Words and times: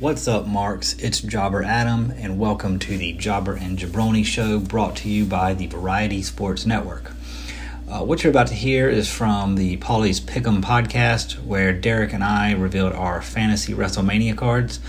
What's 0.00 0.26
up, 0.26 0.48
Marks? 0.48 0.94
It's 0.94 1.20
Jobber 1.20 1.62
Adam, 1.62 2.12
and 2.18 2.36
welcome 2.36 2.80
to 2.80 2.98
the 2.98 3.12
Jobber 3.12 3.54
and 3.54 3.78
Jabroni 3.78 4.24
Show 4.24 4.58
brought 4.58 4.96
to 4.96 5.08
you 5.08 5.24
by 5.24 5.54
the 5.54 5.68
Variety 5.68 6.20
Sports 6.20 6.66
Network. 6.66 7.12
Uh, 7.88 8.04
what 8.04 8.24
you're 8.24 8.32
about 8.32 8.48
to 8.48 8.54
hear 8.54 8.88
is 8.88 9.08
from 9.08 9.54
the 9.54 9.76
Pauly's 9.76 10.18
Pick'em 10.18 10.62
podcast, 10.62 11.40
where 11.44 11.72
Derek 11.72 12.12
and 12.12 12.24
I 12.24 12.54
revealed 12.54 12.92
our 12.92 13.22
fantasy 13.22 13.72
WrestleMania 13.72 14.36
cards. 14.36 14.80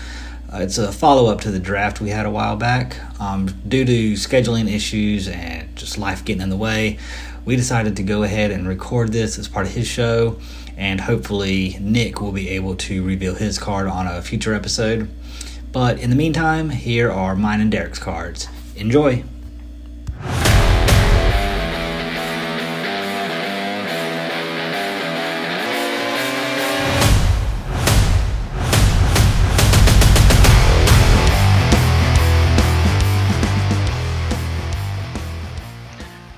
Uh, 0.52 0.58
it's 0.62 0.76
a 0.76 0.90
follow 0.90 1.30
up 1.30 1.40
to 1.42 1.52
the 1.52 1.60
draft 1.60 2.00
we 2.00 2.10
had 2.10 2.26
a 2.26 2.30
while 2.30 2.56
back. 2.56 2.96
Um, 3.20 3.46
due 3.68 3.84
to 3.84 4.12
scheduling 4.14 4.68
issues 4.68 5.28
and 5.28 5.74
just 5.76 5.98
life 5.98 6.24
getting 6.24 6.42
in 6.42 6.50
the 6.50 6.56
way, 6.56 6.98
we 7.44 7.54
decided 7.54 7.94
to 7.96 8.02
go 8.02 8.24
ahead 8.24 8.50
and 8.50 8.66
record 8.66 9.12
this 9.12 9.38
as 9.38 9.46
part 9.46 9.66
of 9.66 9.72
his 9.72 9.86
show 9.86 10.40
and 10.76 11.00
hopefully 11.00 11.78
Nick 11.80 12.20
will 12.20 12.32
be 12.32 12.48
able 12.50 12.76
to 12.76 13.02
reveal 13.02 13.34
his 13.34 13.58
card 13.58 13.88
on 13.88 14.06
a 14.06 14.22
future 14.22 14.54
episode. 14.54 15.08
But 15.72 15.98
in 15.98 16.10
the 16.10 16.16
meantime, 16.16 16.70
here 16.70 17.10
are 17.10 17.34
mine 17.34 17.60
and 17.60 17.70
Derek's 17.70 17.98
cards. 17.98 18.48
Enjoy! 18.76 19.24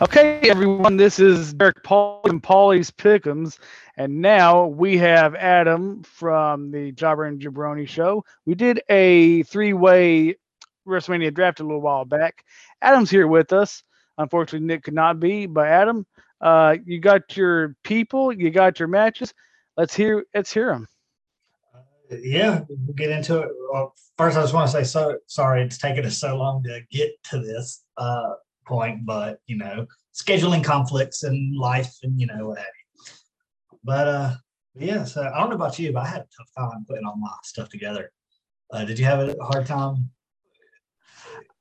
Okay, 0.00 0.38
everyone, 0.48 0.96
this 0.96 1.18
is 1.18 1.52
Derek 1.54 1.82
Paul 1.82 2.20
and 2.26 2.40
Pauly's 2.40 2.88
Pickums, 2.88 3.58
and 3.96 4.20
now 4.20 4.66
we 4.66 4.96
have 4.96 5.34
Adam 5.34 6.04
from 6.04 6.70
the 6.70 6.92
Jobber 6.92 7.24
and 7.24 7.40
Jabroni 7.40 7.88
show. 7.88 8.24
We 8.46 8.54
did 8.54 8.80
a 8.88 9.42
three-way 9.42 10.36
WrestleMania 10.86 11.34
draft 11.34 11.58
a 11.58 11.64
little 11.64 11.80
while 11.80 12.04
back. 12.04 12.44
Adam's 12.80 13.10
here 13.10 13.26
with 13.26 13.52
us. 13.52 13.82
Unfortunately, 14.18 14.64
Nick 14.68 14.84
could 14.84 14.94
not 14.94 15.18
be, 15.18 15.46
but 15.46 15.66
Adam, 15.66 16.06
uh, 16.40 16.76
you 16.84 17.00
got 17.00 17.36
your 17.36 17.74
people, 17.82 18.32
you 18.32 18.50
got 18.50 18.78
your 18.78 18.86
matches. 18.86 19.34
Let's 19.76 19.96
hear. 19.96 20.24
Let's 20.32 20.52
hear 20.52 20.66
them. 20.66 20.86
yeah, 22.08 22.60
we'll 22.68 22.94
get 22.94 23.10
into 23.10 23.40
it. 23.40 23.48
Well, 23.72 23.96
first, 24.16 24.36
I 24.36 24.42
just 24.42 24.54
want 24.54 24.70
to 24.70 24.72
say 24.72 24.84
so 24.84 25.18
sorry 25.26 25.62
it's 25.62 25.76
taken 25.76 26.04
us 26.04 26.18
so 26.18 26.36
long 26.36 26.62
to 26.62 26.82
get 26.88 27.10
to 27.30 27.40
this 27.40 27.82
uh, 27.96 28.34
point, 28.68 29.04
but 29.04 29.40
you 29.46 29.56
know, 29.56 29.86
scheduling 30.14 30.62
conflicts 30.62 31.22
and 31.22 31.56
life 31.56 31.94
and 32.02 32.20
you 32.20 32.26
know 32.26 32.48
what 32.48 32.58
have 32.58 32.66
you. 32.66 33.12
But 33.82 34.08
uh, 34.08 34.34
yeah, 34.74 35.04
so 35.04 35.22
I 35.22 35.38
don't 35.38 35.50
know 35.50 35.56
about 35.56 35.78
you, 35.78 35.92
but 35.92 36.04
I 36.04 36.08
had 36.08 36.20
a 36.20 36.28
tough 36.36 36.50
time 36.56 36.84
putting 36.88 37.04
all 37.04 37.16
my 37.16 37.30
stuff 37.42 37.68
together. 37.68 38.12
Uh, 38.72 38.84
did 38.84 38.98
you 38.98 39.04
have 39.06 39.20
a 39.20 39.34
hard 39.42 39.66
time? 39.66 40.10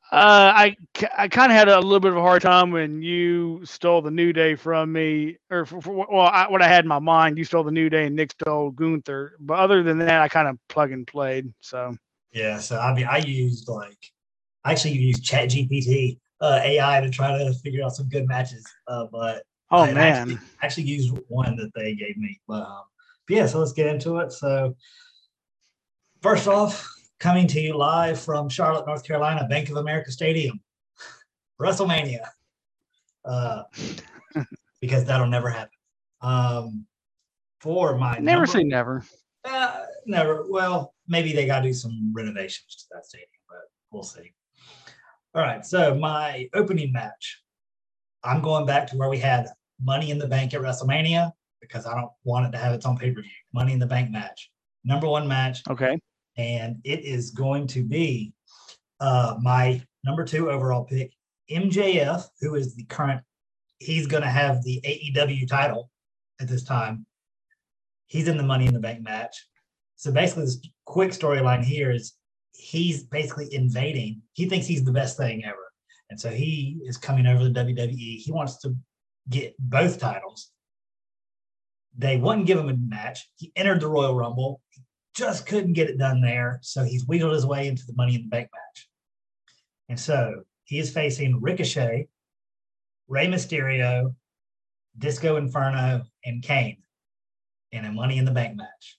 Uh, 0.09 0.53
I, 0.55 0.77
I 1.17 1.27
kind 1.27 1.51
of 1.51 1.57
had 1.57 1.67
a 1.67 1.79
little 1.79 1.99
bit 1.99 2.11
of 2.11 2.17
a 2.17 2.21
hard 2.21 2.41
time 2.41 2.71
when 2.71 3.01
you 3.01 3.59
stole 3.65 4.01
the 4.01 4.11
New 4.11 4.31
Day 4.31 4.55
from 4.55 4.93
me, 4.93 5.37
or 5.49 5.65
for, 5.65 5.81
for, 5.81 6.07
well, 6.09 6.27
I, 6.27 6.47
what 6.49 6.61
I 6.61 6.67
had 6.67 6.85
in 6.85 6.87
my 6.87 6.99
mind, 6.99 7.37
you 7.37 7.43
stole 7.43 7.63
the 7.63 7.71
New 7.71 7.89
Day 7.89 8.05
and 8.05 8.15
Nick 8.15 8.31
stole 8.31 8.71
Gunther. 8.71 9.33
But 9.37 9.59
other 9.59 9.83
than 9.83 9.97
that, 9.99 10.21
I 10.21 10.29
kind 10.29 10.47
of 10.47 10.57
plug 10.69 10.93
and 10.93 11.05
played. 11.05 11.53
So 11.59 11.93
yeah, 12.31 12.59
so 12.59 12.79
I 12.79 12.93
mean, 12.93 13.05
I 13.05 13.17
used 13.17 13.67
like 13.67 13.97
I 14.63 14.71
actually 14.71 14.93
used 14.93 15.25
Chat 15.25 15.49
GPT 15.49 16.19
uh, 16.41 16.59
AI 16.63 17.01
to 17.01 17.09
try 17.09 17.37
to 17.37 17.53
figure 17.53 17.83
out 17.83 17.95
some 17.95 18.09
good 18.09 18.27
matches, 18.27 18.65
uh, 18.87 19.05
but 19.11 19.43
oh 19.71 19.81
I 19.81 19.93
man, 19.93 20.13
actually, 20.31 20.37
actually 20.61 20.83
used 20.83 21.17
one 21.27 21.55
that 21.57 21.71
they 21.75 21.95
gave 21.95 22.17
me. 22.17 22.39
But, 22.47 22.63
um, 22.63 22.83
but 23.27 23.35
yeah, 23.35 23.45
so 23.47 23.59
let's 23.59 23.73
get 23.73 23.87
into 23.87 24.17
it. 24.17 24.31
So 24.31 24.75
first 26.21 26.47
off, 26.47 26.87
coming 27.19 27.47
to 27.47 27.59
you 27.59 27.75
live 27.75 28.19
from 28.19 28.49
Charlotte, 28.49 28.85
North 28.85 29.03
Carolina, 29.03 29.47
Bank 29.47 29.69
of 29.69 29.77
America 29.77 30.11
Stadium, 30.11 30.59
WrestleMania, 31.59 32.25
uh, 33.25 33.63
because 34.81 35.05
that'll 35.05 35.27
never 35.27 35.49
happen. 35.49 35.71
Um, 36.21 36.85
for 37.59 37.97
my 37.97 38.19
never 38.19 38.41
number, 38.41 38.45
say 38.45 38.63
never. 38.63 39.03
Uh, 39.43 39.85
never. 40.05 40.45
Well, 40.49 40.93
maybe 41.07 41.33
they 41.33 41.45
got 41.45 41.61
to 41.61 41.69
do 41.69 41.73
some 41.73 42.11
renovations 42.15 42.75
to 42.75 42.85
that 42.91 43.05
stadium, 43.05 43.29
but 43.49 43.59
we'll 43.91 44.03
see. 44.03 44.33
All 45.35 45.41
right. 45.41 45.65
So 45.65 45.95
my 45.95 46.49
opening 46.53 46.91
match, 46.91 47.41
I'm 48.23 48.41
going 48.41 48.65
back 48.65 48.87
to 48.87 48.97
where 48.97 49.09
we 49.09 49.17
had 49.17 49.47
Money 49.81 50.11
in 50.11 50.17
the 50.17 50.27
Bank 50.27 50.53
at 50.53 50.61
WrestleMania 50.61 51.31
because 51.61 51.85
I 51.85 51.93
don't 51.93 52.11
want 52.23 52.47
it 52.47 52.51
to 52.51 52.57
have 52.57 52.73
its 52.73 52.85
own 52.85 52.97
pay 52.97 53.11
per 53.11 53.21
view. 53.21 53.31
Money 53.53 53.73
in 53.73 53.79
the 53.79 53.85
Bank 53.85 54.09
match, 54.11 54.49
number 54.83 55.07
one 55.07 55.27
match. 55.27 55.61
Okay. 55.69 55.99
And 56.37 56.77
it 56.83 57.01
is 57.01 57.31
going 57.31 57.67
to 57.67 57.83
be 57.83 58.33
uh, 58.99 59.35
my 59.41 59.81
number 60.03 60.23
two 60.23 60.49
overall 60.49 60.83
pick, 60.83 61.11
MJF, 61.51 62.23
who 62.41 62.55
is 62.55 62.75
the 62.75 62.83
current. 62.85 63.21
He's 63.79 64.07
going 64.07 64.23
to 64.23 64.29
have 64.29 64.63
the 64.63 64.81
AEW 64.83 65.47
title 65.47 65.89
at 66.39 66.47
this 66.47 66.63
time. 66.63 67.05
He's 68.07 68.27
in 68.27 68.37
the 68.37 68.43
Money 68.43 68.65
in 68.65 68.73
the 68.73 68.79
Bank 68.79 69.03
match. 69.03 69.45
So 69.95 70.11
basically, 70.11 70.45
this 70.45 70.59
quick 70.85 71.11
storyline 71.11 71.63
here 71.63 71.91
is 71.91 72.13
he's 72.57 73.03
basically 73.03 73.53
invading. 73.53 74.21
He 74.33 74.49
thinks 74.49 74.67
he's 74.67 74.83
the 74.83 74.91
best 74.91 75.15
thing 75.15 75.45
ever. 75.45 75.71
And 76.09 76.19
so 76.19 76.29
he 76.29 76.79
is 76.83 76.97
coming 76.97 77.27
over 77.27 77.43
the 77.43 77.49
WWE. 77.49 78.17
He 78.17 78.31
wants 78.31 78.57
to 78.59 78.75
get 79.29 79.55
both 79.59 79.99
titles. 79.99 80.51
They 81.97 82.17
wouldn't 82.17 82.47
give 82.47 82.59
him 82.59 82.69
a 82.69 82.75
match. 82.75 83.29
He 83.37 83.51
entered 83.55 83.81
the 83.81 83.87
Royal 83.87 84.15
Rumble. 84.15 84.61
Just 85.15 85.45
couldn't 85.47 85.73
get 85.73 85.89
it 85.89 85.97
done 85.97 86.21
there. 86.21 86.59
So 86.61 86.83
he's 86.83 87.07
wheedled 87.07 87.33
his 87.33 87.45
way 87.45 87.67
into 87.67 87.85
the 87.85 87.93
Money 87.93 88.15
in 88.15 88.23
the 88.23 88.27
Bank 88.27 88.49
match. 88.53 88.89
And 89.89 89.99
so 89.99 90.43
he 90.63 90.79
is 90.79 90.91
facing 90.91 91.41
Ricochet, 91.41 92.07
Rey 93.07 93.27
Mysterio, 93.27 94.15
Disco 94.97 95.37
Inferno, 95.37 96.03
and 96.25 96.43
Kane 96.43 96.77
in 97.71 97.85
a 97.85 97.91
Money 97.91 98.17
in 98.17 98.25
the 98.25 98.31
Bank 98.31 98.57
match. 98.57 98.96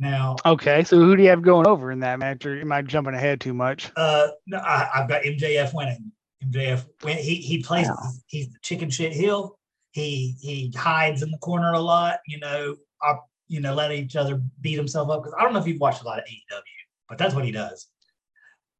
Now, 0.00 0.36
okay, 0.46 0.82
so 0.82 0.98
who 0.98 1.14
do 1.14 1.22
you 1.22 1.28
have 1.28 1.42
going 1.42 1.66
over 1.66 1.92
in 1.92 2.00
that 2.00 2.18
match, 2.18 2.46
or 2.46 2.58
am 2.58 2.72
I 2.72 2.80
jumping 2.80 3.12
ahead 3.12 3.38
too 3.38 3.52
much? 3.52 3.92
Uh, 3.96 4.28
no, 4.46 4.56
I, 4.58 4.88
have 4.94 5.08
got 5.10 5.22
MJF 5.24 5.74
winning. 5.74 6.10
MJF 6.42 6.86
when 7.02 7.18
he 7.18 7.34
he 7.34 7.62
plays. 7.62 7.86
Wow. 7.86 8.12
He's 8.26 8.48
the 8.48 8.58
chicken 8.62 8.88
shit 8.88 9.12
heel. 9.12 9.58
He 9.90 10.36
he 10.40 10.72
hides 10.74 11.22
in 11.22 11.30
the 11.30 11.36
corner 11.36 11.72
a 11.72 11.80
lot. 11.80 12.20
You 12.26 12.38
know, 12.38 12.76
up, 13.06 13.26
you 13.48 13.60
know, 13.60 13.74
let 13.74 13.92
each 13.92 14.16
other 14.16 14.40
beat 14.62 14.76
himself 14.76 15.10
up. 15.10 15.22
Because 15.22 15.34
I 15.38 15.42
don't 15.42 15.52
know 15.52 15.60
if 15.60 15.66
you've 15.66 15.80
watched 15.80 16.00
a 16.00 16.06
lot 16.06 16.18
of 16.18 16.24
AEW, 16.24 16.62
but 17.06 17.18
that's 17.18 17.34
what 17.34 17.44
he 17.44 17.52
does. 17.52 17.86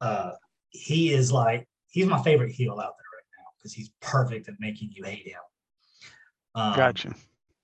Uh, 0.00 0.30
he 0.70 1.12
is 1.12 1.30
like 1.30 1.68
he's 1.88 2.06
my 2.06 2.22
favorite 2.22 2.50
heel 2.50 2.72
out 2.72 2.76
there 2.76 2.86
right 2.86 3.28
now 3.36 3.50
because 3.58 3.74
he's 3.74 3.90
perfect 4.00 4.48
at 4.48 4.54
making 4.58 4.90
you 4.94 5.04
hate 5.04 5.26
him. 5.26 5.40
Um, 6.54 6.74
gotcha 6.74 7.14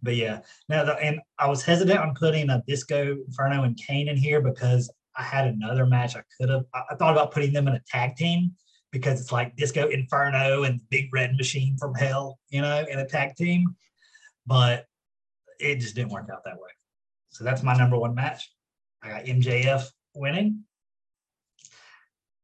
but 0.03 0.17
yeah, 0.17 0.41
now 0.69 0.84
and 0.84 1.21
I 1.39 1.49
was 1.49 1.62
hesitant 1.62 1.99
on 1.99 2.15
putting 2.15 2.51
a 2.51 2.62
Disco 2.67 3.17
Inferno 3.27 3.62
and 3.65 3.77
Kane 3.77 4.09
in 4.09 4.17
here 4.17 4.41
because 4.41 4.91
I 5.17 5.23
had 5.23 5.47
another 5.47 5.87
match 5.87 6.17
I 6.17 6.23
could 6.39 6.51
have. 6.51 6.65
I, 6.75 6.83
I 6.91 6.95
thought 6.97 7.12
about 7.12 7.33
putting 7.33 7.53
them 7.53 7.69
in 7.69 7.75
a 7.75 7.83
tag 7.87 8.17
team 8.17 8.53
because 8.93 9.21
it's 9.21 9.33
like 9.33 9.57
Disco 9.57 9.89
Inferno 9.89 10.65
and 10.65 10.81
Big 10.91 11.09
Red 11.12 11.37
Machine 11.37 11.77
from 11.77 11.95
Hell, 11.95 12.39
you 12.51 12.61
know, 12.61 12.84
in 12.89 12.99
a 12.99 13.07
tag 13.07 13.37
team. 13.37 13.75
But 14.47 14.87
it 15.59 15.81
just 15.81 15.95
didn't 15.95 16.13
work 16.13 16.28
out 16.33 16.45
that 16.45 16.57
way. 16.57 16.71
So 17.31 17.45
that's 17.45 17.63
my 17.63 17.75
number 17.75 17.99
one 17.99 18.15
match. 18.15 18.51
I 19.03 19.09
got 19.09 19.25
MJF 19.25 19.84
winning. 20.15 20.65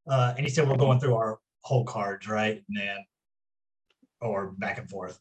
Uh, 0.09 0.35
and 0.37 0.45
he 0.45 0.53
said 0.53 0.69
we're 0.69 0.77
going 0.77 0.99
through 0.99 1.15
our 1.15 1.39
whole 1.61 1.85
cards, 1.85 2.29
right? 2.29 2.63
And 2.69 2.77
then, 2.77 2.99
or 4.21 4.53
back 4.59 4.79
and 4.79 4.89
forth. 4.91 5.19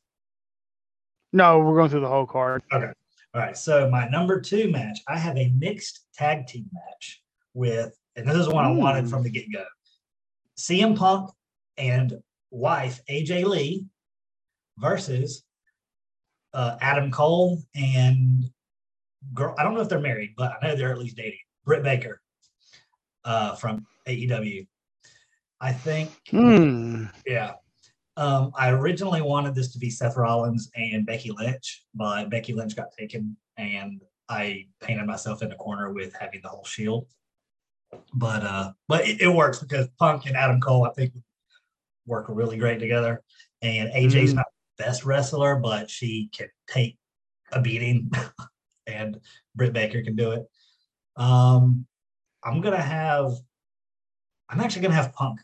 No, 1.34 1.60
we're 1.60 1.76
going 1.76 1.90
through 1.90 2.02
the 2.02 2.08
whole 2.08 2.26
card. 2.26 2.64
Okay. 2.72 2.92
All 3.34 3.42
right. 3.42 3.58
So 3.58 3.90
my 3.90 4.08
number 4.10 4.42
two 4.42 4.70
match, 4.70 5.00
I 5.08 5.18
have 5.18 5.38
a 5.38 5.54
mixed 5.58 6.06
tag 6.14 6.48
team 6.48 6.70
match 6.74 7.22
with, 7.54 7.98
and 8.16 8.28
this 8.28 8.36
is 8.36 8.50
one 8.50 8.66
I 8.66 8.72
wanted 8.72 9.10
from 9.10 9.24
the 9.24 9.30
get 9.30 9.52
go. 9.52 9.66
CM 10.58 10.98
Punk 10.98 11.32
and 11.78 12.22
wife 12.50 13.00
AJ 13.10 13.46
Lee 13.46 13.86
versus 14.78 15.44
uh, 16.54 16.78
Adam 16.82 17.12
Cole 17.12 17.62
and 17.76 18.50
girl. 19.34 19.56
I 19.58 19.64
don't 19.64 19.74
know 19.74 19.82
if 19.82 19.90
they're 19.90 20.00
married, 20.00 20.34
but 20.38 20.58
I 20.62 20.68
know 20.68 20.76
they're 20.76 20.92
at 20.92 20.98
least 20.98 21.16
dating. 21.16 21.40
Britt 21.66 21.84
Baker 21.84 22.22
uh, 23.24 23.56
from 23.56 23.86
AEW. 24.08 24.68
I 25.62 25.72
think. 25.72 26.10
Mm. 26.32 27.12
Yeah. 27.26 27.54
Um, 28.18 28.52
I 28.56 28.70
originally 28.70 29.22
wanted 29.22 29.56
this 29.56 29.72
to 29.74 29.80
be 29.80 29.90
Seth 29.90 30.18
Rollins 30.18 30.70
and 30.76 31.06
Becky 31.06 31.32
Lynch, 31.32 31.86
but 31.94 32.30
Becky 32.30 32.54
Lynch 32.54 32.76
got 32.76 32.88
taken, 32.98 33.38
and 33.58 34.02
I 34.28 34.66
painted 34.82 35.06
myself 35.06 35.42
in 35.42 35.52
a 35.52 35.56
corner 35.56 35.94
with 35.94 36.14
having 36.14 36.42
the 36.42 36.50
whole 36.50 36.66
Shield. 36.66 37.08
But 38.14 38.44
uh, 38.44 38.72
but 38.88 39.08
it, 39.08 39.22
it 39.22 39.28
works 39.28 39.60
because 39.60 39.88
Punk 40.00 40.26
and 40.26 40.36
Adam 40.36 40.60
Cole, 40.60 40.86
I 40.86 40.92
think, 40.94 41.14
work 42.06 42.26
really 42.28 42.58
great 42.58 42.80
together. 42.80 43.22
And 43.62 43.90
AJ's 43.92 44.34
mm. 44.34 44.38
not 44.38 44.48
the 44.78 44.84
best 44.86 45.06
wrestler, 45.06 45.56
but 45.58 45.90
she 45.90 46.30
can 46.36 46.48
take 46.68 46.98
a 47.52 47.62
beating, 47.62 48.12
and 48.88 49.20
Britt 49.56 49.74
Baker 49.74 50.02
can 50.02 50.16
do 50.16 50.32
it. 50.32 50.46
Um, 51.16 51.86
I'm 52.44 52.62
gonna 52.62 52.82
have. 52.82 53.32
I'm 54.50 54.60
actually 54.60 54.82
gonna 54.82 54.96
have 54.96 55.14
Punk 55.14 55.40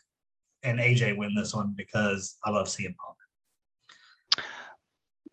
and 0.68 0.78
AJ 0.78 1.16
win 1.16 1.34
this 1.34 1.54
one 1.54 1.74
because 1.76 2.36
I 2.44 2.50
love 2.50 2.66
CM 2.66 2.94
Punk. 2.96 4.46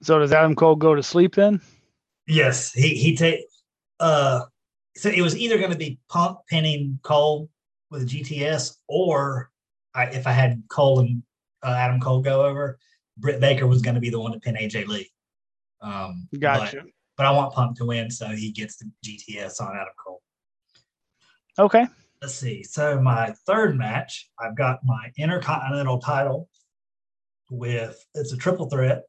So 0.02 0.20
does 0.20 0.34
Adam 0.34 0.56
Cole 0.56 0.76
go 0.76 0.96
to 0.96 1.04
sleep 1.04 1.36
then? 1.36 1.62
Yes, 2.28 2.72
he 2.74 2.90
he 2.96 3.16
take. 3.16 3.42
Uh, 4.00 4.42
so 4.96 5.10
it 5.10 5.22
was 5.22 5.38
either 5.38 5.58
going 5.58 5.72
to 5.72 5.78
be 5.78 6.00
Punk 6.10 6.40
pinning 6.50 7.00
Cole 7.04 7.50
with 7.92 8.04
a 8.04 8.06
GTS, 8.06 8.78
or 8.88 9.52
I, 9.94 10.06
if 10.06 10.28
I 10.28 10.32
had 10.32 10.62
Cole 10.70 11.00
and 11.00 11.24
uh, 11.64 11.76
Adam 11.78 12.00
Cole 12.00 12.22
go 12.22 12.46
over, 12.46 12.78
Britt 13.18 13.40
Baker 13.40 13.68
was 13.68 13.82
going 13.82 13.96
to 13.96 14.02
be 14.02 14.10
the 14.10 14.20
one 14.20 14.32
to 14.34 14.40
pin 14.40 14.56
AJ 14.56 14.88
Lee. 14.88 15.10
Um, 15.82 16.28
Gotcha. 16.40 16.78
But, 16.78 16.86
but 17.18 17.26
I 17.26 17.32
want 17.32 17.54
Punk 17.54 17.78
to 17.78 17.86
win, 17.86 18.10
so 18.10 18.28
he 18.28 18.52
gets 18.52 18.78
the 18.78 18.92
GTS 19.06 19.62
on 19.62 19.76
Adam 19.76 19.94
Cole. 20.04 20.22
Okay. 21.58 21.86
Let's 22.25 22.33
see. 22.33 22.63
So 22.63 23.00
my 23.00 23.36
third 23.45 23.77
match, 23.77 24.31
I've 24.39 24.57
got 24.57 24.80
my 24.83 25.12
Intercontinental 25.16 26.00
title 26.00 26.50
with 27.51 28.04
it's 28.16 28.33
a 28.33 28.38
triple 28.38 28.68
threat 28.68 29.04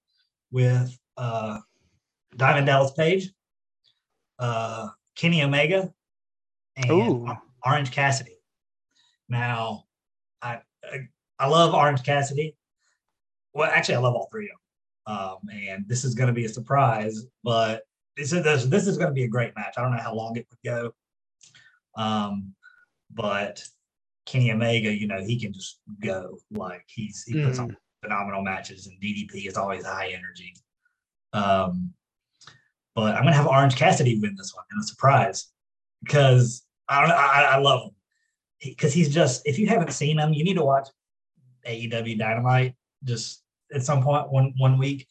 with 0.50 0.94
uh, 1.16 1.60
Diamond 2.36 2.66
Dallas 2.66 2.90
Page, 2.92 3.32
uh, 4.38 4.88
Kenny 5.14 5.42
Omega, 5.42 5.90
and 6.76 6.90
Ooh. 6.90 7.26
Orange 7.64 7.90
Cassidy. 7.90 8.36
Now, 9.30 9.84
I, 10.42 10.60
I 10.84 11.08
I 11.38 11.48
love 11.48 11.72
Orange 11.72 12.02
Cassidy. 12.02 12.54
Well, 13.54 13.70
actually, 13.72 13.94
I 13.94 14.00
love 14.00 14.14
all 14.14 14.28
three 14.30 14.50
of 14.50 14.58
them. 15.06 15.16
Um, 15.16 15.38
and 15.50 15.88
this 15.88 16.04
is 16.04 16.14
going 16.14 16.26
to 16.26 16.34
be 16.34 16.44
a 16.44 16.50
surprise, 16.50 17.24
but 17.42 17.80
this 18.14 18.34
is 18.34 18.44
this, 18.44 18.66
this 18.66 18.86
is 18.86 18.98
going 18.98 19.08
to 19.08 19.14
be 19.14 19.24
a 19.24 19.28
great 19.28 19.56
match. 19.56 19.76
I 19.78 19.80
don't 19.80 19.92
know 19.92 20.02
how 20.02 20.14
long 20.14 20.36
it 20.36 20.46
would 20.50 20.70
go, 20.70 20.92
um, 21.96 22.52
but 23.12 23.62
Kenny 24.26 24.52
Omega, 24.52 24.92
you 24.92 25.06
know, 25.06 25.20
he 25.20 25.40
can 25.40 25.52
just 25.52 25.78
go. 26.02 26.38
Like 26.50 26.84
he's 26.88 27.22
he 27.26 27.42
puts 27.42 27.58
on 27.58 27.76
phenomenal 28.02 28.42
matches, 28.42 28.86
and 28.86 29.00
DDP 29.00 29.46
is 29.46 29.56
always 29.56 29.84
high 29.84 30.08
energy. 30.08 30.54
Um, 31.32 31.92
but 32.94 33.14
I'm 33.14 33.24
gonna 33.24 33.36
have 33.36 33.46
Orange 33.46 33.76
Cassidy 33.76 34.18
win 34.18 34.34
this 34.36 34.52
one 34.54 34.64
in 34.72 34.78
a 34.78 34.82
surprise 34.82 35.48
because 36.02 36.64
I 36.88 37.00
don't 37.00 37.10
know, 37.10 37.16
I, 37.16 37.42
I 37.42 37.58
love 37.58 37.84
him. 37.84 37.90
Because 38.62 38.92
he's 38.92 39.12
just 39.12 39.42
if 39.46 39.58
you 39.58 39.66
haven't 39.66 39.92
seen 39.92 40.18
him, 40.18 40.32
you 40.32 40.44
need 40.44 40.54
to 40.54 40.64
watch 40.64 40.88
AEW 41.66 42.18
Dynamite 42.18 42.74
just 43.04 43.42
at 43.72 43.82
some 43.82 44.02
point 44.02 44.30
one 44.30 44.54
one 44.56 44.78
week 44.78 45.06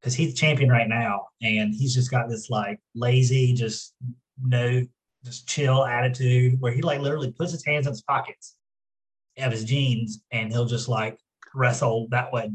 because 0.00 0.14
he's 0.14 0.34
champion 0.34 0.70
right 0.70 0.88
now 0.88 1.28
and 1.42 1.74
he's 1.74 1.94
just 1.94 2.10
got 2.10 2.28
this 2.28 2.50
like 2.50 2.78
lazy, 2.94 3.52
just 3.52 3.94
no, 4.42 4.82
just 5.24 5.48
chill 5.48 5.84
attitude 5.84 6.60
where 6.60 6.72
he 6.72 6.82
like 6.82 7.00
literally 7.00 7.32
puts 7.32 7.52
his 7.52 7.64
hands 7.64 7.86
in 7.86 7.92
his 7.92 8.02
pockets 8.02 8.56
of 9.38 9.52
his 9.52 9.64
jeans 9.64 10.22
and 10.30 10.52
he'll 10.52 10.66
just 10.66 10.88
like 10.88 11.18
wrestle 11.54 12.06
that 12.10 12.32
way 12.32 12.50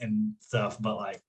and 0.00 0.32
stuff. 0.40 0.80
But 0.80 0.96
like, 0.96 1.22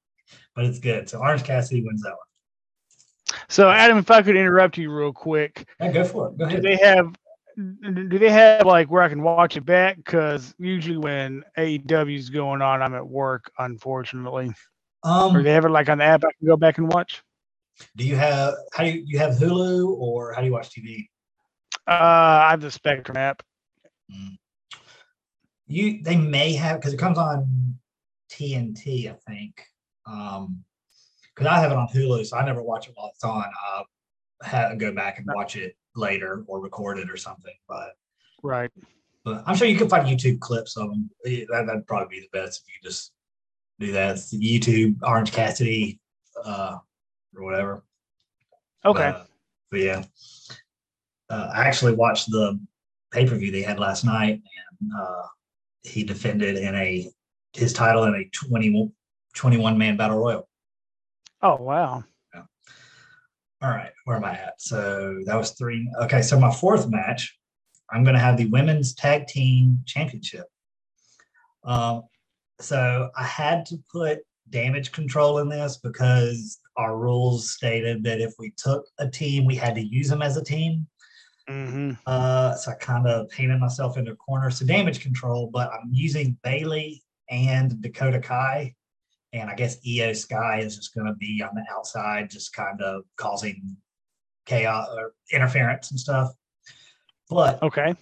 but 0.55 0.65
it's 0.65 0.79
good. 0.79 1.09
So 1.09 1.19
Orange 1.19 1.43
Cassidy 1.43 1.83
wins 1.83 2.01
that 2.03 2.11
one. 2.11 3.39
So 3.49 3.69
Adam, 3.69 3.97
if 3.97 4.09
I 4.09 4.21
could 4.21 4.35
interrupt 4.35 4.77
you 4.77 4.91
real 4.91 5.13
quick, 5.13 5.67
Yeah, 5.79 5.91
go 5.91 6.03
for 6.03 6.29
it. 6.29 6.37
Go 6.37 6.49
do 6.49 6.61
they 6.61 6.77
have 6.77 7.15
do 7.57 8.19
they 8.19 8.29
have 8.29 8.65
like 8.65 8.89
where 8.89 9.01
I 9.01 9.09
can 9.09 9.21
watch 9.21 9.55
it 9.55 9.65
back? 9.65 9.97
Because 9.97 10.53
usually 10.57 10.97
when 10.97 11.43
AEW 11.57 12.17
is 12.17 12.29
going 12.29 12.61
on, 12.61 12.81
I'm 12.81 12.93
at 12.93 13.07
work, 13.07 13.49
unfortunately. 13.59 14.53
Um, 15.03 15.37
Or 15.37 15.43
they 15.43 15.51
have 15.51 15.65
it 15.65 15.69
like 15.69 15.87
on 15.87 15.99
the 15.99 16.03
app 16.03 16.25
I 16.25 16.31
can 16.37 16.47
go 16.47 16.57
back 16.57 16.79
and 16.79 16.91
watch. 16.91 17.23
Do 17.95 18.05
you 18.05 18.15
have 18.15 18.53
how 18.73 18.83
do 18.83 18.89
you, 18.89 19.03
you 19.05 19.19
have 19.19 19.35
Hulu 19.35 19.87
or 19.97 20.33
how 20.33 20.41
do 20.41 20.47
you 20.47 20.53
watch 20.53 20.69
TV? 20.69 21.07
Uh, 21.87 22.45
I 22.45 22.51
have 22.51 22.61
the 22.61 22.71
Spectrum 22.71 23.17
app. 23.17 23.43
You 25.67 26.03
they 26.03 26.15
may 26.15 26.53
have 26.53 26.79
because 26.79 26.93
it 26.93 26.97
comes 26.97 27.17
on 27.17 27.75
TNT, 28.31 29.11
I 29.11 29.15
think. 29.27 29.61
Um, 30.05 30.63
because 31.33 31.47
I 31.51 31.59
have 31.59 31.71
it 31.71 31.77
on 31.77 31.87
Hulu, 31.87 32.25
so 32.25 32.37
I 32.37 32.45
never 32.45 32.63
watch 32.63 32.87
it 32.87 32.93
while 32.95 33.11
it's 33.13 33.23
on. 33.23 33.43
I'll 33.65 33.85
have, 34.41 34.77
go 34.77 34.93
back 34.93 35.17
and 35.17 35.27
watch 35.35 35.57
it 35.57 35.75
later 35.95 36.45
or 36.47 36.61
record 36.61 36.97
it 36.97 37.09
or 37.09 37.17
something. 37.17 37.53
But 37.67 37.93
Right. 38.41 38.71
but 39.23 39.43
I'm 39.45 39.55
sure 39.55 39.67
you 39.67 39.77
can 39.77 39.89
find 39.89 40.07
YouTube 40.07 40.39
clips 40.39 40.77
of 40.77 40.89
them. 40.89 41.09
That, 41.23 41.65
that'd 41.67 41.87
probably 41.87 42.19
be 42.19 42.21
the 42.21 42.37
best 42.37 42.61
if 42.61 42.67
you 42.67 42.89
just 42.89 43.11
do 43.79 43.91
that. 43.91 44.11
It's 44.11 44.33
YouTube 44.33 44.97
Orange 45.03 45.31
Cassidy, 45.31 45.99
uh, 46.43 46.77
or 47.35 47.43
whatever. 47.43 47.83
Okay. 48.83 49.11
But, 49.11 49.27
but 49.71 49.79
yeah, 49.79 50.03
uh, 51.29 51.51
I 51.53 51.67
actually 51.67 51.93
watched 51.93 52.29
the 52.29 52.59
pay 53.11 53.25
per 53.27 53.35
view 53.35 53.51
they 53.51 53.61
had 53.61 53.79
last 53.79 54.05
night, 54.05 54.41
and 54.81 54.91
uh, 54.99 55.23
he 55.83 56.03
defended 56.03 56.57
in 56.57 56.75
a 56.75 57.09
his 57.53 57.73
title 57.73 58.03
in 58.03 58.15
a 58.15 58.25
20, 58.47 58.91
21 59.33 59.77
man 59.77 59.95
battle 59.97 60.19
royal. 60.19 60.47
oh 61.41 61.55
wow. 61.55 62.03
All 63.61 63.71
right, 63.71 63.91
where 64.03 64.17
am 64.17 64.25
I 64.25 64.33
at? 64.33 64.61
So 64.61 65.21
that 65.25 65.35
was 65.35 65.51
three. 65.51 65.89
Okay, 66.03 66.21
so 66.21 66.37
my 66.37 66.53
fourth 66.53 66.87
match, 66.89 67.35
I'm 67.89 68.03
going 68.03 68.13
to 68.13 68.19
have 68.19 68.37
the 68.37 68.47
women's 68.47 68.93
tag 68.93 69.27
team 69.27 69.79
championship. 69.85 70.45
Um, 71.63 72.03
so 72.59 73.09
I 73.17 73.23
had 73.23 73.65
to 73.67 73.77
put 73.91 74.19
damage 74.49 74.91
control 74.91 75.39
in 75.39 75.49
this 75.49 75.77
because 75.77 76.59
our 76.77 76.97
rules 76.97 77.51
stated 77.53 78.03
that 78.03 78.21
if 78.21 78.33
we 78.37 78.51
took 78.57 78.85
a 78.99 79.07
team, 79.09 79.45
we 79.45 79.55
had 79.55 79.75
to 79.75 79.81
use 79.81 80.09
them 80.09 80.21
as 80.21 80.37
a 80.37 80.43
team. 80.43 80.87
hmm 81.47 81.91
Uh, 82.05 82.53
so 82.55 82.71
I 82.71 82.75
kind 82.75 83.07
of 83.07 83.29
painted 83.29 83.59
myself 83.59 83.97
into 83.97 84.11
a 84.11 84.15
corner. 84.15 84.51
So 84.51 84.65
damage 84.65 84.99
control, 85.01 85.49
but 85.51 85.71
I'm 85.71 85.89
using 85.91 86.37
Bayley 86.43 87.03
and 87.29 87.81
Dakota 87.81 88.19
Kai. 88.19 88.75
And 89.33 89.49
I 89.49 89.55
guess 89.55 89.77
Iyo 89.85 90.15
Sky 90.15 90.59
is 90.59 90.77
just 90.77 90.93
going 90.95 91.07
to 91.07 91.13
be 91.13 91.43
on 91.43 91.55
the 91.55 91.65
outside, 91.75 92.29
just 92.29 92.53
kind 92.53 92.81
of 92.81 93.03
causing 93.17 93.75
chaos 94.45 94.87
or 94.95 95.13
interference 95.33 95.91
and 95.91 95.99
stuff. 95.99 96.31
But 97.29 97.61
Okay. 97.61 97.95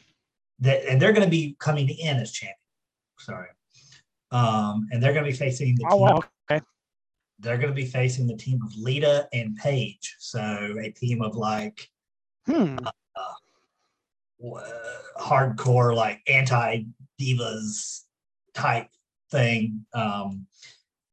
that, 0.59 0.85
and 0.85 1.01
they're 1.01 1.13
going 1.13 1.23
to 1.23 1.31
be 1.31 1.55
coming 1.59 1.89
in 1.89 2.17
as 2.17 2.31
champion. 2.31 2.55
Sorry. 3.19 3.49
Um, 4.31 4.87
and 4.91 5.01
they're 5.01 5.13
going 5.13 5.25
to 5.25 5.31
be 5.31 5.37
facing 5.37 5.75
the 5.75 5.85
Oh 5.89 5.95
team, 5.95 6.01
wow. 6.01 6.23
They're 7.43 7.57
going 7.57 7.69
to 7.69 7.75
be 7.75 7.85
facing 7.85 8.25
the 8.25 8.37
team 8.37 8.61
of 8.63 8.73
Lita 8.77 9.27
and 9.33 9.55
Paige. 9.57 10.15
So 10.19 10.75
a 10.81 10.89
team 10.91 11.21
of 11.21 11.35
like 11.35 11.89
Hmm. 12.45 12.77
uh, 12.85 12.89
hardcore 15.17 15.95
like 15.95 16.21
anti 16.27 16.83
divas 17.19 18.01
type 18.53 18.87
thing 19.31 19.85
um 19.93 20.45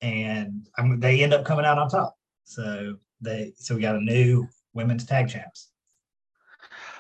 and 0.02 0.69
I 0.78 0.83
mean, 0.83 0.99
they 1.00 1.23
end 1.23 1.33
up 1.35 1.45
coming 1.45 1.64
out 1.64 1.78
on 1.78 1.88
top 1.88 2.16
so 2.45 2.97
they 3.21 3.52
so 3.57 3.76
we 3.76 3.83
got 3.83 3.97
a 3.97 4.00
new 4.00 4.49
women's 4.75 5.05
tag 5.07 5.28
champs 5.28 5.69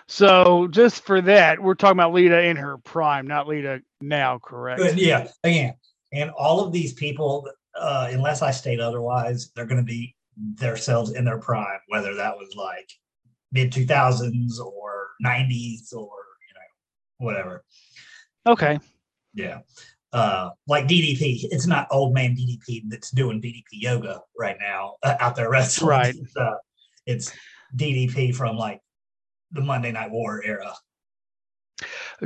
So 0.06 0.68
just 0.68 1.02
for 1.04 1.20
that, 1.22 1.60
we're 1.60 1.74
talking 1.74 1.98
about 1.98 2.12
Lita 2.12 2.42
in 2.42 2.56
her 2.56 2.78
prime, 2.78 3.26
not 3.26 3.46
Lita 3.48 3.80
now, 4.00 4.38
correct? 4.38 4.80
But 4.80 4.96
yeah 4.96 5.28
again 5.44 5.74
and 6.12 6.30
all 6.30 6.64
of 6.64 6.72
these 6.72 6.92
people 6.92 7.48
uh 7.78 8.08
unless 8.10 8.42
i 8.42 8.50
state 8.50 8.80
otherwise 8.80 9.50
they're 9.54 9.66
going 9.66 9.76
to 9.76 9.82
be 9.82 10.14
themselves 10.54 11.12
in 11.12 11.24
their 11.24 11.38
prime 11.38 11.80
whether 11.88 12.14
that 12.14 12.36
was 12.36 12.54
like 12.56 12.90
mid 13.52 13.72
2000s 13.72 14.58
or 14.58 15.08
90s 15.24 15.92
or 15.92 16.10
you 16.46 16.54
know 16.54 16.68
whatever 17.18 17.64
Okay. 18.46 18.78
Yeah. 19.34 19.60
Uh, 20.12 20.50
like 20.66 20.86
DDP, 20.86 21.44
it's 21.50 21.66
not 21.66 21.86
old 21.90 22.14
man 22.14 22.34
DDP 22.34 22.82
that's 22.88 23.10
doing 23.10 23.40
DDP 23.40 23.64
yoga 23.72 24.20
right 24.38 24.56
now 24.60 24.96
uh, 25.02 25.16
out 25.20 25.36
there 25.36 25.50
wrestling. 25.50 25.88
Right. 25.88 26.14
It's, 26.20 26.36
uh, 26.36 26.56
it's 27.06 27.32
DDP 27.76 28.34
from 28.34 28.56
like 28.56 28.80
the 29.52 29.60
Monday 29.60 29.92
Night 29.92 30.10
War 30.10 30.42
era. 30.44 30.74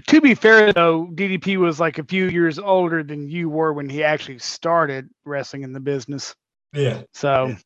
To 0.08 0.20
be 0.20 0.34
fair 0.34 0.72
though, 0.72 1.06
DDP 1.14 1.56
was 1.56 1.78
like 1.78 1.98
a 1.98 2.04
few 2.04 2.28
years 2.28 2.58
older 2.58 3.02
than 3.02 3.28
you 3.28 3.48
were 3.48 3.72
when 3.72 3.88
he 3.88 4.02
actually 4.02 4.38
started 4.38 5.08
wrestling 5.24 5.62
in 5.62 5.72
the 5.72 5.80
business. 5.80 6.34
Yeah. 6.72 7.02
So 7.12 7.46
Yeah. 7.48 7.56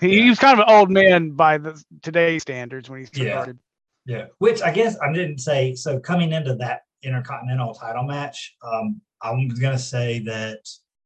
he, 0.00 0.08
Yeah. 0.16 0.22
he 0.24 0.28
was 0.30 0.38
kind 0.38 0.58
of 0.60 0.66
an 0.68 0.74
old 0.74 0.90
man 0.90 1.30
by 1.30 1.58
the 1.58 1.82
today's 2.02 2.42
standards 2.42 2.90
when 2.90 3.04
he 3.04 3.24
Yeah. 3.24 3.32
started. 3.32 3.58
Yeah. 4.04 4.26
Which 4.38 4.60
I 4.62 4.70
guess 4.72 4.98
I 5.00 5.12
didn't 5.12 5.38
say. 5.38 5.74
So 5.74 5.98
coming 5.98 6.32
into 6.32 6.54
that 6.56 6.82
Intercontinental 7.02 7.74
title 7.74 8.04
match, 8.04 8.54
um, 8.62 9.00
I'm 9.22 9.48
going 9.48 9.72
to 9.72 9.78
say 9.78 10.20
that 10.20 10.58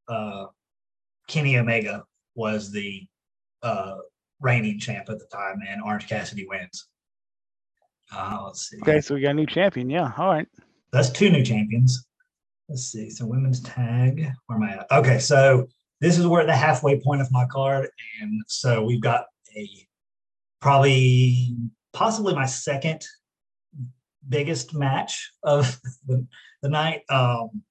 uh, 0.08 0.46
Kenny 1.28 1.56
Omega 1.58 2.04
was 2.34 2.70
the 2.72 3.06
uh, 3.62 3.96
reigning 4.40 4.78
champ 4.78 5.08
at 5.08 5.18
the 5.18 5.26
time, 5.26 5.60
and 5.66 5.82
Orange 5.82 6.06
Cassidy 6.06 6.46
wins. 6.46 6.88
Uh, 8.12 8.42
let's 8.46 8.68
see. 8.68 8.78
Okay, 8.82 9.00
so 9.00 9.14
we 9.14 9.20
got 9.20 9.30
a 9.30 9.34
new 9.34 9.46
champion. 9.46 9.90
Yeah. 9.90 10.12
All 10.16 10.28
right. 10.28 10.46
That's 10.92 11.10
two 11.10 11.30
new 11.30 11.44
champions. 11.44 12.06
Let's 12.68 12.84
see. 12.84 13.10
So 13.10 13.26
women's 13.26 13.60
tag. 13.60 14.30
Where 14.46 14.58
am 14.58 14.62
I 14.62 14.72
at? 14.80 14.86
Okay, 14.90 15.18
so 15.18 15.68
this 16.00 16.18
is 16.18 16.26
where 16.26 16.44
the 16.44 16.54
halfway 16.54 17.00
point 17.00 17.20
of 17.20 17.30
my 17.32 17.46
card, 17.46 17.88
and 18.20 18.42
so 18.46 18.84
we've 18.84 19.00
got 19.00 19.26
a 19.56 19.68
probably 20.60 21.56
possibly 21.92 22.34
my 22.34 22.46
second 22.46 23.04
biggest 24.28 24.74
match 24.74 25.32
of 25.42 25.80
the, 26.06 26.26
the 26.62 26.68
night. 26.68 27.02
Um, 27.08 27.62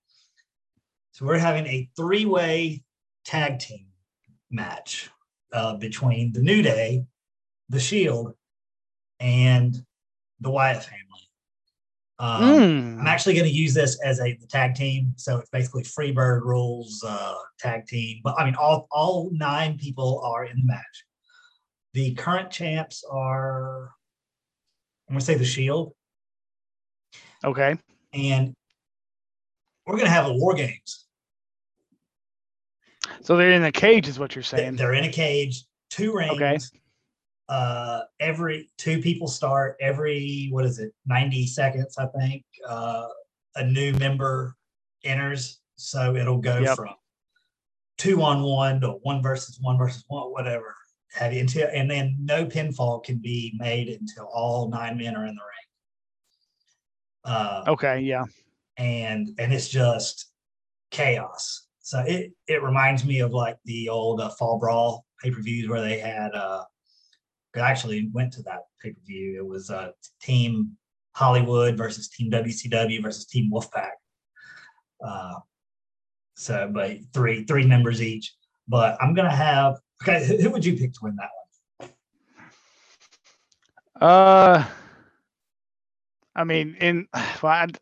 so 1.12 1.26
we're 1.26 1.38
having 1.38 1.66
a 1.68 1.90
three-way 1.96 2.84
tag 3.24 3.60
team 3.60 3.88
match 4.52 5.10
uh, 5.54 5.76
between 5.78 6.34
the 6.34 6.42
New 6.42 6.62
Day, 6.62 7.06
the 7.70 7.80
Shield, 7.80 8.34
and 9.20 9.76
the 10.46 10.52
Wyatt 10.52 10.84
family. 10.84 11.02
Um, 12.18 12.42
Mm. 12.44 13.00
I'm 13.02 13.08
actually 13.08 13.34
going 13.34 13.50
to 13.50 13.54
use 13.54 13.74
this 13.74 14.00
as 14.02 14.22
a 14.22 14.38
the 14.38 14.48
tag 14.48 14.74
team, 14.76 15.14
so 15.18 15.38
it's 15.40 15.50
basically 15.50 15.84
Freebird 15.84 16.44
rules 16.44 17.04
uh, 17.06 17.34
tag 17.60 17.86
team. 17.88 18.22
But 18.24 18.36
I 18.40 18.46
mean, 18.46 18.56
all 18.56 18.88
all 18.92 19.30
nine 19.34 19.78
people 19.78 20.22
are 20.24 20.46
in 20.46 20.56
the 20.58 20.64
match. 20.66 21.04
The 21.94 22.14
current 22.16 22.52
champs 22.52 23.04
are, 23.10 23.90
I'm 25.10 25.16
going 25.16 25.20
to 25.20 25.26
say 25.26 25.36
the 25.36 25.46
Shield, 25.46 25.94
Okay. 27.44 27.76
and 28.14 28.54
we're 29.86 29.96
going 29.96 30.06
to 30.06 30.12
have 30.12 30.28
a 30.28 30.34
War 30.34 30.54
Games. 30.54 31.06
So 33.22 33.36
they're 33.38 33.52
in 33.52 33.64
a 33.64 33.72
cage, 33.72 34.08
is 34.08 34.20
what 34.20 34.36
you're 34.36 34.44
saying. 34.44 34.76
They're 34.78 34.94
in 34.94 35.06
a 35.06 35.12
cage, 35.12 35.64
two 35.90 36.14
rings. 36.14 36.34
Okay. 36.34 36.58
Uh, 37.48 38.02
every 38.20 38.70
two 38.78 39.00
people 39.02 39.28
start 39.28 39.76
every 39.80 40.48
what 40.52 40.66
is 40.66 40.80
it, 40.80 40.92
90 41.06 41.46
seconds, 41.48 41.96
I 41.98 42.08
think. 42.20 42.44
Uh, 42.68 43.08
a 43.56 43.64
new 43.66 43.94
member 43.94 44.56
enters, 45.04 45.60
so 45.76 46.16
it'll 46.16 46.40
go 46.40 46.60
Yep. 46.60 46.76
from 46.76 46.96
two 47.98 48.22
on 48.24 48.42
one 48.44 48.82
to 48.82 48.90
one 49.04 49.22
versus 49.22 49.58
one 49.62 49.78
versus 49.78 50.04
one, 50.08 50.32
whatever. 50.32 50.76
Have 51.14 51.32
you 51.34 51.40
until 51.42 51.70
and 51.72 51.90
then 51.90 52.18
no 52.20 52.46
pinfall 52.46 53.04
can 53.04 53.20
be 53.20 53.54
made 53.58 53.88
until 53.90 54.26
all 54.34 54.68
nine 54.70 54.98
men 54.98 55.16
are 55.16 55.26
in 55.26 55.36
the 55.36 55.42
ring. 55.42 57.34
Uh, 57.36 57.64
Okay. 57.68 58.00
Yeah. 58.02 58.26
and 58.78 59.30
and 59.40 59.54
it's 59.54 59.70
just 59.70 60.32
chaos. 60.92 61.68
So 61.80 62.00
it 62.00 62.34
it 62.48 62.62
reminds 62.64 63.06
me 63.06 63.20
of 63.20 63.32
like 63.32 63.58
the 63.66 63.88
old 63.90 64.20
uh, 64.20 64.30
Fall 64.32 64.60
Brawl 64.60 65.06
pay 65.22 65.32
per 65.32 65.42
views 65.42 65.70
where 65.70 65.82
they 65.82 66.00
had. 66.00 66.34
uh 66.34 66.64
I 67.62 67.70
actually 67.70 68.10
went 68.14 68.34
to 68.34 68.44
that 68.44 68.62
pay 68.82 68.92
per 68.92 69.00
view. 69.06 69.38
It 69.38 69.46
was 69.46 69.70
uh, 69.70 69.92
Team 70.22 70.78
Hollywood 71.14 71.78
versus 71.78 72.10
Team 72.10 72.32
WCW 72.32 73.02
versus 73.02 73.26
Team 73.26 73.52
Wolfpack. 73.52 73.92
Uh, 75.06 75.36
so, 76.36 76.70
but 76.74 76.98
three 77.14 77.44
three 77.46 77.66
members 77.66 78.02
each. 78.02 78.34
But 78.68 78.98
I'm 79.02 79.14
gonna 79.14 79.36
have. 79.36 79.80
Okay, 80.04 80.26
who, 80.26 80.38
who 80.38 80.50
would 80.50 80.66
you 80.66 80.78
pick 80.78 80.94
to 80.94 81.00
win 81.04 81.16
that 81.16 81.30
one? 81.78 81.90
Uh, 84.02 84.66
I 86.36 86.44
mean, 86.44 86.76
in 86.82 87.08
well, 87.14 87.54
I'd, 87.54 87.78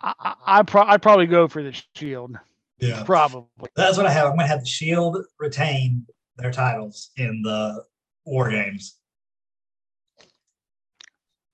I, 0.00 0.14
I, 0.20 0.34
I 0.46 0.62
pro- 0.62 0.84
I'd 0.84 1.02
probably 1.02 1.26
go 1.26 1.48
for 1.48 1.62
the 1.62 1.74
Shield. 1.96 2.38
Yeah, 2.80 3.02
Probably. 3.02 3.68
that's 3.74 3.96
what 3.96 4.06
I 4.06 4.12
have. 4.12 4.26
I'm 4.26 4.36
gonna 4.36 4.46
have 4.46 4.60
the 4.60 4.66
Shield 4.66 5.18
retain 5.40 6.06
their 6.38 6.52
titles 6.52 7.10
in 7.16 7.42
the 7.42 7.84
War 8.24 8.50
Games. 8.50 8.96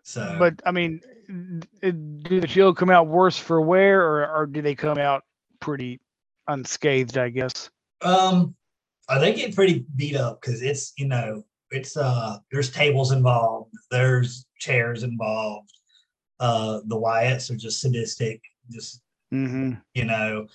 So, 0.03 0.37
But 0.39 0.61
I 0.67 0.71
mean, 0.71 1.01
do 1.27 2.41
the 2.41 2.47
Shield 2.47 2.77
come 2.77 2.91
out 2.91 3.09
worse 3.09 3.39
for 3.39 3.61
wear, 3.61 4.03
or 4.03 4.29
or 4.29 4.47
do 4.47 4.61
they 4.61 4.75
come 4.75 4.99
out 4.99 5.25
pretty 5.61 6.01
unscathed? 6.47 7.17
I 7.17 7.31
guess. 7.31 7.71
Um, 8.03 8.55
they 9.09 9.33
get 9.35 9.55
pretty 9.55 9.87
beat 9.97 10.17
up 10.17 10.41
because 10.41 10.63
it's 10.63 10.93
you 10.99 11.09
know 11.09 11.43
it's 11.71 11.97
uh 11.97 12.39
there's 12.53 12.71
tables 12.71 13.13
involved, 13.13 13.73
there's 13.91 14.47
chairs 14.59 15.03
involved. 15.03 15.73
Uh, 16.39 16.81
the 16.87 16.97
Wyatts 16.97 17.51
are 17.51 17.57
just 17.57 17.81
sadistic, 17.81 18.43
just 18.71 19.01
Mm-hmm. 19.33 19.73
you 19.95 20.05
know, 20.05 20.47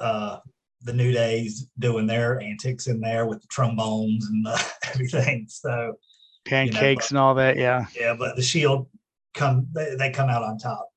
uh, 0.00 0.38
the 0.82 0.92
New 0.92 1.12
Days 1.12 1.66
doing 1.78 2.06
their 2.06 2.40
antics 2.40 2.86
in 2.86 3.00
there 3.00 3.26
with 3.26 3.40
the 3.40 3.48
trombones 3.48 4.26
and 4.26 4.46
uh, 4.46 4.58
everything. 4.94 5.46
So 5.48 5.98
Pancakes 6.44 7.10
and 7.10 7.18
all 7.18 7.34
that. 7.34 7.56
Yeah. 7.56 7.86
yeah, 7.98 8.14
but 8.18 8.36
the 8.36 8.42
Shield 8.42 8.88
come 9.34 9.66
they, 9.74 9.94
they 9.96 10.10
come 10.10 10.28
out 10.30 10.42
on 10.42 10.58
top. 10.58 10.88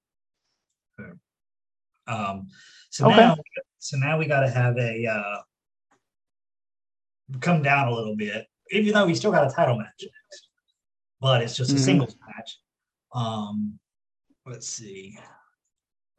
So, 0.97 1.05
Um, 2.07 2.47
so 2.89 3.07
Okay. 3.07 3.17
now 3.17 3.35
so 3.79 3.97
now 3.97 4.17
we 4.17 4.25
got 4.27 4.41
to 4.41 4.49
have 4.49 4.77
a 4.77 5.05
uh, 5.07 5.37
come 7.39 7.63
down 7.63 7.87
a 7.87 7.93
little 7.93 8.15
bit, 8.15 8.45
even 8.71 8.93
though 8.93 9.05
we 9.05 9.15
still 9.15 9.31
got 9.31 9.49
a 9.49 9.53
title 9.53 9.77
match 9.77 9.87
next, 10.01 10.47
but 11.19 11.41
it's 11.41 11.55
just 11.55 11.71
a 11.71 11.75
Mhm. 11.75 11.79
singles 11.79 12.15
match. 12.27 12.59
Um, 13.13 13.79
let's 14.45 14.67
see, 14.67 15.17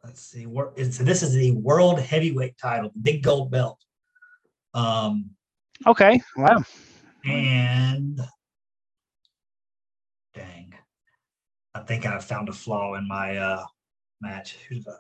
let's 0.04 0.20
see. 0.22 0.44
So 0.44 1.04
this 1.04 1.22
is 1.22 1.32
the 1.34 1.52
world 1.52 2.00
heavyweight 2.00 2.58
title, 2.58 2.92
big 3.02 3.22
gold 3.22 3.50
belt. 3.50 3.78
Um, 4.74 5.30
Okay. 5.86 6.20
Wow. 6.36 6.62
and 7.24 8.20
dang, 10.34 10.74
I 11.74 11.80
think 11.80 12.06
I 12.06 12.18
found 12.20 12.48
a 12.48 12.52
flaw 12.52 12.94
in 12.94 13.06
my 13.08 13.36
uh 13.36 13.64
match. 14.20 14.56
Who's 14.68 14.84
the? 14.84 14.96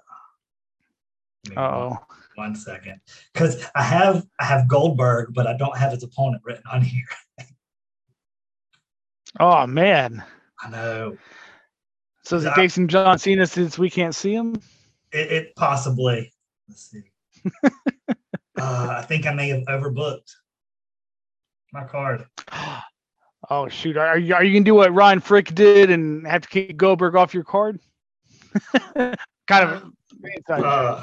Give 1.44 1.56
me 1.56 1.62
Uh 1.62 1.70
one- 1.88 1.98
oh. 2.00 2.06
One 2.36 2.56
second, 2.56 2.98
because 3.34 3.62
I 3.74 3.82
have 3.82 4.26
I 4.40 4.44
have 4.44 4.66
Goldberg, 4.66 5.34
but 5.34 5.46
I 5.46 5.54
don't 5.56 5.76
have 5.76 5.92
his 5.92 6.02
opponent 6.02 6.42
written 6.44 6.64
on 6.72 6.82
here. 6.82 7.04
Oh 9.40 9.66
man. 9.66 10.22
I 10.62 10.68
know 10.68 11.16
So 12.22 12.36
is 12.36 12.44
it 12.44 12.48
Yeah. 12.48 12.56
Jason 12.56 12.86
John 12.86 13.18
Cena 13.18 13.46
since 13.46 13.78
we 13.78 13.88
can't 13.88 14.14
see 14.14 14.34
him? 14.34 14.60
It, 15.12 15.32
it 15.32 15.56
possibly. 15.56 16.32
Let's 16.68 16.90
see. 16.90 17.02
uh, 18.58 18.94
I 18.98 19.02
think 19.02 19.26
I 19.26 19.34
may 19.34 19.48
have 19.48 19.64
overbooked 19.64 20.30
my 21.72 21.84
card. 21.84 22.26
Oh 23.50 23.68
shoot! 23.68 23.96
Are 23.96 24.16
you 24.16 24.36
are 24.36 24.44
you 24.44 24.52
gonna 24.52 24.64
do 24.64 24.76
what 24.76 24.94
Ryan 24.94 25.18
Frick 25.18 25.52
did 25.52 25.90
and 25.90 26.24
have 26.28 26.42
to 26.42 26.48
kick 26.48 26.76
Goldberg 26.76 27.16
off 27.16 27.34
your 27.34 27.42
card? 27.42 27.80
kind 28.94 29.16
of. 29.48 29.92
Uh, 30.48 31.02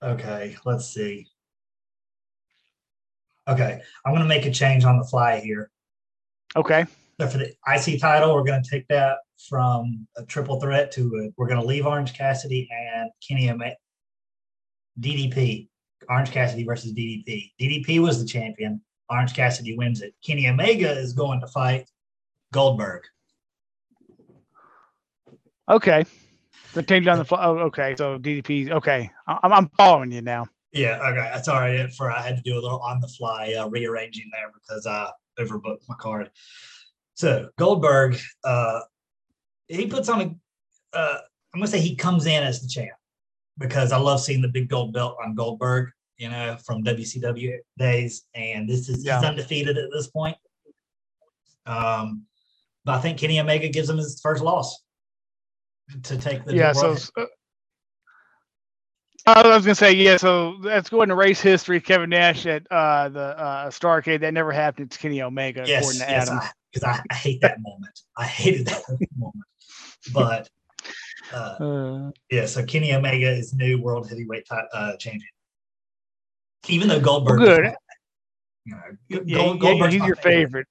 okay, 0.00 0.56
let's 0.64 0.86
see. 0.86 1.26
Okay, 3.48 3.80
I'm 4.04 4.14
gonna 4.14 4.24
make 4.24 4.46
a 4.46 4.50
change 4.52 4.84
on 4.84 4.98
the 4.98 5.04
fly 5.04 5.40
here. 5.40 5.68
Okay. 6.54 6.86
So 7.20 7.28
for 7.28 7.38
the 7.38 7.54
IC 7.66 8.00
title, 8.00 8.34
we're 8.34 8.44
going 8.44 8.62
to 8.62 8.70
take 8.70 8.86
that 8.88 9.18
from 9.48 10.06
a 10.16 10.24
triple 10.24 10.60
threat 10.60 10.92
to 10.92 11.02
a, 11.24 11.32
we're 11.36 11.46
going 11.48 11.60
to 11.60 11.66
leave 11.66 11.86
Orange 11.86 12.12
Cassidy 12.14 12.68
and 12.70 13.10
Kenny 13.26 13.50
Omega. 13.50 13.76
DDP, 15.00 15.68
Orange 16.08 16.30
Cassidy 16.30 16.64
versus 16.64 16.92
DDP. 16.92 17.52
DDP 17.60 18.00
was 18.00 18.20
the 18.20 18.26
champion. 18.26 18.80
Orange 19.08 19.34
Cassidy 19.34 19.76
wins 19.76 20.02
it. 20.02 20.14
Kenny 20.24 20.46
Omega 20.48 20.90
is 20.90 21.12
going 21.12 21.40
to 21.40 21.46
fight 21.46 21.88
Goldberg. 22.52 23.02
Okay. 25.68 26.04
So 26.72 26.82
take 26.82 27.04
down 27.04 27.18
the. 27.18 27.24
fl- 27.24 27.36
Oh, 27.38 27.58
okay. 27.58 27.94
So 27.96 28.18
DDP. 28.18 28.70
Okay. 28.70 29.10
I'm 29.26 29.52
I'm 29.52 29.68
following 29.76 30.12
you 30.12 30.20
now. 30.22 30.46
Yeah, 30.72 30.98
okay. 31.02 31.42
Sorry 31.42 31.88
for 31.96 32.10
I 32.10 32.20
had 32.20 32.36
to 32.36 32.42
do 32.42 32.54
a 32.54 32.60
little 32.60 32.80
on 32.80 33.00
the 33.00 33.08
fly 33.08 33.54
uh, 33.58 33.68
rearranging 33.68 34.30
there 34.32 34.50
because 34.52 34.86
I 34.86 35.10
overbooked 35.38 35.88
my 35.88 35.94
card. 35.98 36.30
So 37.16 37.48
Goldberg, 37.58 38.18
uh, 38.44 38.80
he 39.68 39.86
puts 39.86 40.08
on 40.08 40.20
a. 40.20 40.96
Uh, 40.96 41.18
I'm 41.52 41.60
gonna 41.60 41.66
say 41.66 41.80
he 41.80 41.96
comes 41.96 42.26
in 42.26 42.42
as 42.42 42.60
the 42.60 42.68
champ 42.68 42.96
because 43.58 43.90
I 43.90 43.96
love 43.96 44.20
seeing 44.20 44.42
the 44.42 44.48
big 44.48 44.68
gold 44.68 44.92
belt 44.92 45.16
on 45.24 45.34
Goldberg. 45.34 45.90
You 46.18 46.30
know, 46.30 46.56
from 46.64 46.82
WCW 46.82 47.58
days, 47.78 48.24
and 48.34 48.66
this 48.66 48.88
is 48.88 49.04
Yeah. 49.04 49.18
he's 49.18 49.28
undefeated 49.28 49.76
at 49.76 49.90
this 49.92 50.06
point. 50.06 50.36
Um, 51.66 52.24
but 52.84 52.94
I 52.94 53.00
think 53.02 53.18
Kenny 53.18 53.38
Omega 53.38 53.68
gives 53.68 53.90
him 53.90 53.98
his 53.98 54.18
first 54.22 54.42
loss 54.42 54.82
to 56.04 56.16
take 56.16 56.44
the 56.44 56.54
yeah. 56.54 56.72
So. 56.72 56.96
uh, 57.16 57.24
I 59.26 59.46
was 59.46 59.64
gonna 59.64 59.74
say 59.74 59.92
yeah. 59.92 60.16
So 60.16 60.56
let's 60.60 60.88
go 60.88 61.02
into 61.02 61.14
race 61.14 61.40
history. 61.40 61.80
Kevin 61.80 62.10
Nash 62.10 62.46
at 62.46 62.66
uh, 62.70 63.08
the 63.08 63.20
uh, 63.20 63.70
Starcade. 63.70 64.20
That 64.20 64.32
never 64.32 64.52
happened. 64.52 64.86
It's 64.86 64.96
Kenny 64.96 65.20
Omega, 65.20 65.64
yes, 65.66 65.82
according 65.82 66.00
to 66.02 66.06
yes, 66.10 66.28
Adam. 66.30 66.48
Because 66.72 66.84
I, 66.84 67.02
I 67.10 67.14
hate 67.14 67.40
that 67.40 67.58
moment. 67.60 68.00
I 68.16 68.24
hated 68.24 68.66
that 68.66 68.82
moment. 69.16 69.44
But 70.12 70.48
uh, 71.32 71.56
Uh, 71.60 72.10
yeah, 72.30 72.46
so 72.46 72.64
Kenny 72.64 72.92
Omega 72.94 73.30
is 73.30 73.54
new 73.54 73.80
world 73.80 74.08
heavyweight 74.08 74.46
ti- 74.46 74.56
uh, 74.72 74.96
champion. 74.96 75.28
Even 76.68 76.88
though 76.88 77.00
Goldberg, 77.00 77.38
good. 77.38 77.64
You 78.64 78.74
know, 78.74 78.80
yeah, 79.08 79.18
Gold, 79.18 79.56
yeah, 79.56 79.60
Goldberg's 79.60 79.94
he's 79.94 80.06
your 80.06 80.16
favorite. 80.16 80.66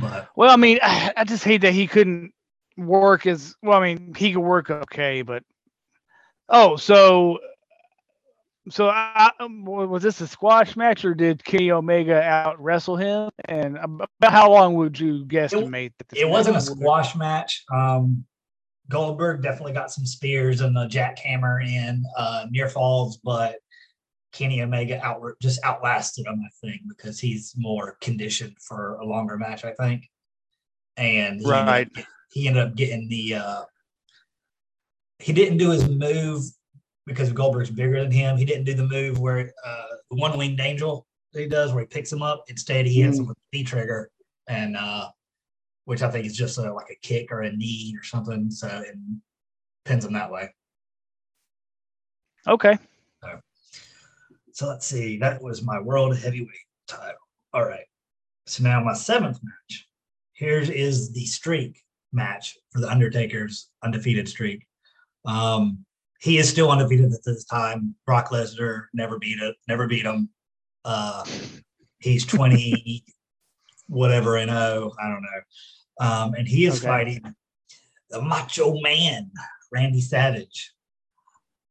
but 0.00 0.30
Well, 0.36 0.50
I 0.50 0.56
mean, 0.56 0.78
I 0.82 1.24
just 1.24 1.44
hate 1.44 1.62
that 1.62 1.72
he 1.72 1.86
couldn't 1.86 2.32
work 2.76 3.26
as 3.26 3.54
well. 3.62 3.80
I 3.80 3.94
mean, 3.94 4.14
he 4.14 4.32
could 4.32 4.40
work 4.40 4.70
okay, 4.70 5.22
but 5.22 5.42
oh, 6.48 6.76
so 6.76 7.38
so 8.70 8.88
I, 8.88 9.30
um, 9.40 9.64
was 9.64 10.02
this 10.02 10.20
a 10.20 10.26
squash 10.26 10.76
match 10.76 11.04
or 11.04 11.14
did 11.14 11.44
Kenny 11.44 11.70
Omega 11.70 12.22
out 12.22 12.60
wrestle 12.60 12.96
him? 12.96 13.30
And 13.44 13.76
about 13.76 14.32
how 14.32 14.50
long 14.50 14.74
would 14.74 14.98
you 14.98 15.24
guesstimate 15.26 15.92
that? 15.98 16.16
It 16.18 16.28
wasn't 16.28 16.56
a 16.56 16.60
squash 16.60 17.14
match. 17.14 17.64
Um, 17.72 18.24
Goldberg 18.88 19.42
definitely 19.42 19.72
got 19.72 19.90
some 19.90 20.06
spears 20.06 20.60
and 20.60 20.76
the 20.76 20.86
jackhammer 20.86 21.66
in 21.66 22.04
uh, 22.16 22.46
near 22.50 22.68
falls, 22.68 23.18
but 23.18 23.56
Kenny 24.32 24.62
Omega 24.62 25.04
out 25.04 25.22
just 25.40 25.62
outlasted 25.64 26.26
him, 26.26 26.42
I 26.44 26.66
think, 26.66 26.82
because 26.88 27.20
he's 27.20 27.54
more 27.56 27.96
conditioned 28.00 28.56
for 28.60 28.96
a 28.96 29.06
longer 29.06 29.36
match, 29.36 29.64
I 29.64 29.72
think. 29.72 30.10
And 30.96 31.40
he 31.40 31.46
right, 31.46 31.86
ended 31.86 31.98
up, 31.98 32.04
he 32.32 32.48
ended 32.48 32.62
up 32.66 32.74
getting 32.74 33.08
the. 33.08 33.34
Uh, 33.34 33.62
he 35.20 35.32
didn't 35.32 35.58
do 35.58 35.70
his 35.70 35.88
move 35.88 36.44
because 37.06 37.32
Goldberg's 37.32 37.70
bigger 37.70 38.02
than 38.02 38.10
him. 38.10 38.36
He 38.36 38.44
didn't 38.44 38.64
do 38.64 38.74
the 38.74 38.86
move 38.86 39.18
where 39.18 39.52
uh, 39.66 39.84
the 40.10 40.16
one 40.16 40.36
winged 40.36 40.60
angel 40.60 41.06
he 41.32 41.48
does, 41.48 41.72
where 41.72 41.82
he 41.82 41.86
picks 41.86 42.12
him 42.12 42.22
up. 42.22 42.44
Instead, 42.48 42.86
he 42.86 43.02
hits 43.02 43.18
him 43.18 43.24
mm. 43.24 43.28
with 43.28 43.36
the 43.50 43.58
knee 43.58 43.64
trigger, 43.64 44.10
and 44.48 44.76
uh, 44.76 45.08
which 45.84 46.02
I 46.02 46.10
think 46.10 46.26
is 46.26 46.36
just 46.36 46.58
a, 46.58 46.72
like 46.72 46.90
a 46.90 47.06
kick 47.06 47.32
or 47.32 47.42
a 47.42 47.52
knee 47.52 47.94
or 47.98 48.04
something. 48.04 48.50
So 48.50 48.68
it 48.68 48.96
pins 49.84 50.04
him 50.04 50.12
that 50.14 50.30
way. 50.30 50.54
Okay. 52.46 52.78
So, 53.22 53.40
so 54.52 54.68
let's 54.68 54.86
see. 54.86 55.18
That 55.18 55.42
was 55.42 55.62
my 55.62 55.80
world 55.80 56.16
heavyweight 56.16 56.48
title. 56.86 57.16
All 57.52 57.64
right. 57.64 57.86
So 58.46 58.62
now 58.62 58.82
my 58.82 58.94
seventh 58.94 59.40
match. 59.42 59.88
Here 60.34 60.58
is 60.58 61.12
the 61.12 61.24
streak 61.24 61.80
match 62.12 62.56
for 62.70 62.80
the 62.80 62.90
Undertaker's 62.90 63.70
undefeated 63.82 64.28
streak. 64.28 64.66
Um, 65.24 65.84
he 66.20 66.38
is 66.38 66.48
still 66.48 66.70
undefeated 66.70 67.12
at 67.12 67.24
this 67.24 67.44
time. 67.44 67.94
Brock 68.06 68.30
Lesnar 68.30 68.86
never 68.92 69.18
beat 69.18 69.38
it, 69.40 69.56
never 69.68 69.86
beat 69.86 70.04
him. 70.04 70.28
Uh, 70.84 71.24
he's 71.98 72.24
20 72.26 73.04
whatever 73.88 74.36
and 74.36 74.50
oh, 74.50 74.92
I 75.00 75.08
don't 75.08 75.22
know. 75.22 76.06
Um, 76.06 76.34
and 76.34 76.48
he 76.48 76.66
is 76.66 76.78
okay. 76.78 76.86
fighting 76.86 77.34
the 78.10 78.22
Macho 78.22 78.80
Man, 78.80 79.30
Randy 79.72 80.00
Savage. 80.00 80.72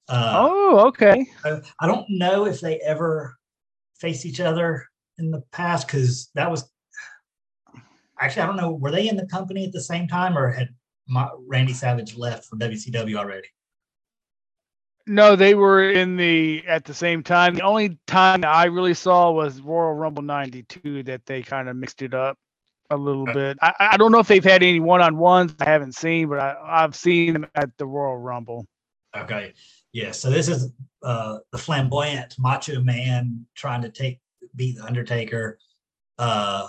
Uh, 0.08 0.34
oh, 0.36 0.88
okay. 0.88 1.26
I, 1.46 1.62
I 1.80 1.88
don't 1.88 2.06
know 2.10 2.46
if 2.46 2.60
they 2.60 2.80
ever 2.80 3.38
face 4.00 4.26
each 4.26 4.40
other 4.40 4.88
in 5.18 5.32
the 5.32 5.42
past 5.52 5.88
because 5.88 6.30
that 6.36 6.52
was 6.52 6.70
actually 8.20 8.42
I 8.42 8.46
don't 8.48 8.58
know. 8.58 8.72
Were 8.72 8.92
they 8.92 9.08
in 9.08 9.16
the 9.16 9.26
company 9.28 9.66
at 9.66 9.72
the 9.72 9.82
same 9.82 10.08
time, 10.08 10.38
or 10.38 10.50
had 10.50 10.70
my, 11.08 11.30
Randy 11.48 11.74
Savage 11.74 12.18
left 12.18 12.46
for 12.46 12.58
WCW 12.58 13.16
already? 13.16 13.48
No, 15.06 15.36
they 15.36 15.54
were 15.54 15.90
in 15.90 16.16
the 16.16 16.64
at 16.66 16.86
the 16.86 16.94
same 16.94 17.24
time. 17.24 17.56
The 17.56 17.62
only 17.62 17.98
time 18.08 18.46
I 18.46 18.66
really 18.66 18.94
saw 18.94 19.32
was 19.32 19.60
Royal 19.60 19.94
Rumble 19.94 20.24
'92 20.24 21.04
that 21.04 21.26
they 21.26 21.42
kind 21.42 21.68
of 21.68 21.76
mixed 21.76 22.02
it 22.02 22.14
up 22.14 22.38
a 22.90 22.96
little 22.96 23.24
okay. 23.24 23.34
bit. 23.34 23.58
I, 23.62 23.74
I 23.80 23.98
don't 23.98 24.14
know 24.14 24.20
if 24.20 24.28
they've 24.28 24.44
had 24.44 24.64
any 24.64 24.80
one 24.80 25.02
on 25.02 25.18
ones. 25.18 25.54
I 25.60 25.66
haven't 25.66 25.96
seen, 25.96 26.30
but 26.30 26.40
I, 26.40 26.56
I've 26.66 26.96
seen 26.96 27.34
them 27.34 27.48
at 27.56 27.78
the 27.78 27.86
Royal 27.86 28.18
Rumble. 28.18 28.66
Okay, 29.16 29.54
yeah. 29.92 30.12
So 30.12 30.30
this 30.30 30.48
is 30.48 30.72
uh, 31.02 31.40
the 31.52 31.58
flamboyant 31.58 32.36
Macho 32.40 32.82
Man 32.82 33.46
trying 33.56 33.82
to 33.82 33.90
take 33.90 34.22
beat 34.56 34.78
the 34.78 34.86
Undertaker 34.86 35.60
uh, 36.18 36.68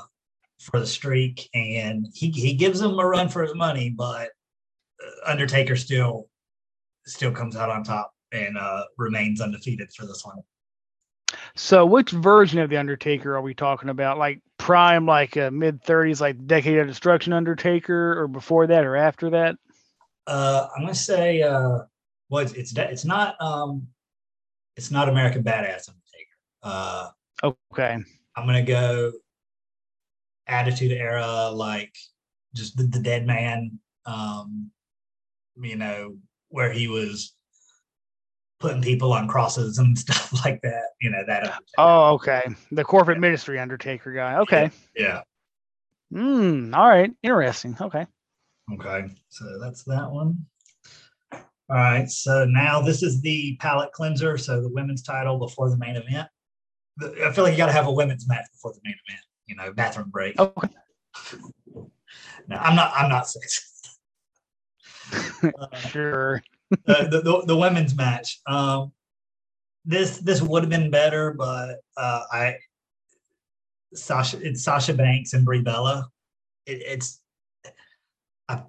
for 0.60 0.80
the 0.80 0.86
streak, 0.86 1.48
and 1.54 2.08
he 2.12 2.30
he 2.30 2.54
gives 2.54 2.80
him 2.80 2.98
a 2.98 3.06
run 3.06 3.28
for 3.28 3.42
his 3.42 3.54
money, 3.54 3.90
but 3.90 4.30
uh, 5.00 5.30
Undertaker 5.30 5.76
still 5.76 6.28
still 7.06 7.30
comes 7.30 7.54
out 7.54 7.70
on 7.70 7.84
top 7.84 8.13
and 8.34 8.58
uh, 8.58 8.84
remains 8.98 9.40
undefeated 9.40 9.92
for 9.92 10.06
this 10.06 10.24
one. 10.24 10.36
So, 11.56 11.86
which 11.86 12.10
version 12.10 12.58
of 12.58 12.70
the 12.70 12.76
Undertaker 12.76 13.36
are 13.36 13.42
we 13.42 13.54
talking 13.54 13.88
about? 13.88 14.18
Like 14.18 14.40
prime, 14.58 15.06
like 15.06 15.36
uh, 15.36 15.50
mid 15.50 15.82
thirties, 15.82 16.20
like 16.20 16.46
Decade 16.46 16.78
of 16.78 16.86
Destruction 16.86 17.32
Undertaker, 17.32 18.20
or 18.20 18.28
before 18.28 18.66
that, 18.66 18.84
or 18.84 18.96
after 18.96 19.30
that? 19.30 19.56
Uh, 20.26 20.68
I'm 20.74 20.82
gonna 20.82 20.94
say, 20.94 21.42
uh, 21.42 21.80
well, 22.28 22.42
it's 22.42 22.52
it's, 22.52 22.76
it's 22.76 23.04
not 23.04 23.40
um, 23.40 23.86
it's 24.76 24.90
not 24.90 25.08
American 25.08 25.42
Badass 25.42 25.88
Undertaker. 25.88 26.36
Uh, 26.62 27.08
okay. 27.42 27.98
I'm 28.36 28.46
gonna 28.46 28.62
go 28.62 29.12
Attitude 30.46 30.92
Era, 30.92 31.50
like 31.50 31.94
just 32.54 32.76
the, 32.76 32.84
the 32.84 33.00
Dead 33.00 33.26
Man. 33.26 33.78
Um, 34.06 34.70
you 35.56 35.76
know, 35.76 36.16
where 36.48 36.72
he 36.72 36.88
was 36.88 37.34
putting 38.64 38.80
people 38.80 39.12
on 39.12 39.28
crosses 39.28 39.76
and 39.76 39.98
stuff 40.04 40.32
like 40.42 40.62
that. 40.62 40.84
You 41.02 41.10
know 41.10 41.22
that. 41.26 41.42
Undertaker. 41.42 41.60
Oh, 41.78 42.14
okay. 42.14 42.42
The 42.72 42.84
corporate 42.84 43.18
yeah. 43.18 43.20
ministry 43.20 43.58
Undertaker 43.60 44.12
guy. 44.12 44.38
Okay. 44.38 44.70
Yeah. 44.96 45.20
Hmm. 46.10 46.74
All 46.74 46.88
right. 46.88 47.10
Interesting. 47.22 47.76
Okay. 47.78 48.06
Okay. 48.72 49.04
So 49.28 49.44
that's 49.60 49.84
that 49.84 50.10
one. 50.10 50.46
All 51.32 51.76
right. 51.76 52.08
So 52.08 52.46
now 52.46 52.80
this 52.80 53.02
is 53.02 53.20
the 53.20 53.56
palate 53.60 53.92
cleanser. 53.92 54.38
So 54.38 54.62
the 54.62 54.70
women's 54.70 55.02
title 55.02 55.38
before 55.38 55.68
the 55.68 55.76
main 55.76 55.96
event. 55.96 56.28
I 57.02 57.32
feel 57.32 57.44
like 57.44 57.52
you 57.52 57.58
got 57.58 57.66
to 57.66 57.72
have 57.72 57.88
a 57.88 57.92
women's 57.92 58.26
match 58.28 58.46
before 58.52 58.72
the 58.72 58.80
main 58.84 58.94
event. 59.08 59.24
You 59.46 59.56
know, 59.56 59.72
bathroom 59.74 60.08
break. 60.08 60.38
Okay. 60.38 60.68
no, 62.48 62.56
I'm 62.56 62.76
not. 62.76 62.92
I'm 62.96 63.10
not 63.10 63.24
sexist. 63.24 63.98
uh, 65.58 65.76
sure 65.76 66.42
the, 66.86 67.20
the, 67.24 67.44
the 67.46 67.56
women's 67.56 67.94
match. 67.94 68.40
Um, 68.46 68.92
this 69.84 70.18
this 70.18 70.40
would 70.40 70.62
have 70.62 70.70
been 70.70 70.90
better, 70.90 71.34
but 71.34 71.80
uh, 71.96 72.22
I 72.32 72.56
Sasha 73.94 74.38
it's 74.40 74.64
Sasha 74.64 74.94
Banks 74.94 75.34
and 75.34 75.44
Brie 75.44 75.60
Bella. 75.60 76.08
It, 76.66 76.82
it's 76.86 77.20
I, 78.48 78.62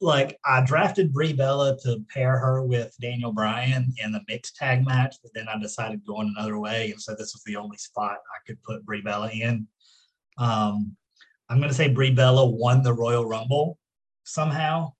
like 0.00 0.38
I 0.44 0.64
drafted 0.64 1.12
Brie 1.12 1.32
Bella 1.32 1.76
to 1.82 2.04
pair 2.12 2.38
her 2.38 2.62
with 2.62 2.94
Daniel 3.00 3.32
Bryan 3.32 3.92
in 4.02 4.12
the 4.12 4.22
mixed 4.28 4.56
tag 4.56 4.86
match, 4.86 5.16
but 5.22 5.32
then 5.34 5.48
I 5.48 5.58
decided 5.58 6.06
going 6.06 6.32
another 6.36 6.58
way, 6.58 6.92
and 6.92 7.00
so 7.00 7.12
this 7.12 7.34
was 7.34 7.42
the 7.44 7.56
only 7.56 7.76
spot 7.76 8.18
I 8.18 8.38
could 8.46 8.62
put 8.62 8.84
Brie 8.86 9.02
Bella 9.02 9.30
in. 9.30 9.66
Um, 10.38 10.96
I'm 11.48 11.58
going 11.58 11.68
to 11.68 11.74
say 11.74 11.88
Brie 11.88 12.12
Bella 12.12 12.46
won 12.46 12.82
the 12.82 12.94
Royal 12.94 13.26
Rumble 13.26 13.78
somehow 14.24 14.92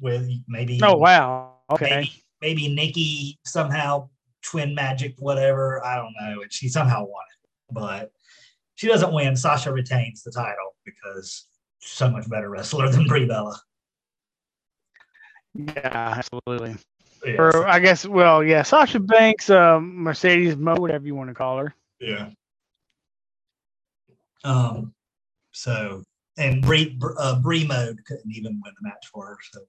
with 0.00 0.30
maybe. 0.48 0.80
Oh 0.82 0.96
wow! 0.96 1.59
Okay. 1.70 1.88
Maybe, 1.90 2.24
maybe 2.40 2.74
Nikki 2.74 3.38
somehow 3.44 4.08
twin 4.42 4.74
magic, 4.74 5.14
whatever. 5.18 5.84
I 5.84 5.96
don't 5.96 6.14
know. 6.20 6.42
And 6.42 6.52
she 6.52 6.68
somehow 6.68 7.00
won 7.00 7.24
it. 7.30 7.48
But 7.72 8.12
she 8.74 8.88
doesn't 8.88 9.12
win. 9.12 9.36
Sasha 9.36 9.72
retains 9.72 10.22
the 10.22 10.32
title 10.32 10.74
because 10.84 11.46
she's 11.80 11.92
so 11.92 12.10
much 12.10 12.28
better 12.28 12.50
wrestler 12.50 12.88
than 12.88 13.06
Brie 13.06 13.26
Bella. 13.26 13.60
Yeah, 15.54 16.14
absolutely. 16.18 16.76
Yeah, 17.24 17.34
or. 17.38 17.68
I 17.68 17.80
guess, 17.80 18.06
well, 18.06 18.42
yeah, 18.42 18.62
Sasha 18.62 18.98
Banks, 18.98 19.50
um, 19.50 20.02
Mercedes 20.02 20.54
Moné, 20.54 20.78
whatever 20.78 21.04
you 21.04 21.14
want 21.14 21.28
to 21.28 21.34
call 21.34 21.58
her. 21.58 21.74
Yeah. 22.00 22.30
Um. 24.42 24.94
So, 25.52 26.02
and 26.38 26.62
Brie, 26.62 26.98
uh, 27.18 27.40
Brie 27.40 27.66
mode 27.66 28.00
couldn't 28.06 28.30
even 28.32 28.60
win 28.64 28.72
the 28.80 28.88
match 28.88 29.06
for 29.12 29.26
her. 29.26 29.38
So 29.52 29.60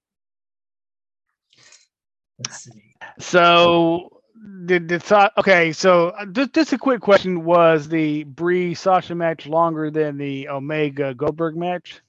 Let's 2.46 2.64
see. 2.64 2.96
So 3.20 4.22
did 4.66 4.88
did 4.88 5.04
okay? 5.38 5.72
So 5.72 6.10
uh, 6.10 6.26
just 6.26 6.54
just 6.54 6.74
a 6.74 6.78
quick 6.78 7.02
question: 7.02 7.44
Was 7.44 7.88
the 7.88 8.24
Brie 8.24 8.74
Sasha 8.74 9.16
match 9.16 9.48
longer 9.48 9.92
than 9.92 10.18
the 10.18 10.50
Omega 10.50 11.14
Goldberg 11.14 11.56
match, 11.56 12.02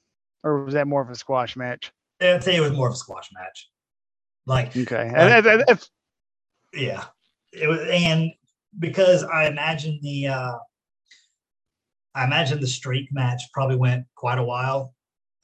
or 0.42 0.64
was 0.64 0.74
that 0.74 0.86
more 0.86 1.02
of 1.02 1.10
a 1.10 1.14
squash 1.14 1.56
match? 1.56 1.92
I'd 2.20 2.42
say 2.42 2.56
it 2.56 2.60
was 2.60 2.72
more 2.72 2.88
of 2.88 2.94
a 2.94 2.96
squash 2.96 3.28
match. 3.34 3.68
Like 4.46 4.76
okay, 4.76 5.10
like, 5.66 5.80
yeah, 6.72 7.04
it 7.52 7.68
was, 7.68 7.80
and 7.90 8.30
because 8.78 9.22
I 9.24 9.46
imagine 9.46 9.98
the 10.02 10.28
uh, 10.28 10.54
I 12.14 12.24
imagine 12.24 12.60
the 12.60 12.66
streak 12.66 13.12
match 13.12 13.42
probably 13.52 13.76
went 13.76 14.06
quite 14.14 14.38
a 14.38 14.44
while 14.44 14.94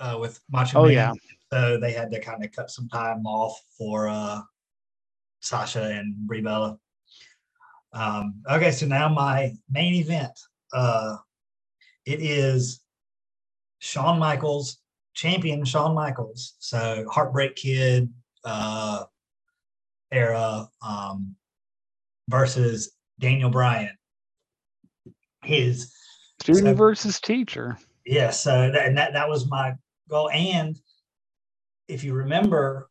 uh, 0.01 0.17
with 0.21 0.41
Macho 0.51 0.81
Oh 0.81 0.83
Man. 0.85 0.93
yeah. 0.93 1.13
So 1.53 1.79
they 1.79 1.93
had 1.93 2.11
to 2.11 2.21
kind 2.21 2.45
of 2.45 2.53
cut 2.53 2.71
some 2.71 2.89
time 2.89 3.25
off 3.25 3.59
for 3.77 4.09
uh, 4.09 4.41
Sasha 5.41 5.85
and 5.85 6.15
Brie 6.17 6.41
Bella. 6.41 6.79
Um, 7.93 8.43
okay, 8.51 8.71
so 8.71 8.87
now 8.87 9.09
my 9.09 9.55
main 9.71 9.95
event. 9.95 10.39
Uh, 10.73 11.17
it 12.05 12.21
is 12.21 12.81
Shawn 13.79 14.19
Michaels, 14.19 14.79
champion 15.15 15.65
Shawn 15.65 15.95
Michaels. 15.95 16.55
So 16.59 17.07
Heartbreak 17.11 17.57
Kid 17.57 18.13
uh, 18.45 19.05
era 20.11 20.69
um, 20.83 21.35
versus 22.29 22.93
Daniel 23.19 23.51
Bryan. 23.51 23.97
His 25.43 25.93
student 26.41 26.67
so, 26.67 26.75
versus 26.75 27.21
teacher. 27.21 27.79
Yes, 28.05 28.15
yeah, 28.15 28.31
so 28.31 28.71
that, 28.73 28.87
and 28.87 28.99
that 28.99 29.13
that 29.13 29.29
was 29.29 29.49
my 29.49 29.75
goal. 30.09 30.31
And 30.31 30.79
if 31.89 32.05
you 32.05 32.15
remember, 32.15 32.91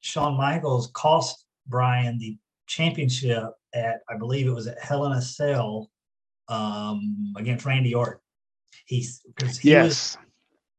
Shawn 0.00 0.36
Michaels 0.36 0.90
cost 0.94 1.44
Bryan 1.68 2.18
the 2.18 2.36
championship 2.66 3.44
at 3.74 4.00
I 4.08 4.16
believe 4.16 4.46
it 4.46 4.54
was 4.54 4.66
at 4.66 4.82
Hell 4.82 5.06
in 5.06 5.12
a 5.12 5.22
Cell 5.22 5.90
um, 6.48 7.32
against 7.36 7.64
Randy 7.64 7.94
Orton. 7.94 8.20
He's 8.86 9.20
because 9.36 9.58
he 9.58 9.70
yes. 9.70 10.16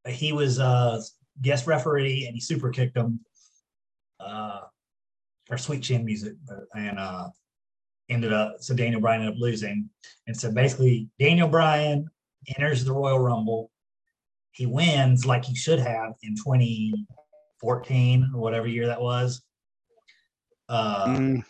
was 0.06 0.16
he 0.16 0.32
was 0.32 0.60
uh 0.60 1.02
guest 1.42 1.68
referee 1.68 2.26
and 2.26 2.34
he 2.34 2.42
super 2.42 2.70
kicked 2.70 2.98
him 2.98 3.20
uh 4.20 4.62
or 5.50 5.58
sweet 5.58 5.84
chin 5.84 6.06
music 6.06 6.34
and 6.76 7.00
uh 7.00 7.28
ended 8.10 8.34
up 8.34 8.56
so 8.60 8.74
Daniel 8.74 9.02
Bryan 9.02 9.22
ended 9.22 9.36
up 9.36 9.42
losing. 9.42 9.90
And 10.28 10.36
so 10.36 10.52
basically 10.52 11.08
Daniel 11.20 11.48
Bryan 11.48 12.10
enters 12.58 12.84
the 12.84 12.94
Royal 12.94 13.20
Rumble. 13.20 13.72
He 14.52 14.66
wins 14.66 15.26
like 15.26 15.46
he 15.46 15.56
should 15.56 15.80
have 15.80 16.14
in 16.24 16.36
2014 16.36 18.32
or 18.34 18.42
whatever 18.42 18.68
year 18.68 18.88
that 18.88 19.02
was. 19.02 19.42
Uh, 20.70 21.06
Mm, 21.08 21.44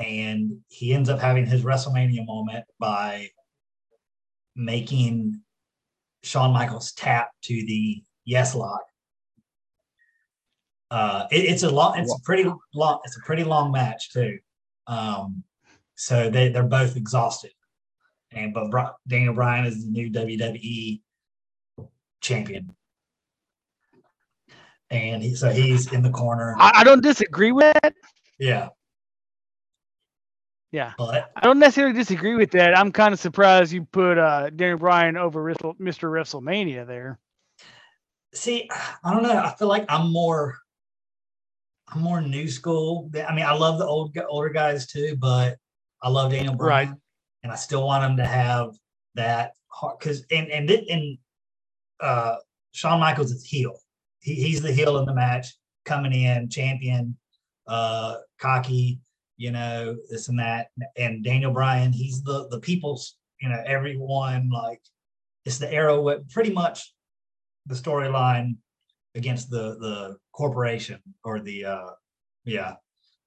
and 0.00 0.60
he 0.68 0.92
ends 0.92 1.08
up 1.08 1.20
having 1.20 1.46
his 1.46 1.62
WrestleMania 1.62 2.26
moment 2.26 2.64
by 2.80 3.28
making 4.56 5.40
Shawn 6.24 6.52
Michaels 6.52 6.92
tap 6.92 7.30
to 7.42 7.54
the 7.54 8.02
yes 8.24 8.54
lock. 8.56 8.82
Uh, 10.90 11.26
it- 11.30 11.44
it's 11.44 11.62
a 11.62 11.70
long, 11.70 11.98
it's 11.98 12.12
a 12.12 12.20
pretty 12.24 12.50
long, 12.74 12.98
it's 13.04 13.16
a 13.16 13.20
pretty 13.20 13.44
long 13.44 13.70
match 13.72 14.10
too. 14.10 14.38
Um, 14.88 15.44
so 15.94 16.28
they 16.28 16.48
they're 16.48 16.62
both 16.64 16.96
exhausted, 16.96 17.52
and 18.32 18.52
but 18.52 18.70
Bri- 18.70 18.90
Daniel 19.06 19.34
Bryan 19.34 19.66
is 19.66 19.84
the 19.84 19.90
new 19.90 20.10
WWE 20.10 21.00
champion, 22.20 22.74
and 24.90 25.22
he, 25.22 25.34
so 25.36 25.50
he's 25.50 25.92
in 25.92 26.02
the 26.02 26.10
corner. 26.10 26.56
I, 26.58 26.72
I 26.80 26.84
don't 26.84 27.02
disagree 27.02 27.52
with 27.52 27.72
that. 27.82 27.94
Yeah, 28.38 28.68
Yeah. 30.72 30.92
but 30.98 31.30
I 31.36 31.40
don't 31.42 31.58
necessarily 31.60 31.94
disagree 31.94 32.34
with 32.34 32.50
that. 32.52 32.76
I'm 32.76 32.90
kind 32.92 33.12
of 33.14 33.20
surprised 33.20 33.72
you 33.72 33.84
put 33.84 34.18
uh, 34.18 34.50
Daniel 34.50 34.78
Bryan 34.78 35.16
over 35.16 35.42
Mr. 35.44 36.10
WrestleMania 36.10 36.86
there. 36.86 37.18
see, 38.34 38.68
I 39.04 39.12
don't 39.12 39.22
know. 39.22 39.36
I 39.38 39.54
feel 39.56 39.68
like 39.68 39.84
I'm 39.88 40.12
more, 40.12 40.58
I'm 41.88 42.00
more 42.00 42.20
new 42.20 42.48
school. 42.48 43.08
I 43.14 43.32
mean, 43.34 43.44
I 43.44 43.52
love 43.54 43.78
the 43.78 43.86
old 43.86 44.16
older 44.28 44.48
guys 44.48 44.86
too, 44.88 45.16
but 45.16 45.56
I 46.02 46.08
love 46.08 46.32
Daniel 46.32 46.54
Bryan, 46.56 46.88
Right. 46.90 46.98
and 47.44 47.52
I 47.52 47.56
still 47.56 47.86
want 47.86 48.04
him 48.04 48.16
to 48.16 48.26
have 48.26 48.74
that 49.14 49.52
heart 49.68 50.00
because 50.00 50.24
and 50.32 50.48
and 50.50 50.68
it, 50.70 50.84
and 50.88 51.18
uh, 52.00 52.36
Shawn 52.72 52.98
Michaels 52.98 53.30
is 53.30 53.44
heel. 53.44 53.78
He, 54.20 54.34
he's 54.34 54.60
the 54.60 54.72
heel 54.72 54.98
in 54.98 55.04
the 55.06 55.14
match, 55.14 55.54
coming 55.84 56.12
in 56.12 56.48
champion, 56.50 57.16
uh, 57.66 58.16
cocky, 58.38 59.00
you 59.36 59.50
know, 59.50 59.96
this 60.10 60.28
and 60.28 60.38
that. 60.38 60.68
And 60.96 61.24
Daniel 61.24 61.52
Bryan, 61.52 61.92
he's 61.92 62.22
the 62.22 62.48
the 62.50 62.60
people's, 62.60 63.16
you 63.40 63.48
know, 63.48 63.62
everyone 63.66 64.50
like 64.50 64.80
it's 65.44 65.58
the 65.58 65.72
arrow. 65.72 66.18
Pretty 66.30 66.52
much 66.52 66.92
the 67.66 67.74
storyline 67.74 68.56
against 69.14 69.50
the 69.50 69.76
the 69.80 70.16
corporation 70.32 71.00
or 71.24 71.40
the 71.40 71.64
uh 71.64 71.90
yeah 72.44 72.74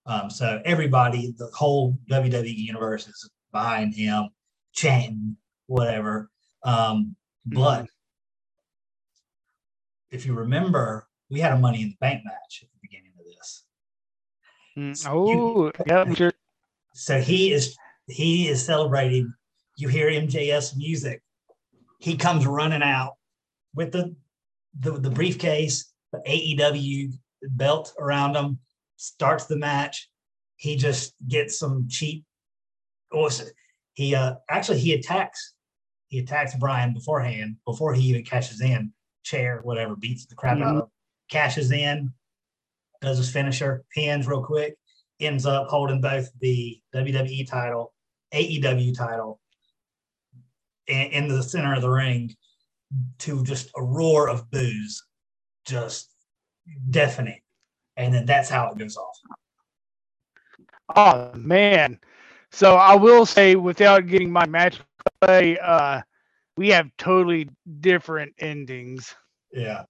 um 0.06 0.30
so 0.30 0.62
everybody 0.65 1.34
the 1.38 1.50
whole 1.54 1.97
wwe 2.10 2.56
universe 2.56 3.08
is 3.08 3.30
behind 3.52 3.95
him 3.95 4.30
chanting 4.73 5.36
whatever 5.67 6.30
um 6.63 7.15
but 7.45 7.88
if 10.12 10.26
you 10.26 10.34
remember 10.34 11.08
we 11.30 11.39
had 11.39 11.54
a 11.54 11.58
money 11.58 11.82
in 11.82 11.89
the 11.89 11.97
bank 12.00 12.21
match 12.26 12.63
at 12.63 12.69
the 12.69 12.80
beginning 12.82 13.12
of 13.17 13.26
this 13.26 13.63
Mm, 13.63 14.66
Oh, 15.07 15.71
yeah, 15.85 16.13
sure. 16.13 16.33
so 16.93 17.19
he 17.19 17.51
is 17.51 17.75
he 18.07 18.47
is 18.47 18.63
celebrating. 18.63 19.33
You 19.77 19.87
hear 19.87 20.09
MJF's 20.09 20.75
music. 20.75 21.21
He 21.99 22.15
comes 22.15 22.45
running 22.45 22.83
out 22.83 23.13
with 23.75 23.91
the 23.91 24.15
the, 24.79 24.91
the 24.91 25.09
briefcase 25.09 25.91
the 26.11 26.21
aew 26.27 27.11
belt 27.51 27.93
around 27.99 28.35
him 28.35 28.59
starts 28.97 29.45
the 29.45 29.57
match. 29.57 30.09
He 30.57 30.75
just 30.75 31.13
gets 31.27 31.57
some 31.59 31.87
cheap 31.89 32.25
oh, 33.11 33.29
he 33.93 34.15
uh 34.15 34.35
actually 34.49 34.79
he 34.79 34.93
attacks 34.93 35.53
he 36.07 36.19
attacks 36.19 36.55
Bryan 36.55 36.93
beforehand 36.93 37.57
before 37.65 37.93
he 37.93 38.03
even 38.03 38.23
cashes 38.23 38.61
in 38.61 38.91
chair 39.23 39.59
whatever 39.63 39.95
beats 39.95 40.25
the 40.25 40.35
crap 40.35 40.57
out 40.59 40.75
of 40.75 40.83
him 40.83 40.89
cashes 41.29 41.71
in 41.71 42.13
does 43.01 43.17
his 43.17 43.31
finisher 43.31 43.83
pins 43.93 44.27
real 44.27 44.43
quick 44.43 44.75
ends 45.19 45.45
up 45.45 45.67
holding 45.67 46.01
both 46.01 46.29
the 46.39 46.79
WWE 46.93 47.49
title, 47.49 47.93
AEW 48.33 48.95
title, 48.95 49.39
in, 50.88 51.07
in 51.07 51.27
the 51.27 51.41
center 51.43 51.73
of 51.75 51.81
the 51.81 51.89
ring 51.89 52.36
to 53.19 53.43
just 53.43 53.71
a 53.75 53.83
roar 53.83 54.29
of 54.29 54.49
boos, 54.51 55.03
just 55.65 56.12
deafening. 56.89 57.39
And 57.95 58.13
then 58.13 58.25
that's 58.25 58.49
how 58.49 58.69
it 58.69 58.77
goes 58.77 58.97
off. 58.97 59.17
Oh 60.95 61.38
man. 61.38 61.99
So 62.51 62.75
I 62.75 62.95
will 62.95 63.25
say, 63.25 63.55
without 63.55 64.07
getting 64.07 64.31
my 64.31 64.45
match 64.45 64.79
play, 65.21 65.57
uh, 65.60 66.01
we 66.55 66.69
have 66.69 66.89
totally 66.97 67.49
different 67.81 68.33
endings. 68.39 69.13
Yeah. 69.51 69.83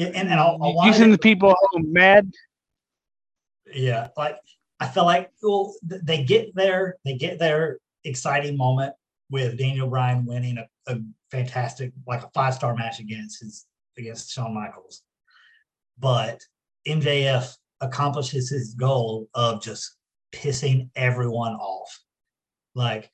Yeah, 0.00 0.06
and, 0.14 0.28
and 0.30 0.40
You- 0.40 0.68
you 0.68 0.74
wanted 0.76 1.12
the 1.12 1.18
people 1.18 1.54
home 1.72 1.92
mad. 1.92 2.30
yeah 3.74 4.08
like 4.16 4.36
i 4.80 4.88
feel 4.88 5.04
like 5.04 5.30
well 5.42 5.74
they 5.82 6.24
get 6.24 6.54
there 6.54 6.96
they 7.04 7.14
get 7.16 7.38
their 7.38 7.78
exciting 8.04 8.56
moment 8.56 8.94
with 9.30 9.58
daniel 9.58 9.88
bryan 9.88 10.24
winning 10.24 10.56
a, 10.58 10.66
a 10.90 10.98
fantastic 11.30 11.92
like 12.06 12.22
a 12.24 12.30
five 12.34 12.54
star 12.54 12.74
match 12.74 12.98
against 12.98 13.40
his 13.42 13.66
against 13.98 14.32
Shawn 14.32 14.54
michaels 14.54 15.02
but 15.98 16.40
mjf 16.88 17.54
accomplishes 17.82 18.48
his 18.48 18.72
goal 18.74 19.28
of 19.34 19.62
just 19.62 19.96
pissing 20.32 20.88
everyone 20.96 21.52
off 21.56 22.00
like 22.74 23.10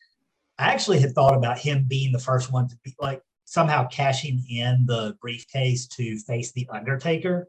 i 0.58 0.72
actually 0.72 1.00
had 1.00 1.12
thought 1.12 1.36
about 1.36 1.58
him 1.58 1.84
being 1.88 2.12
the 2.12 2.18
first 2.30 2.52
one 2.52 2.68
to 2.68 2.76
be 2.84 2.94
like 3.00 3.20
somehow 3.56 3.88
cashing 3.88 4.44
in 4.50 4.84
the 4.84 5.16
briefcase 5.22 5.86
to 5.86 6.18
face 6.18 6.52
the 6.52 6.68
undertaker 6.70 7.48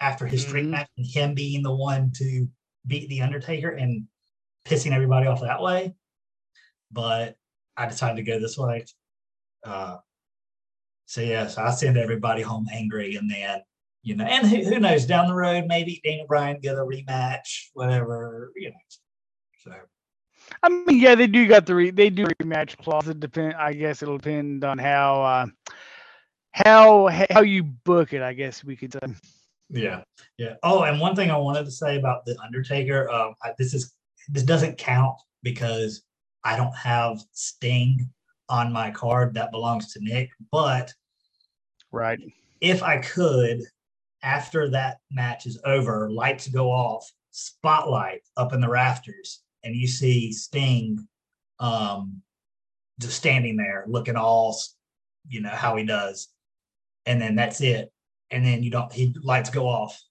after 0.00 0.24
his 0.24 0.46
Mhm. 0.46 0.68
match 0.68 0.88
and 0.96 1.04
him 1.04 1.34
being 1.34 1.64
the 1.64 1.74
one 1.74 2.12
to 2.12 2.46
beat 2.86 3.08
the 3.08 3.22
Undertaker 3.22 3.70
and 3.70 4.06
pissing 4.64 4.92
everybody 4.92 5.26
off 5.26 5.40
that 5.40 5.60
way. 5.60 5.96
But 6.92 7.36
I 7.76 7.86
decided 7.86 8.24
to 8.24 8.30
go 8.30 8.38
this 8.38 8.56
way. 8.56 8.84
Uh, 9.64 9.98
so 11.06 11.20
yeah, 11.22 11.48
so 11.48 11.62
I 11.62 11.72
send 11.72 11.96
everybody 11.96 12.42
home 12.42 12.68
angry, 12.72 13.16
and 13.16 13.28
then 13.28 13.62
you 14.02 14.14
know, 14.14 14.24
and 14.24 14.46
who, 14.46 14.62
who 14.62 14.78
knows 14.78 15.06
down 15.06 15.26
the 15.26 15.34
road 15.34 15.64
maybe 15.66 16.00
Daniel 16.04 16.26
Bryan 16.28 16.60
get 16.60 16.76
a 16.76 16.84
rematch, 16.84 17.70
whatever 17.72 18.52
you 18.54 18.70
know. 18.70 18.76
So 19.58 19.74
I 20.62 20.68
mean, 20.68 21.00
yeah, 21.00 21.14
they 21.14 21.26
do 21.26 21.46
got 21.46 21.66
the 21.66 21.74
re- 21.74 21.90
they 21.90 22.10
do 22.10 22.26
rematch 22.26 22.76
clause. 22.78 23.08
It 23.08 23.20
depend. 23.20 23.54
I 23.54 23.72
guess 23.72 24.02
it'll 24.02 24.18
depend 24.18 24.64
on 24.64 24.78
how 24.78 25.22
uh, 25.22 25.46
how 26.52 27.08
how 27.30 27.42
you 27.42 27.62
book 27.62 28.12
it. 28.12 28.22
I 28.22 28.32
guess 28.32 28.64
we 28.64 28.76
could. 28.76 28.92
say. 28.92 29.00
Yeah, 29.70 30.02
yeah. 30.36 30.54
Oh, 30.62 30.82
and 30.82 31.00
one 31.00 31.16
thing 31.16 31.30
I 31.30 31.36
wanted 31.36 31.64
to 31.64 31.70
say 31.70 31.98
about 31.98 32.26
the 32.26 32.36
Undertaker, 32.42 33.10
um, 33.10 33.34
I, 33.42 33.52
this 33.58 33.72
is 33.72 33.94
this 34.28 34.42
doesn't 34.42 34.76
count 34.78 35.16
because 35.42 36.02
I 36.44 36.56
don't 36.56 36.76
have 36.76 37.22
Sting 37.32 38.10
on 38.48 38.72
my 38.72 38.90
card 38.90 39.34
that 39.34 39.50
belongs 39.50 39.92
to 39.92 40.00
Nick. 40.02 40.30
But 40.50 40.92
Right. 41.90 42.20
if 42.60 42.82
I 42.82 42.98
could, 42.98 43.62
after 44.22 44.68
that 44.70 44.98
match 45.10 45.46
is 45.46 45.58
over, 45.64 46.10
lights 46.10 46.48
go 46.48 46.70
off, 46.70 47.10
spotlight 47.30 48.22
up 48.36 48.52
in 48.52 48.60
the 48.60 48.68
rafters, 48.68 49.42
and 49.64 49.74
you 49.74 49.86
see 49.86 50.32
Sting, 50.32 51.06
um, 51.58 52.22
just 53.00 53.16
standing 53.16 53.56
there 53.56 53.84
looking 53.88 54.16
all, 54.16 54.58
you 55.28 55.40
know 55.40 55.50
how 55.50 55.76
he 55.76 55.84
does, 55.84 56.28
and 57.06 57.20
then 57.20 57.36
that's 57.36 57.60
it 57.60 57.92
and 58.32 58.44
then 58.44 58.62
you 58.62 58.70
don't 58.70 58.92
he 58.92 59.14
lights 59.22 59.50
go 59.50 59.68
off. 59.68 60.02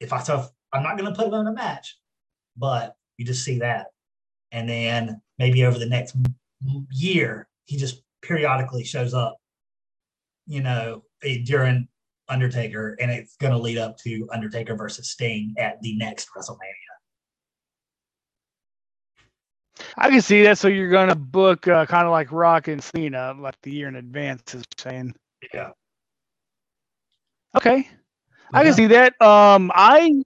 If 0.00 0.12
I 0.12 0.18
if, 0.18 0.50
I'm 0.72 0.82
not 0.82 0.98
going 0.98 1.10
to 1.10 1.16
put 1.16 1.28
him 1.28 1.34
in 1.34 1.46
a 1.46 1.52
match, 1.52 1.96
but 2.56 2.94
you 3.16 3.24
just 3.24 3.44
see 3.44 3.60
that, 3.60 3.86
and 4.52 4.68
then 4.68 5.22
maybe 5.38 5.64
over 5.64 5.78
the 5.78 5.86
next 5.86 6.16
year 6.90 7.48
he 7.64 7.76
just 7.76 8.02
periodically 8.22 8.84
shows 8.84 9.14
up, 9.14 9.38
you 10.46 10.60
know, 10.62 11.04
eh, 11.22 11.38
during 11.44 11.88
Undertaker, 12.28 12.96
and 13.00 13.10
it's 13.10 13.36
going 13.36 13.52
to 13.52 13.58
lead 13.58 13.78
up 13.78 13.96
to 13.98 14.28
Undertaker 14.32 14.74
versus 14.74 15.10
Sting 15.10 15.54
at 15.56 15.80
the 15.80 15.96
next 15.96 16.28
WrestleMania. 16.36 16.89
I 19.96 20.10
can 20.10 20.20
see 20.20 20.42
that. 20.44 20.58
So 20.58 20.68
you're 20.68 20.90
gonna 20.90 21.14
book 21.14 21.66
uh, 21.68 21.86
kind 21.86 22.06
of 22.06 22.12
like 22.12 22.32
Rock 22.32 22.68
and 22.68 22.82
Cena, 22.82 23.34
like 23.38 23.56
the 23.62 23.72
year 23.72 23.88
in 23.88 23.96
advance 23.96 24.54
is 24.54 24.64
saying. 24.78 25.14
Yeah, 25.54 25.70
Okay. 27.56 27.88
I 28.52 28.64
can 28.64 28.74
see 28.74 28.86
that. 28.88 29.20
Um, 29.22 29.70
I 29.74 30.22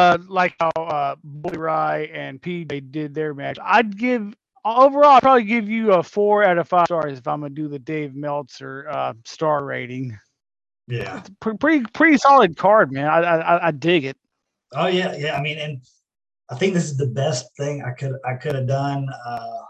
uh, 0.00 0.18
like 0.28 0.54
how 0.60 0.70
uh, 0.76 1.16
Bully 1.22 1.58
Ray 1.58 2.10
and 2.12 2.40
PJ 2.40 2.92
did 2.92 3.14
their 3.14 3.34
match. 3.34 3.58
I'd 3.62 3.96
give 3.96 4.34
overall, 4.64 5.12
I'd 5.12 5.22
probably 5.22 5.44
give 5.44 5.68
you 5.68 5.92
a 5.92 6.02
four 6.02 6.44
out 6.44 6.58
of 6.58 6.68
five 6.68 6.86
stars 6.86 7.18
if 7.18 7.26
I'm 7.26 7.40
gonna 7.40 7.54
do 7.54 7.68
the 7.68 7.78
Dave 7.78 8.14
Meltzer 8.14 8.88
uh, 8.88 9.14
star 9.24 9.64
rating. 9.64 10.18
Yeah, 10.86 11.22
pretty, 11.40 11.58
pretty 11.58 11.84
pretty 11.92 12.18
solid 12.18 12.56
card, 12.56 12.92
man. 12.92 13.08
I, 13.08 13.20
I 13.20 13.68
I 13.68 13.70
dig 13.70 14.04
it. 14.04 14.16
Oh 14.72 14.86
yeah, 14.86 15.16
yeah. 15.16 15.36
I 15.36 15.42
mean, 15.42 15.58
and 15.58 15.80
I 16.50 16.56
think 16.56 16.74
this 16.74 16.84
is 16.84 16.96
the 16.96 17.06
best 17.06 17.46
thing 17.56 17.82
I 17.82 17.92
could 17.92 18.16
I 18.24 18.34
could 18.34 18.54
have 18.54 18.66
done. 18.66 19.08
Uh, 19.26 19.62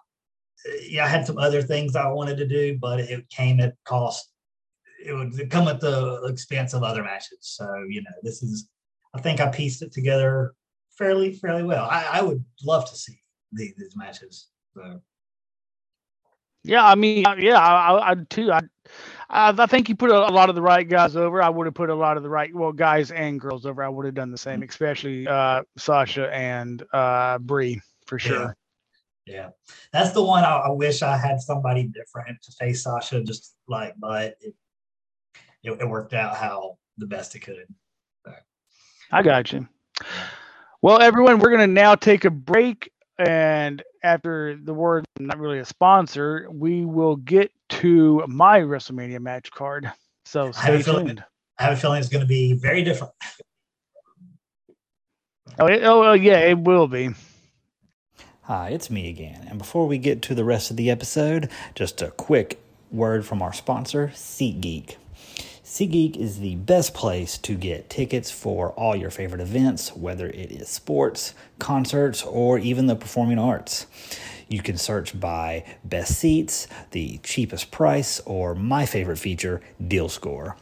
yeah, 0.88 1.04
I 1.04 1.08
had 1.08 1.26
some 1.26 1.38
other 1.38 1.62
things 1.62 1.94
I 1.94 2.08
wanted 2.08 2.36
to 2.38 2.46
do, 2.46 2.78
but 2.80 3.00
it 3.00 3.28
came 3.30 3.60
at 3.60 3.74
cost. 3.84 4.30
It 5.04 5.12
would 5.12 5.50
come 5.50 5.68
at 5.68 5.80
the 5.80 6.22
expense 6.24 6.72
of 6.72 6.82
other 6.82 7.04
matches. 7.04 7.38
So 7.40 7.84
you 7.88 8.02
know, 8.02 8.10
this 8.22 8.42
is. 8.42 8.68
I 9.14 9.20
think 9.20 9.40
I 9.40 9.48
pieced 9.48 9.82
it 9.82 9.92
together 9.92 10.54
fairly 10.98 11.34
fairly 11.34 11.62
well. 11.62 11.86
I, 11.90 12.18
I 12.18 12.22
would 12.22 12.44
love 12.64 12.88
to 12.90 12.96
see 12.96 13.20
these, 13.52 13.74
these 13.76 13.96
matches. 13.96 14.48
So. 14.74 15.00
Yeah, 16.64 16.84
I 16.84 16.94
mean, 16.94 17.24
yeah, 17.38 17.58
I, 17.58 18.12
I 18.12 18.14
too. 18.30 18.50
I, 18.50 18.60
I 19.30 19.66
think 19.66 19.88
you 19.88 19.96
put 19.96 20.10
a, 20.10 20.18
lot 20.18 20.48
of 20.48 20.54
the 20.54 20.62
right 20.62 20.88
guys 20.88 21.16
over. 21.16 21.42
I 21.42 21.48
would 21.48 21.66
have 21.66 21.74
put 21.74 21.90
a 21.90 21.94
lot 21.94 22.16
of 22.16 22.22
the 22.22 22.28
right, 22.28 22.54
well, 22.54 22.72
guys 22.72 23.10
and 23.10 23.40
girls 23.40 23.66
over. 23.66 23.82
I 23.82 23.88
would 23.88 24.06
have 24.06 24.14
done 24.14 24.30
the 24.30 24.38
same, 24.38 24.60
mm. 24.60 24.68
especially 24.68 25.26
uh, 25.26 25.62
Sasha 25.76 26.32
and 26.32 26.82
uh, 26.92 27.38
Brie 27.38 27.80
for 28.06 28.18
sure. 28.18 28.56
Yeah. 29.26 29.34
yeah. 29.34 29.48
that's 29.92 30.12
the 30.12 30.22
one 30.22 30.44
I, 30.44 30.56
I, 30.56 30.70
wish 30.70 31.02
I 31.02 31.16
had 31.16 31.40
somebody 31.40 31.84
different 31.84 32.40
to 32.42 32.52
face 32.52 32.84
Sasha. 32.84 33.22
Just 33.22 33.54
like, 33.66 33.94
but 33.98 34.36
it, 34.40 34.54
it, 35.62 35.80
it 35.80 35.88
worked 35.88 36.14
out 36.14 36.36
how 36.36 36.78
the 36.98 37.06
best 37.06 37.34
it 37.34 37.40
could. 37.40 37.66
So. 38.24 38.32
I 39.10 39.22
got 39.22 39.52
you. 39.52 39.66
Well, 40.80 41.00
everyone, 41.00 41.38
we're 41.38 41.50
going 41.50 41.66
to 41.66 41.66
now 41.66 41.94
take 41.94 42.24
a 42.24 42.30
break 42.30 42.90
and 43.18 43.82
after 44.02 44.56
the 44.56 44.74
word 44.74 45.04
not 45.18 45.38
really 45.38 45.58
a 45.58 45.64
sponsor, 45.64 46.48
we 46.50 46.84
will 46.84 47.16
get 47.16 47.50
to 47.68 48.24
my 48.26 48.60
WrestleMania 48.60 49.20
match 49.20 49.50
card. 49.50 49.90
So 50.24 50.52
stay 50.52 50.78
I 50.78 50.82
tuned. 50.82 51.22
I 51.58 51.64
have 51.64 51.74
a 51.74 51.76
feeling 51.76 52.00
it's 52.00 52.08
going 52.08 52.22
to 52.22 52.26
be 52.26 52.54
very 52.54 52.82
different. 52.82 53.12
Oh, 55.58 55.66
it, 55.66 55.84
oh, 55.84 56.12
yeah, 56.14 56.38
it 56.38 56.58
will 56.58 56.88
be. 56.88 57.10
Hi, 58.42 58.70
it's 58.70 58.90
me 58.90 59.08
again. 59.08 59.46
And 59.48 59.58
before 59.58 59.86
we 59.86 59.98
get 59.98 60.20
to 60.22 60.34
the 60.34 60.44
rest 60.44 60.70
of 60.70 60.76
the 60.76 60.90
episode, 60.90 61.48
just 61.74 62.02
a 62.02 62.10
quick 62.10 62.60
word 62.90 63.24
from 63.24 63.40
our 63.40 63.52
sponsor, 63.52 64.10
SeatGeek. 64.14 64.96
SeatGeek 65.74 66.16
is 66.16 66.38
the 66.38 66.54
best 66.54 66.94
place 66.94 67.36
to 67.38 67.56
get 67.56 67.90
tickets 67.90 68.30
for 68.30 68.70
all 68.74 68.94
your 68.94 69.10
favorite 69.10 69.40
events, 69.40 69.88
whether 69.96 70.28
it 70.28 70.52
is 70.52 70.68
sports, 70.68 71.34
concerts, 71.58 72.22
or 72.22 72.60
even 72.60 72.86
the 72.86 72.94
performing 72.94 73.40
arts. 73.40 73.88
You 74.46 74.62
can 74.62 74.78
search 74.78 75.18
by 75.18 75.64
best 75.82 76.16
seats, 76.16 76.68
the 76.92 77.18
cheapest 77.24 77.72
price, 77.72 78.20
or 78.20 78.54
my 78.54 78.86
favorite 78.86 79.16
feature, 79.16 79.62
deal 79.84 80.08
score. 80.08 80.56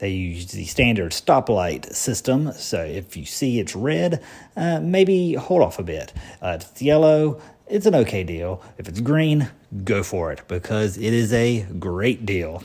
They 0.00 0.10
use 0.10 0.52
the 0.52 0.66
standard 0.66 1.12
stoplight 1.12 1.94
system, 1.94 2.52
so 2.52 2.84
if 2.84 3.16
you 3.16 3.24
see 3.24 3.60
it's 3.60 3.74
red, 3.74 4.22
uh, 4.54 4.80
maybe 4.80 5.32
hold 5.32 5.62
off 5.62 5.78
a 5.78 5.82
bit. 5.82 6.12
Uh, 6.42 6.58
if 6.60 6.72
it's 6.72 6.82
yellow, 6.82 7.40
it's 7.70 7.86
an 7.86 7.94
okay 7.94 8.24
deal. 8.24 8.62
If 8.78 8.88
it's 8.88 9.00
green, 9.00 9.50
go 9.84 10.02
for 10.02 10.32
it 10.32 10.42
because 10.48 10.96
it 10.96 11.12
is 11.12 11.32
a 11.32 11.66
great 11.78 12.24
deal. 12.24 12.62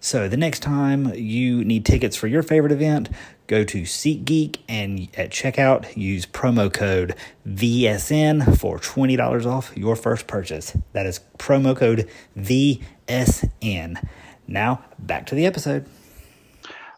So 0.00 0.28
the 0.28 0.36
next 0.36 0.60
time 0.60 1.12
you 1.14 1.64
need 1.64 1.84
tickets 1.84 2.16
for 2.16 2.26
your 2.26 2.42
favorite 2.42 2.72
event, 2.72 3.08
go 3.46 3.64
to 3.64 3.82
SeatGeek 3.82 4.58
and 4.68 5.08
at 5.16 5.30
checkout 5.30 5.96
use 5.96 6.26
promo 6.26 6.72
code 6.72 7.14
VSN 7.46 8.58
for 8.58 8.78
$20 8.78 9.46
off 9.46 9.76
your 9.76 9.96
first 9.96 10.26
purchase. 10.26 10.76
That 10.92 11.06
is 11.06 11.20
promo 11.38 11.76
code 11.76 12.08
VSN. 12.36 14.08
Now, 14.46 14.84
back 14.98 15.26
to 15.26 15.34
the 15.34 15.46
episode. 15.46 15.86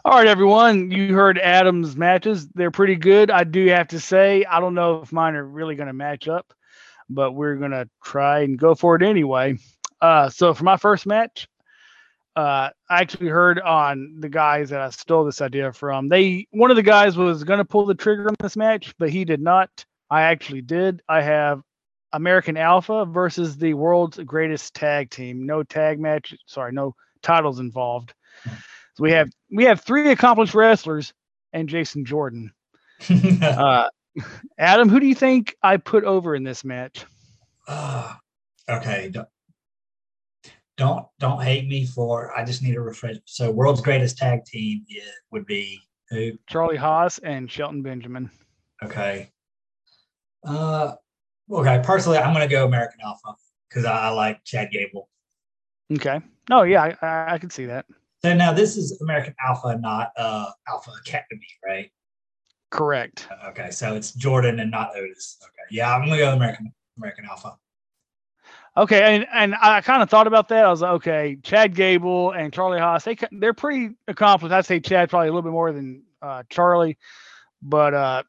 All 0.04 0.14
right, 0.14 0.26
everyone. 0.26 0.90
You 0.90 1.14
heard 1.14 1.38
Adam's 1.38 1.96
matches. 1.96 2.48
They're 2.48 2.70
pretty 2.70 2.96
good. 2.96 3.30
I 3.30 3.44
do 3.44 3.66
have 3.66 3.88
to 3.88 4.00
say, 4.00 4.44
I 4.44 4.60
don't 4.60 4.74
know 4.74 5.02
if 5.02 5.12
mine 5.12 5.34
are 5.34 5.44
really 5.44 5.74
going 5.74 5.88
to 5.88 5.92
match 5.92 6.26
up 6.26 6.54
but 7.10 7.32
we're 7.32 7.56
gonna 7.56 7.86
try 8.02 8.40
and 8.40 8.58
go 8.58 8.74
for 8.74 8.96
it 8.96 9.02
anyway. 9.02 9.56
Uh, 10.00 10.28
so 10.30 10.54
for 10.54 10.64
my 10.64 10.76
first 10.76 11.06
match, 11.06 11.46
uh, 12.36 12.70
I 12.88 13.00
actually 13.00 13.28
heard 13.28 13.60
on 13.60 14.16
the 14.20 14.28
guys 14.28 14.70
that 14.70 14.80
I 14.80 14.90
stole 14.90 15.24
this 15.24 15.42
idea 15.42 15.72
from. 15.72 16.08
They 16.08 16.46
one 16.52 16.70
of 16.70 16.76
the 16.76 16.82
guys 16.82 17.16
was 17.16 17.44
gonna 17.44 17.64
pull 17.64 17.86
the 17.86 17.94
trigger 17.94 18.28
on 18.28 18.36
this 18.40 18.56
match, 18.56 18.94
but 18.98 19.10
he 19.10 19.24
did 19.24 19.40
not. 19.40 19.84
I 20.10 20.22
actually 20.22 20.62
did. 20.62 21.02
I 21.08 21.22
have 21.22 21.62
American 22.12 22.56
Alpha 22.56 23.04
versus 23.04 23.56
the 23.56 23.74
world's 23.74 24.18
greatest 24.18 24.74
tag 24.74 25.10
team. 25.10 25.46
No 25.46 25.62
tag 25.62 26.00
match. 26.00 26.34
Sorry, 26.46 26.72
no 26.72 26.94
titles 27.22 27.60
involved. 27.60 28.14
So 28.44 29.02
we 29.02 29.12
have 29.12 29.30
we 29.50 29.64
have 29.64 29.80
three 29.80 30.10
accomplished 30.10 30.54
wrestlers 30.54 31.12
and 31.52 31.68
Jason 31.68 32.04
Jordan. 32.04 32.52
uh, 33.42 33.88
Adam, 34.58 34.88
who 34.88 35.00
do 35.00 35.06
you 35.06 35.14
think 35.14 35.56
I 35.62 35.76
put 35.76 36.04
over 36.04 36.34
in 36.34 36.42
this 36.42 36.64
match? 36.64 37.04
Uh, 37.66 38.14
okay. 38.68 39.10
Don't, 39.12 39.28
don't 40.80 41.06
don't 41.18 41.42
hate 41.42 41.68
me 41.68 41.84
for 41.84 42.36
I 42.36 42.42
just 42.42 42.62
need 42.62 42.74
a 42.74 42.80
refresh. 42.80 43.16
So 43.26 43.50
world's 43.50 43.82
greatest 43.82 44.16
tag 44.16 44.46
team 44.46 44.86
would 45.30 45.44
be 45.44 45.78
who? 46.08 46.32
Charlie 46.48 46.78
Haas 46.78 47.18
and 47.18 47.50
Shelton 47.50 47.82
Benjamin. 47.82 48.30
Okay. 48.82 49.30
Uh 50.42 50.94
okay, 51.50 51.82
personally 51.84 52.16
I'm 52.16 52.32
gonna 52.32 52.48
go 52.48 52.64
American 52.64 53.00
Alpha 53.04 53.34
because 53.68 53.84
I, 53.84 54.06
I, 54.06 54.08
like 54.08 54.42
Chad 54.44 54.70
Gable. 54.70 55.10
Okay. 55.92 56.18
No, 56.48 56.62
yeah, 56.62 56.94
I, 57.02 57.34
I 57.34 57.38
can 57.38 57.50
see 57.50 57.66
that. 57.66 57.84
So 58.24 58.34
now 58.34 58.54
this 58.54 58.78
is 58.78 58.98
American 59.02 59.34
Alpha, 59.46 59.76
not 59.76 60.12
uh 60.16 60.50
Alpha 60.66 60.92
Academy, 60.98 61.46
right? 61.62 61.90
Correct. 62.70 63.28
Okay, 63.48 63.70
so 63.70 63.94
it's 63.96 64.12
Jordan 64.12 64.60
and 64.60 64.70
not 64.70 64.96
Otis. 64.96 65.38
Okay, 65.42 65.76
yeah, 65.76 65.94
I'm 65.94 66.04
gonna 66.04 66.18
go 66.18 66.32
American 66.32 66.72
American 66.96 67.24
Alpha. 67.24 67.56
Okay, 68.76 69.16
and 69.16 69.26
and 69.32 69.54
I 69.60 69.80
kind 69.80 70.02
of 70.02 70.08
thought 70.08 70.28
about 70.28 70.48
that. 70.48 70.64
I 70.64 70.70
was 70.70 70.80
like, 70.80 70.92
okay, 70.92 71.36
Chad 71.42 71.74
Gable 71.74 72.30
and 72.30 72.52
Charlie 72.52 72.78
Haas, 72.78 73.04
they 73.04 73.16
they're 73.32 73.52
pretty 73.54 73.96
accomplished. 74.06 74.52
I'd 74.52 74.66
say 74.66 74.78
Chad 74.78 75.10
probably 75.10 75.28
a 75.28 75.32
little 75.32 75.42
bit 75.42 75.52
more 75.52 75.72
than 75.72 76.04
uh, 76.22 76.44
Charlie, 76.48 76.96
but 77.60 77.92
uh, 77.92 78.22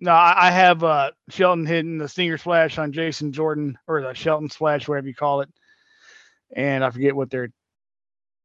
no, 0.00 0.10
I, 0.10 0.48
I 0.48 0.50
have 0.50 0.82
uh, 0.82 1.12
Shelton 1.28 1.64
hitting 1.64 1.98
the 1.98 2.08
Stinger 2.08 2.38
Splash 2.38 2.76
on 2.78 2.92
Jason 2.92 3.32
Jordan 3.32 3.78
or 3.86 4.02
the 4.02 4.14
Shelton 4.14 4.50
Splash, 4.50 4.88
whatever 4.88 5.06
you 5.06 5.14
call 5.14 5.42
it, 5.42 5.48
and 6.56 6.82
I 6.82 6.90
forget 6.90 7.14
what 7.14 7.30
their 7.30 7.50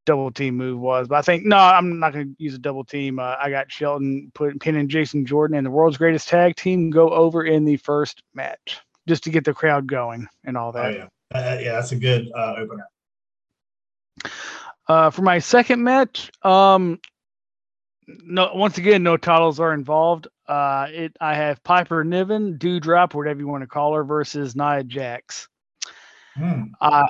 double 0.05 0.31
team 0.31 0.55
move 0.55 0.79
was. 0.79 1.07
But 1.07 1.17
I 1.17 1.21
think 1.21 1.45
no, 1.45 1.57
I'm 1.57 1.99
not 1.99 2.13
going 2.13 2.29
to 2.29 2.43
use 2.43 2.53
a 2.53 2.59
double 2.59 2.83
team. 2.83 3.19
Uh, 3.19 3.35
I 3.39 3.49
got 3.49 3.71
Shelton 3.71 4.31
put 4.33 4.59
pinning 4.59 4.87
Jason 4.87 5.25
Jordan 5.25 5.57
and 5.57 5.65
the 5.65 5.71
world's 5.71 5.97
greatest 5.97 6.27
tag 6.27 6.55
team 6.55 6.89
go 6.89 7.09
over 7.09 7.43
in 7.43 7.65
the 7.65 7.77
first 7.77 8.23
match 8.33 8.79
just 9.07 9.23
to 9.23 9.29
get 9.29 9.43
the 9.43 9.53
crowd 9.53 9.87
going 9.87 10.27
and 10.43 10.57
all 10.57 10.71
that. 10.71 10.85
Oh, 10.85 10.89
yeah, 10.89 11.07
uh, 11.37 11.57
yeah, 11.59 11.71
that's 11.73 11.91
a 11.91 11.95
good 11.95 12.31
uh, 12.35 12.55
opener. 12.57 12.87
Uh, 14.87 15.09
for 15.09 15.23
my 15.23 15.39
second 15.39 15.83
match, 15.83 16.31
um, 16.43 16.99
no, 18.07 18.51
once 18.53 18.77
again, 18.77 19.03
no 19.03 19.17
titles 19.17 19.59
are 19.59 19.73
involved. 19.73 20.27
Uh, 20.47 20.87
it 20.89 21.17
I 21.19 21.33
have 21.33 21.63
Piper 21.63 22.03
Niven, 22.03 22.57
Doudrop, 22.59 23.15
whatever 23.15 23.39
you 23.39 23.47
want 23.47 23.63
to 23.63 23.67
call 23.67 23.95
her, 23.95 24.03
versus 24.03 24.55
Nia 24.55 24.83
Jax. 24.83 25.47
Hmm. 26.35 26.65
Uh, 26.79 27.07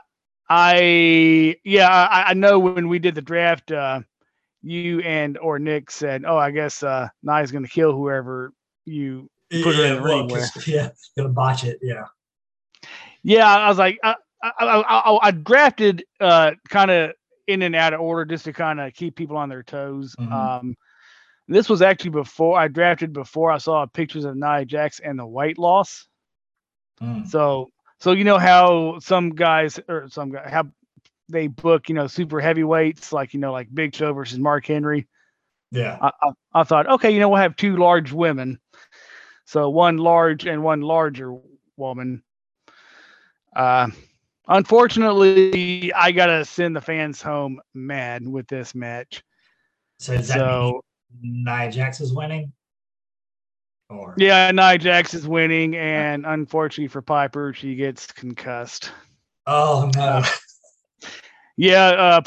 I 0.49 1.55
yeah, 1.63 1.89
I, 1.89 2.29
I, 2.29 2.33
know 2.33 2.59
when 2.59 2.87
we 2.87 2.99
did 2.99 3.15
the 3.15 3.21
draft, 3.21 3.71
uh, 3.71 4.01
you 4.61 4.99
and 5.01 5.37
or 5.39 5.57
Nick 5.57 5.89
said, 5.89 6.23
"Oh, 6.25 6.37
I 6.37 6.51
guess 6.51 6.83
uh, 6.83 7.07
Nia's 7.23 7.51
going 7.51 7.65
to 7.65 7.69
kill 7.69 7.93
whoever 7.93 8.53
you 8.85 9.29
put 9.51 9.75
yeah, 9.75 9.81
her 9.81 9.85
in 9.85 9.95
the 9.95 10.01
well, 10.03 10.17
ring 10.19 10.27
with." 10.27 10.67
Yeah, 10.67 10.89
gonna 11.17 11.29
botch 11.29 11.63
it. 11.63 11.79
Yeah. 11.81 12.05
Yeah, 13.23 13.47
I 13.47 13.67
was 13.67 13.79
like, 13.79 13.97
I 14.03 14.15
I, 14.43 14.65
I, 14.65 15.19
I 15.23 15.31
drafted 15.31 16.03
uh, 16.19 16.51
kind 16.69 16.91
of 16.91 17.13
in 17.47 17.61
and 17.61 17.75
out 17.75 17.93
of 17.93 18.01
order 18.01 18.25
just 18.25 18.45
to 18.45 18.53
kind 18.53 18.79
of 18.79 18.93
keep 18.93 19.15
people 19.15 19.37
on 19.37 19.49
their 19.49 19.63
toes. 19.63 20.15
Mm-hmm. 20.19 20.31
Um, 20.31 20.75
this 21.47 21.69
was 21.69 21.81
actually 21.81 22.11
before 22.11 22.59
I 22.59 22.67
drafted 22.67 23.13
before 23.13 23.51
I 23.51 23.57
saw 23.57 23.85
pictures 23.85 24.25
of 24.25 24.35
Nia 24.35 24.65
Jax 24.65 24.99
and 24.99 25.17
the 25.17 25.25
weight 25.25 25.57
loss. 25.57 26.07
Mm. 27.01 27.27
So 27.27 27.69
so 28.05 28.11
you 28.11 28.23
know 28.23 28.37
how 28.37 28.99
some 28.99 29.31
guys 29.31 29.79
or 29.89 30.07
some 30.11 30.29
guys 30.29 30.47
have 30.47 30.69
they 31.27 31.47
book 31.47 31.89
you 31.89 31.95
know 31.95 32.05
super 32.05 32.39
heavyweights 32.39 33.11
like 33.11 33.33
you 33.33 33.39
know 33.39 33.51
like 33.51 33.67
Big 33.73 33.95
Show 33.95 34.13
versus 34.13 34.37
Mark 34.37 34.67
Henry. 34.67 35.07
Yeah. 35.71 35.97
I, 35.99 36.11
I, 36.21 36.31
I 36.53 36.63
thought 36.65 36.87
okay 36.87 37.09
you 37.09 37.19
know 37.19 37.29
we'll 37.29 37.41
have 37.41 37.55
two 37.55 37.77
large 37.77 38.11
women, 38.11 38.59
so 39.45 39.71
one 39.71 39.97
large 39.97 40.45
and 40.45 40.61
one 40.61 40.81
larger 40.81 41.35
woman. 41.77 42.21
Uh, 43.55 43.87
unfortunately, 44.47 45.91
I 45.91 46.11
gotta 46.11 46.45
send 46.45 46.75
the 46.75 46.81
fans 46.81 47.23
home 47.23 47.59
mad 47.73 48.27
with 48.27 48.47
this 48.47 48.75
match. 48.75 49.23
So 49.97 50.15
does 50.15 50.27
that 50.27 50.37
so, 50.37 50.83
mean 51.23 51.43
Nia 51.43 51.71
Jax 51.71 52.01
is 52.01 52.13
winning? 52.13 52.53
Or 53.89 54.15
Yeah, 54.17 54.51
Nia 54.51 54.77
Jax 54.77 55.13
is 55.13 55.27
winning, 55.27 55.75
and 55.75 56.25
unfortunately 56.25 56.87
for 56.87 57.01
Piper, 57.01 57.53
she 57.53 57.75
gets 57.75 58.11
concussed. 58.11 58.91
oh 59.47 59.89
no. 59.95 60.21
Yeah, 61.57 61.85
uh, 61.85 62.21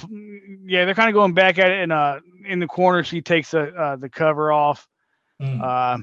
yeah, 0.64 0.86
they're 0.86 0.94
kind 0.94 1.08
of 1.10 1.14
going 1.14 1.34
back 1.34 1.58
at 1.58 1.70
it, 1.70 1.82
and 1.82 1.92
uh, 1.92 2.20
in 2.46 2.60
the 2.60 2.66
corner, 2.66 3.04
she 3.04 3.20
takes 3.20 3.50
the 3.50 3.74
uh, 3.74 3.96
the 3.96 4.08
cover 4.08 4.52
off. 4.52 4.88
Mm. 5.42 5.62
Uh, 5.62 5.98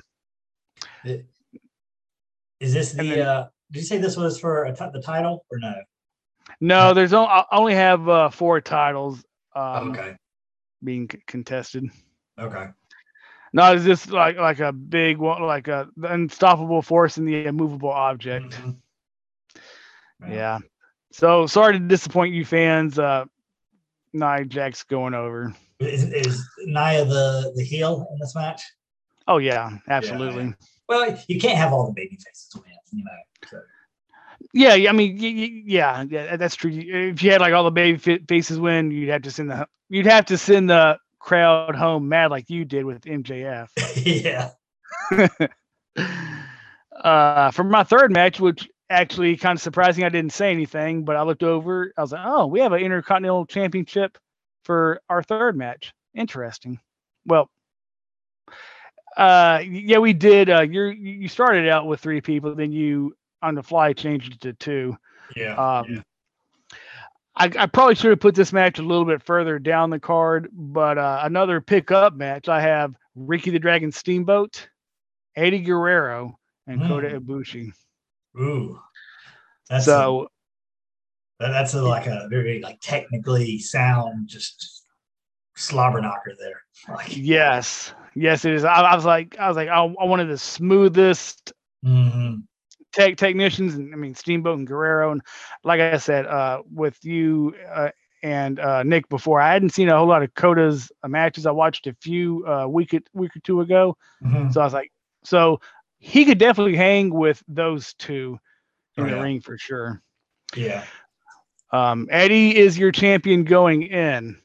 Is 2.60 2.74
this 2.74 2.92
the? 2.92 3.04
then- 3.04 3.28
uh 3.28 3.48
Did 3.72 3.80
you 3.80 3.86
say 3.86 3.98
this 3.98 4.16
was 4.16 4.40
for 4.40 4.66
a 4.66 4.72
the 4.94 5.02
title 5.02 5.44
or 5.50 5.58
no? 5.58 5.74
no, 6.62 6.94
there's 6.94 7.14
only 7.14 7.30
I 7.30 7.44
only 7.52 7.74
have 7.74 8.08
uh, 8.08 8.30
four 8.30 8.62
titles 8.62 9.24
um, 9.56 9.92
okay. 9.92 10.16
being 10.84 11.10
c- 11.12 11.20
contested. 11.26 11.90
Okay. 12.40 12.68
No, 13.56 13.72
it's 13.74 13.86
just 13.86 14.12
like 14.12 14.36
like 14.36 14.60
a 14.60 14.74
big 14.74 15.18
one, 15.18 15.42
like 15.42 15.70
a 15.70 15.88
the 15.96 16.12
unstoppable 16.12 16.82
force 16.82 17.18
in 17.18 17.24
the 17.24 17.46
immovable 17.46 17.90
object. 17.90 18.52
Mhm. 18.62 18.76
Yeah. 20.28 20.60
So 21.14 21.48
sorry 21.48 21.74
to 21.74 21.80
disappoint 21.80 22.34
you 22.34 22.44
fans. 22.44 23.00
Uh, 23.00 23.24
Nia 24.12 24.44
Jax's 24.44 24.84
going 24.84 25.14
over. 25.14 25.56
Is, 25.80 26.04
is 26.04 26.46
Nia 26.66 27.06
the 27.06 27.54
the 27.56 27.64
heel 27.64 28.06
in 28.12 28.20
this 28.20 28.36
match? 28.36 28.62
Oh 29.26 29.38
yeah, 29.38 29.78
absolutely. 29.88 30.54
Well, 30.90 31.18
you 31.30 31.40
can't 31.40 31.58
have 31.58 31.72
all 31.72 31.86
the 31.86 31.94
baby 31.94 32.18
faces 32.18 32.52
win, 32.56 32.74
you 32.92 33.06
know. 33.06 33.50
So. 33.50 33.62
Yeah, 34.54 34.74
yeah, 34.76 34.90
I 34.90 34.94
mean, 34.94 35.16
y- 35.18 35.34
y- 35.34 35.64
yeah, 35.66 36.04
yeah, 36.10 36.36
that's 36.36 36.56
true. 36.58 36.72
If 36.72 37.24
you 37.24 37.32
had 37.32 37.40
like 37.40 37.54
all 37.54 37.64
the 37.64 37.72
baby 37.72 38.20
faces 38.28 38.60
win, 38.60 38.92
you'd 38.92 39.10
have 39.10 39.22
to 39.22 39.32
send 39.32 39.50
the 39.50 39.66
you'd 39.88 40.06
have 40.08 40.26
to 40.26 40.38
send 40.38 40.70
the 40.70 40.98
crowd 41.26 41.76
home 41.76 42.08
mad 42.08 42.30
like 42.30 42.50
you 42.50 42.64
did 42.64 42.86
with 42.86 43.02
MJF. 43.02 43.70
yeah. 44.06 44.52
uh, 46.96 47.52
for 47.52 47.64
my 47.64 47.84
third 47.84 48.14
match, 48.14 48.40
which 48.40 48.70
actually 48.92 49.36
kind 49.36 49.58
of 49.58 49.62
surprising, 49.62 50.04
I 50.04 50.10
didn't 50.10 50.34
say 50.34 50.52
anything, 50.52 51.04
but 51.04 51.16
I 51.16 51.24
looked 51.24 51.42
over. 51.42 51.92
I 51.98 52.02
was 52.02 52.12
like, 52.12 52.22
oh, 52.24 52.46
we 52.46 52.60
have 52.60 52.74
an 52.74 52.82
Intercontinental 52.82 53.48
Championship 53.48 54.18
for 54.64 55.02
our 55.10 55.24
third 55.24 55.58
match. 55.58 55.94
Interesting. 56.14 56.80
Well, 57.26 57.50
uh, 59.18 59.64
yeah, 59.66 59.98
we 59.98 60.14
did. 60.14 60.50
Uh, 60.50 60.62
you're 60.62 60.92
you 60.92 61.28
started 61.28 61.68
out 61.68 61.88
with 61.88 62.02
three 62.02 62.22
people, 62.22 62.54
then 62.54 62.72
you 62.72 63.16
on 63.42 63.56
the 63.56 63.64
fly 63.64 63.94
changed 63.94 64.34
it 64.34 64.42
to 64.42 64.54
two. 64.54 64.98
Yeah. 65.36 65.56
Um, 65.56 66.04
I, 67.38 67.52
I 67.58 67.66
probably 67.66 67.96
should 67.96 68.12
have 68.12 68.20
put 68.20 68.36
this 68.36 68.54
match 68.54 68.80
a 68.80 68.84
little 68.84 69.06
bit 69.06 69.22
further 69.22 69.60
down 69.60 69.90
the 69.90 70.00
card, 70.00 70.50
but 70.54 70.98
uh, 70.98 71.20
another 71.24 71.60
pickup 71.60 72.14
match. 72.14 72.48
I 72.48 72.62
have 72.62 72.96
Ricky 73.16 73.52
the 73.52 73.60
Dragon 73.60 73.92
Steamboat, 73.92 74.70
Eddie 75.36 75.60
Guerrero, 75.60 76.40
and 76.68 76.82
Kota 76.82 77.10
Mm. 77.10 77.20
Ibushi. 77.20 77.72
Ooh. 78.40 78.80
That's 79.70 79.86
so 79.86 80.28
a, 81.40 81.50
that's 81.50 81.74
a, 81.74 81.82
like 81.82 82.08
a 82.08 82.28
very 82.30 82.62
like 82.62 82.80
technically 82.82 83.60
sound, 83.60 84.28
just 84.28 84.84
slobber 85.56 86.02
knocker 86.02 86.34
there. 86.40 86.62
Like. 86.96 87.18
yes, 87.18 87.94
yes, 88.16 88.46
it 88.46 88.54
is. 88.54 88.64
I, 88.64 88.76
I 88.82 88.96
was 88.96 89.06
like, 89.06 89.38
I 89.40 89.48
was 89.48 89.58
like, 89.58 89.70
I, 89.70 89.84
I 89.84 90.06
wanted 90.06 90.30
the 90.30 90.38
smoothest 90.38 91.52
mhm. 91.84 92.44
Tech 92.96 93.18
technicians, 93.18 93.76
and 93.76 93.94
I 93.94 93.98
mean 93.98 94.16
Steamboat 94.16 94.58
and 94.58 94.68
Guerrero, 94.68 95.12
and 95.12 95.22
like 95.64 95.82
I 95.82 95.98
said, 95.98 96.26
uh, 96.26 96.62
with 96.74 96.98
you 97.04 97.54
uh, 97.74 97.90
and 98.24 98.60
uh, 98.60 98.82
Nick 98.84 99.08
before, 99.10 99.40
I 99.40 99.54
hadn't 99.54 99.70
seen 99.70 99.90
a 99.90 99.98
whole 99.98 100.08
lot 100.08 100.24
of 100.24 100.34
Kota's 100.34 100.92
uh, 101.04 101.08
matches. 101.08 101.46
I 101.46 101.52
watched 101.52 101.88
a 101.88 101.94
few 102.02 102.46
uh, 102.48 102.68
week 102.68 102.92
week 103.14 103.36
or 103.36 103.40
two 103.42 103.62
ago, 103.62 103.98
Mhm. 104.24 104.52
so 104.52 104.62
I 104.62 104.64
was 104.64 104.74
like, 104.74 104.92
so 105.24 105.60
he 106.00 106.26
could 106.26 106.40
definitely 106.40 106.76
hang 106.76 107.14
with 107.14 107.44
those 107.48 107.94
two 107.96 108.40
in 108.98 109.04
Oh, 109.04 109.08
the 109.08 109.16
yeah. 109.16 109.22
ring 109.22 109.42
for 109.42 109.58
sure. 109.58 110.02
Yeah. 110.56 110.84
Um, 111.72 112.08
Eddie 112.10 112.58
is 112.58 112.78
your 112.78 112.92
champion 112.92 113.44
going 113.44 113.84
in. 113.84 114.40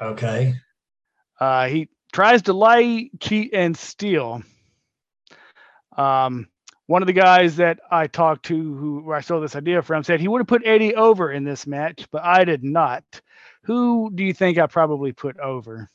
Okay. 0.00 0.54
Uh, 1.40 1.66
he 1.68 1.88
tries 2.12 2.42
to 2.42 2.52
lie, 2.52 3.10
cheat, 3.20 3.52
and 3.52 3.76
steal. 3.76 4.42
Um, 5.96 6.48
one 6.88 7.02
of 7.02 7.06
the 7.06 7.12
guys 7.12 7.56
that 7.56 7.80
I 7.90 8.06
talked 8.06 8.46
to, 8.46 8.56
who 8.56 9.12
I 9.12 9.20
stole 9.20 9.42
this 9.42 9.54
idea 9.54 9.82
from, 9.82 10.02
said 10.02 10.20
he 10.20 10.26
would 10.26 10.40
have 10.40 10.46
put 10.46 10.62
Eddie 10.64 10.94
over 10.94 11.30
in 11.30 11.44
this 11.44 11.66
match, 11.66 12.08
but 12.10 12.24
I 12.24 12.44
did 12.44 12.64
not. 12.64 13.04
Who 13.64 14.10
do 14.14 14.24
you 14.24 14.32
think 14.32 14.56
I 14.56 14.66
probably 14.66 15.12
put 15.12 15.38
over? 15.38 15.90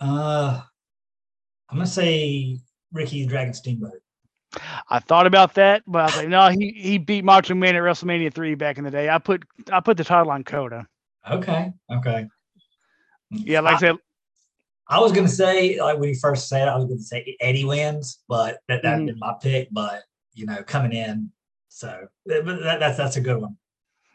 Uh, 0.00 0.62
I'm 1.68 1.76
gonna 1.76 1.86
say 1.86 2.58
Ricky 2.90 3.24
the 3.24 3.28
Dragon 3.28 3.52
Steamboat. 3.52 4.00
I 4.88 4.98
thought 4.98 5.26
about 5.26 5.54
that, 5.54 5.82
but 5.86 5.98
I 5.98 6.04
was 6.06 6.16
like, 6.16 6.28
no, 6.28 6.48
he 6.48 6.72
he 6.74 6.96
beat 6.96 7.22
Macho 7.22 7.54
Man 7.54 7.76
at 7.76 7.82
WrestleMania 7.82 8.32
three 8.32 8.54
back 8.54 8.78
in 8.78 8.84
the 8.84 8.90
day. 8.90 9.10
I 9.10 9.18
put 9.18 9.44
I 9.70 9.80
put 9.80 9.98
the 9.98 10.04
title 10.04 10.30
on 10.30 10.42
Kota. 10.42 10.86
Okay. 11.30 11.70
Okay. 11.92 12.26
Yeah, 13.30 13.60
like 13.60 13.76
I 13.76 13.78
said, 13.78 13.96
I 14.90 15.00
was 15.00 15.12
gonna 15.12 15.28
say, 15.28 15.80
like 15.80 15.98
when 15.98 16.08
you 16.08 16.14
first 16.14 16.48
said, 16.48 16.66
it, 16.66 16.70
I 16.70 16.76
was 16.76 16.86
gonna 16.86 17.00
say 17.00 17.36
Eddie 17.40 17.64
wins, 17.64 18.20
but 18.28 18.60
that 18.68 18.82
that'd 18.82 19.02
Mhm. 19.02 19.06
been 19.06 19.18
my 19.18 19.34
pick. 19.40 19.68
But 19.70 20.02
you 20.34 20.46
know, 20.46 20.62
coming 20.62 20.92
in, 20.92 21.30
so 21.68 22.06
but 22.26 22.44
that, 22.44 22.80
that's 22.80 22.96
that's 22.96 23.16
a 23.16 23.20
good 23.20 23.40
one. 23.40 23.56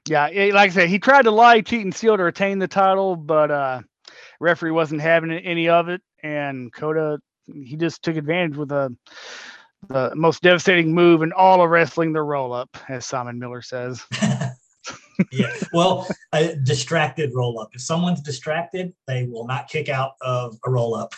Yeah, 0.07 0.27
yeah, 0.29 0.53
like 0.53 0.71
I 0.71 0.73
said, 0.73 0.89
he 0.89 0.99
tried 0.99 1.23
to 1.23 1.31
lie, 1.31 1.61
cheat, 1.61 1.81
and 1.81 1.93
steal 1.93 2.17
to 2.17 2.23
retain 2.23 2.59
the 2.59 2.67
title, 2.67 3.15
but 3.15 3.51
uh 3.51 3.81
referee 4.39 4.71
wasn't 4.71 5.01
having 5.01 5.31
any 5.31 5.69
of 5.69 5.89
it, 5.89 6.01
and 6.23 6.73
Kota 6.73 7.19
he 7.45 7.75
just 7.75 8.01
took 8.03 8.15
advantage 8.15 8.57
with 8.57 8.71
a 8.71 8.95
the 9.89 10.15
most 10.15 10.41
devastating 10.41 10.93
move 10.93 11.23
in 11.23 11.33
all 11.33 11.61
of 11.61 11.69
wrestling, 11.69 12.13
the 12.13 12.21
roll 12.21 12.53
up, 12.53 12.69
as 12.87 13.05
Simon 13.05 13.37
Miller 13.37 13.61
says. 13.61 14.03
yeah. 15.31 15.53
Well, 15.73 16.07
a 16.33 16.55
distracted 16.55 17.31
roll 17.33 17.59
up. 17.59 17.69
If 17.73 17.81
someone's 17.81 18.21
distracted, 18.21 18.93
they 19.07 19.25
will 19.25 19.45
not 19.45 19.67
kick 19.67 19.89
out 19.89 20.13
of 20.21 20.57
a 20.65 20.71
roll 20.71 20.95
up. 20.95 21.13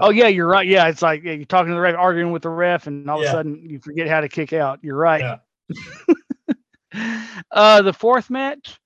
Oh 0.00 0.10
yeah, 0.10 0.28
you're 0.28 0.48
right. 0.48 0.66
Yeah, 0.66 0.88
it's 0.88 1.02
like 1.02 1.22
yeah, 1.22 1.32
you're 1.32 1.44
talking 1.44 1.68
to 1.68 1.74
the 1.74 1.80
ref, 1.80 1.94
arguing 1.96 2.32
with 2.32 2.42
the 2.42 2.50
ref, 2.50 2.86
and 2.86 3.08
all 3.08 3.20
of 3.20 3.26
a 3.26 3.30
sudden 3.30 3.64
you 3.68 3.78
forget 3.78 4.08
how 4.08 4.20
to 4.20 4.28
kick 4.28 4.52
out. 4.52 4.80
You're 4.82 4.96
right. 4.96 5.38
Yeah. 5.74 6.54
uh, 7.52 7.82
the 7.82 7.92
fourth 7.92 8.30
match 8.30 8.78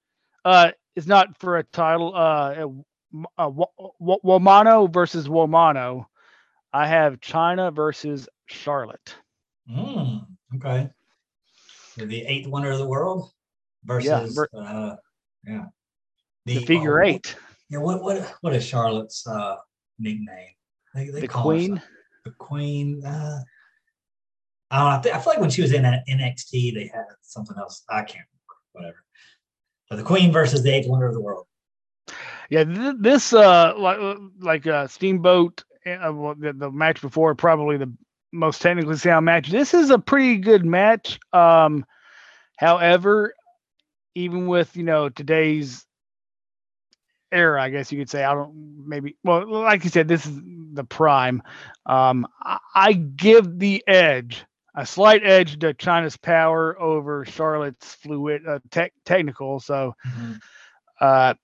uh, 0.45 0.73
is 0.95 1.07
not 1.07 1.39
for 1.39 1.59
a 1.59 1.65
title. 1.65 2.15
Uh, 2.15 2.67
uh, 3.39 3.51
Womano 4.01 4.93
versus 4.93 5.29
Womano. 5.29 6.07
I 6.73 6.87
have 6.87 7.21
Chyna 7.21 7.75
versus 7.75 8.29
Charlotte. 8.47 9.15
Mm, 9.71 10.27
okay. 10.57 10.91
The 11.97 12.23
eighth 12.23 12.49
wonder 12.49 12.71
of 12.71 12.79
the 12.79 12.87
world 12.87 13.31
versus 13.85 14.35
ver- 14.35 14.49
uh, 14.57 14.97
yeah. 15.47 15.67
The, 16.45 16.65
figure 16.65 17.03
oh, 17.03 17.07
eight, 17.07 17.37
Yeah. 17.71 17.79
What 17.79 18.03
what 18.03 18.35
what 18.41 18.55
is 18.55 18.65
Charlotte's 18.65 19.27
uh, 19.27 19.57
nickname? 19.99 20.49
They, 20.95 21.09
they 21.09 21.21
the 21.21 21.29
call 21.29 21.45
queen. 21.45 21.81
the 22.25 22.33
queen. 22.33 23.05
Uh, 23.05 23.41
I 24.71 24.79
don't 24.79 25.05
know. 25.05 25.13
I, 25.13 25.21
feel 25.21 25.33
like 25.35 25.41
when 25.41 25.51
she 25.51 25.63
was 25.63 25.73
in 25.73 25.83
that 25.83 26.03
NXT, 26.09 26.75
they 26.75 26.91
had 26.93 27.05
something 27.21 27.57
else. 27.59 27.85
I 27.91 28.03
can't 28.03 28.25
remember. 28.33 28.63
Whatever. 28.73 29.05
But 29.91 29.97
the 29.97 30.03
queen 30.03 30.33
versus 30.33 30.63
the 30.63 30.73
eighth 30.73 30.89
wonder 30.89 31.07
of 31.07 31.15
the 31.15 31.21
world. 31.21 31.47
Yeah, 32.49 32.65
th- 32.65 32.97
this 32.99 33.33
uh, 33.33 33.75
like 33.77 33.99
like 34.41 34.67
uh, 34.67 34.87
Steamboat, 34.87 35.65
uh, 35.87 36.13
well, 36.13 36.35
the, 36.35 36.53
the 36.53 36.71
match 36.71 37.01
before 37.01 37.35
probably 37.35 37.77
the 37.77 37.93
most 38.33 38.63
technically 38.63 38.97
sound 38.97 39.27
match. 39.27 39.51
This 39.51 39.75
is 39.75 39.91
a 39.91 39.99
pretty 39.99 40.39
good 40.39 40.65
match. 40.65 41.21
Um, 41.33 41.85
however, 42.57 43.35
even 44.15 44.47
with 44.47 44.77
you 44.77 44.83
know 44.83 45.09
today's 45.09 45.87
era, 47.31 47.63
I 47.63 47.71
guess 47.71 47.91
you 47.91 47.99
could 47.99 48.11
say 48.11 48.25
I 48.25 48.35
don't 48.35 48.85
maybe 48.87 49.17
well, 49.25 49.47
like 49.49 49.85
you 49.85 49.91
said, 49.91 50.09
this 50.09 50.27
is 50.27 50.39
the 50.73 50.85
prime. 50.85 51.43
Um, 51.87 52.27
I, 52.41 52.59
I 52.75 52.93
give 52.93 53.59
the 53.59 53.83
edge, 53.87 54.45
a 54.75 54.87
slight 54.87 55.23
edge 55.25 55.59
to 55.61 55.75
Chyna's 55.75 56.17
power 56.17 56.79
over 56.81 57.25
Charlotte's 57.25 57.95
fluid 57.95 58.47
uh, 58.47 58.61
tech 58.71 58.93
technical. 59.05 59.61
So 59.61 59.95
uh, 61.01 61.35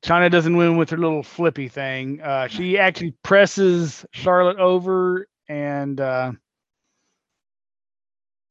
Chyna 0.00 0.30
doesn't 0.30 0.56
win 0.56 0.76
with 0.76 0.90
her 0.90 0.96
little 0.96 1.22
flippy 1.22 1.68
thing. 1.68 2.20
Uh, 2.22 2.48
she 2.48 2.78
actually 2.78 3.14
presses 3.22 4.06
Charlotte 4.12 4.58
over 4.58 5.26
and 5.48 6.00
uh, 6.00 6.32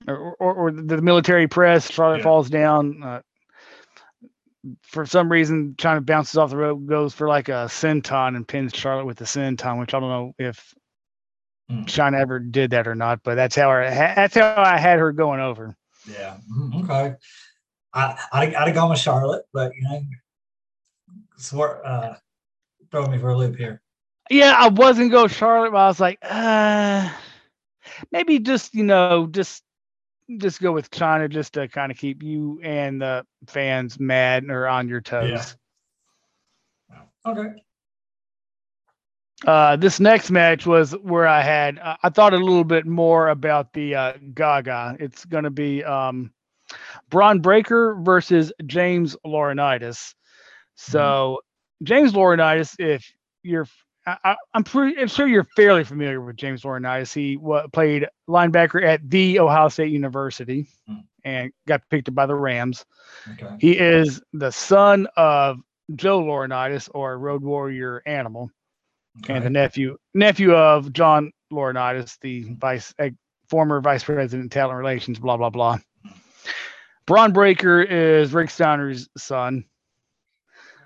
or, 0.07 0.35
or, 0.39 0.53
or 0.53 0.71
the 0.71 1.01
military 1.01 1.47
press. 1.47 1.89
Charlotte 1.91 2.17
Yeah. 2.17 2.23
falls 2.23 2.49
down. 2.49 3.03
Uh, 3.03 3.21
for 4.83 5.05
some 5.05 5.31
reason, 5.31 5.73
Chyna 5.77 6.05
bounces 6.05 6.37
off 6.37 6.51
the 6.51 6.57
rope, 6.57 6.85
goes 6.85 7.13
for 7.13 7.27
like 7.27 7.49
a 7.49 7.65
senton 7.67 8.35
and 8.35 8.47
pins 8.47 8.73
Charlotte 8.75 9.05
with 9.05 9.17
the 9.17 9.25
senton, 9.25 9.79
which 9.79 9.93
I 9.93 9.99
don't 9.99 10.09
know 10.09 10.33
if 10.37 10.73
Hmm. 11.69 11.83
Chyna 11.83 12.19
ever 12.19 12.37
did 12.39 12.71
that 12.71 12.87
or 12.87 12.95
not, 12.95 13.21
but 13.23 13.35
that's 13.35 13.55
how 13.55 13.71
I 13.71 13.89
that's 13.89 14.35
how 14.35 14.55
I 14.57 14.77
had 14.77 14.99
her 14.99 15.11
going 15.13 15.39
over. 15.39 15.75
Yeah. 16.09 16.37
mhm, 16.51 16.83
Okay. 16.83 17.15
I 17.93 18.17
I'd, 18.33 18.53
I'd 18.55 18.67
have 18.67 18.75
gone 18.75 18.89
with 18.89 18.99
Charlotte, 18.99 19.45
but 19.53 19.71
you 19.75 19.83
know, 19.83 20.01
sort 21.37 21.81
uh, 21.85 22.15
throw 22.91 23.07
me 23.07 23.17
for 23.17 23.29
a 23.29 23.37
loop 23.37 23.55
here. 23.55 23.81
Yeah, 24.29 24.53
I 24.57 24.67
wasn't 24.69 25.11
go 25.11 25.27
Charlotte, 25.27 25.71
but 25.71 25.77
I 25.79 25.87
was 25.87 25.99
like, 25.99 26.19
uh, 26.21 27.09
maybe 28.11 28.39
just 28.39 28.73
you 28.75 28.83
know, 28.83 29.27
just 29.27 29.63
just 30.37 30.61
go 30.61 30.71
with 30.71 30.89
Chyna 30.91 31.29
just 31.29 31.53
to 31.53 31.67
kind 31.67 31.91
of 31.91 31.97
keep 31.97 32.23
you 32.23 32.59
and 32.63 33.01
the 33.01 33.25
fans 33.47 33.99
mad 33.99 34.45
or 34.49 34.67
on 34.67 34.87
your 34.87 35.01
toes. 35.01 35.55
Yeah. 36.89 37.31
Okay. 37.31 37.49
Uh, 39.45 39.75
this 39.75 39.99
next 39.99 40.29
match 40.29 40.67
was 40.67 40.91
where 40.91 41.27
I 41.27 41.41
had 41.41 41.79
uh, 41.79 41.97
I 42.03 42.09
thought 42.09 42.33
a 42.33 42.37
little 42.37 42.63
bit 42.63 42.85
more 42.85 43.29
about 43.29 43.73
the 43.73 43.95
uh, 43.95 44.13
Gaga. 44.33 44.97
It's 44.99 45.25
going 45.25 45.45
to 45.45 45.49
be 45.49 45.83
um, 45.83 46.31
Bron 47.09 47.39
Breakker 47.39 47.97
versus 48.01 48.53
James 48.65 49.15
Laurinaitis. 49.25 50.13
So 50.75 50.99
mm-hmm. 50.99 51.85
James 51.85 52.13
Laurinaitis, 52.13 52.75
if 52.79 53.11
you're 53.43 53.67
I, 54.05 54.35
am 54.55 54.63
pretty 54.63 54.99
I'm 54.99 55.07
sure 55.07 55.27
you're 55.27 55.47
fairly 55.55 55.83
familiar 55.83 56.21
with 56.21 56.35
James 56.35 56.63
Laurinaitis. 56.63 57.13
He 57.13 57.37
what, 57.37 57.71
played 57.71 58.07
linebacker 58.27 58.83
at 58.83 59.07
the 59.07 59.39
Ohio 59.39 59.69
State 59.69 59.91
University 59.91 60.67
mm. 60.89 61.03
and 61.23 61.51
got 61.67 61.87
picked 61.89 62.09
up 62.09 62.15
by 62.15 62.25
the 62.25 62.35
Rams. 62.35 62.85
Okay. 63.33 63.55
He 63.59 63.77
is 63.77 64.21
the 64.33 64.51
son 64.51 65.07
of 65.15 65.59
Joe 65.95 66.21
Laurinaitis 66.21 66.89
or 66.93 67.17
Road 67.19 67.43
Warrior 67.43 68.01
Animal, 68.05 68.49
okay. 69.19 69.35
and 69.35 69.45
the 69.45 69.49
nephew 69.49 69.97
nephew 70.13 70.53
of 70.55 70.91
John 70.93 71.31
Laurinaitis, 71.51 72.17
the 72.21 72.45
vice 72.57 72.93
uh, 72.97 73.09
former 73.49 73.81
vice 73.81 74.03
president 74.03 74.51
talent 74.51 74.77
relations. 74.77 75.19
Blah 75.19 75.37
blah 75.37 75.49
blah. 75.51 75.77
Bron 77.05 77.33
Breakker 77.33 77.81
is 77.81 78.33
Rick 78.33 78.49
Steiner's 78.49 79.09
son. 79.17 79.65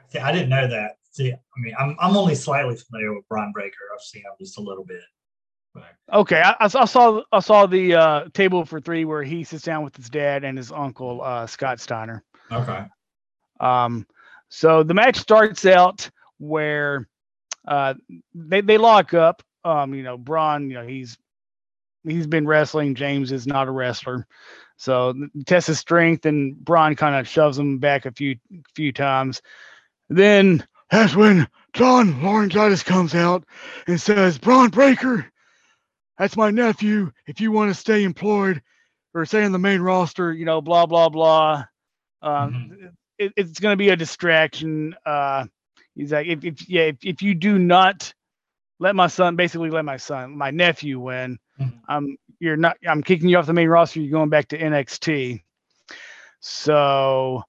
See, 0.09 0.19
I 0.19 0.31
didn't 0.31 0.49
know 0.49 0.67
that. 0.67 0.97
See, 1.15 1.31
I 1.31 1.59
mean, 1.59 1.73
I'm 1.79 1.95
I'm 1.97 2.17
only 2.17 2.35
slightly 2.35 2.75
familiar 2.75 3.15
with 3.15 3.25
Bron 3.29 3.53
Breakker. 3.53 3.77
I've 3.93 4.01
seen 4.01 4.23
him 4.23 4.33
just 4.37 4.57
a 4.57 4.61
little 4.61 4.83
bit. 4.83 4.99
Okay, 6.11 6.41
I, 6.41 6.55
I, 6.59 6.67
saw 6.67 7.21
I 7.31 7.39
saw 7.39 7.65
the 7.65 7.95
uh, 7.95 8.25
table 8.33 8.65
for 8.65 8.81
three 8.81 9.05
where 9.05 9.23
he 9.23 9.45
sits 9.45 9.63
down 9.63 9.85
with 9.85 9.95
his 9.95 10.09
dad 10.09 10.43
and 10.43 10.57
his 10.57 10.73
uncle 10.73 11.21
uh, 11.21 11.47
Scott 11.47 11.79
Steiner. 11.79 12.21
Okay. 12.51 12.85
Um, 13.61 14.05
so 14.49 14.83
the 14.83 14.93
match 14.93 15.15
starts 15.15 15.65
out 15.65 16.09
where 16.37 17.07
uh, 17.65 17.93
they 18.33 18.59
they 18.59 18.77
lock 18.77 19.13
up. 19.13 19.41
Um, 19.63 19.93
you 19.93 20.03
know, 20.03 20.17
Bron, 20.17 20.69
you 20.69 20.73
know, 20.73 20.85
he's 20.85 21.17
he's 22.03 22.27
been 22.27 22.45
wrestling. 22.45 22.93
James 22.93 23.31
is 23.31 23.47
not 23.47 23.69
a 23.69 23.71
wrestler, 23.71 24.27
so 24.75 25.13
test 25.45 25.67
his 25.67 25.79
strength, 25.79 26.25
and 26.25 26.57
Bron 26.57 26.93
kind 26.97 27.15
of 27.15 27.25
shoves 27.25 27.57
him 27.57 27.77
back 27.77 28.05
a 28.05 28.11
few 28.11 28.35
few 28.75 28.91
times. 28.91 29.41
Then 30.09 30.65
that's 30.89 31.15
when 31.15 31.47
John 31.73 32.13
Laurinaitis 32.21 32.85
comes 32.85 33.15
out 33.15 33.43
and 33.87 33.99
says, 33.99 34.37
"Bron 34.37 34.69
Breakker, 34.69 35.31
that's 36.17 36.37
my 36.37 36.51
nephew. 36.51 37.11
If 37.27 37.41
you 37.41 37.51
want 37.51 37.71
to 37.71 37.79
stay 37.79 38.03
employed 38.03 38.61
or 39.13 39.25
stay 39.25 39.43
in 39.43 39.51
the 39.51 39.59
main 39.59 39.81
roster, 39.81 40.31
you 40.31 40.45
know, 40.45 40.61
blah 40.61 40.85
blah 40.85 41.09
blah. 41.09 41.65
Um, 42.21 42.53
mm-hmm. 42.53 42.87
it, 43.17 43.33
it's 43.35 43.59
going 43.59 43.73
to 43.73 43.77
be 43.77 43.89
a 43.89 43.95
distraction." 43.95 44.95
Uh, 45.05 45.45
he's 45.95 46.11
like, 46.11 46.27
"If, 46.27 46.45
if 46.45 46.69
yeah, 46.69 46.83
if, 46.83 46.97
if 47.03 47.21
you 47.21 47.33
do 47.33 47.57
not 47.57 48.13
let 48.79 48.95
my 48.95 49.07
son, 49.07 49.35
basically 49.35 49.69
let 49.69 49.85
my 49.85 49.97
son, 49.97 50.37
my 50.37 50.51
nephew 50.51 50.99
win, 50.99 51.39
mm-hmm. 51.59 51.77
I'm 51.87 52.17
you're 52.39 52.57
not. 52.57 52.77
I'm 52.87 53.01
kicking 53.01 53.29
you 53.29 53.37
off 53.37 53.47
the 53.47 53.53
main 53.53 53.69
roster. 53.69 54.01
You're 54.01 54.11
going 54.11 54.29
back 54.29 54.49
to 54.49 54.57
NXT." 54.57 55.41
So 56.41 57.43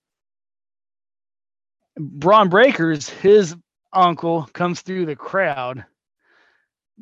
Bron 1.97 2.51
Breakkers, 2.51 3.09
his 3.09 3.57
uncle 3.93 4.49
comes 4.53 4.83
through 4.83 5.07
the 5.07 5.17
crowd. 5.17 5.85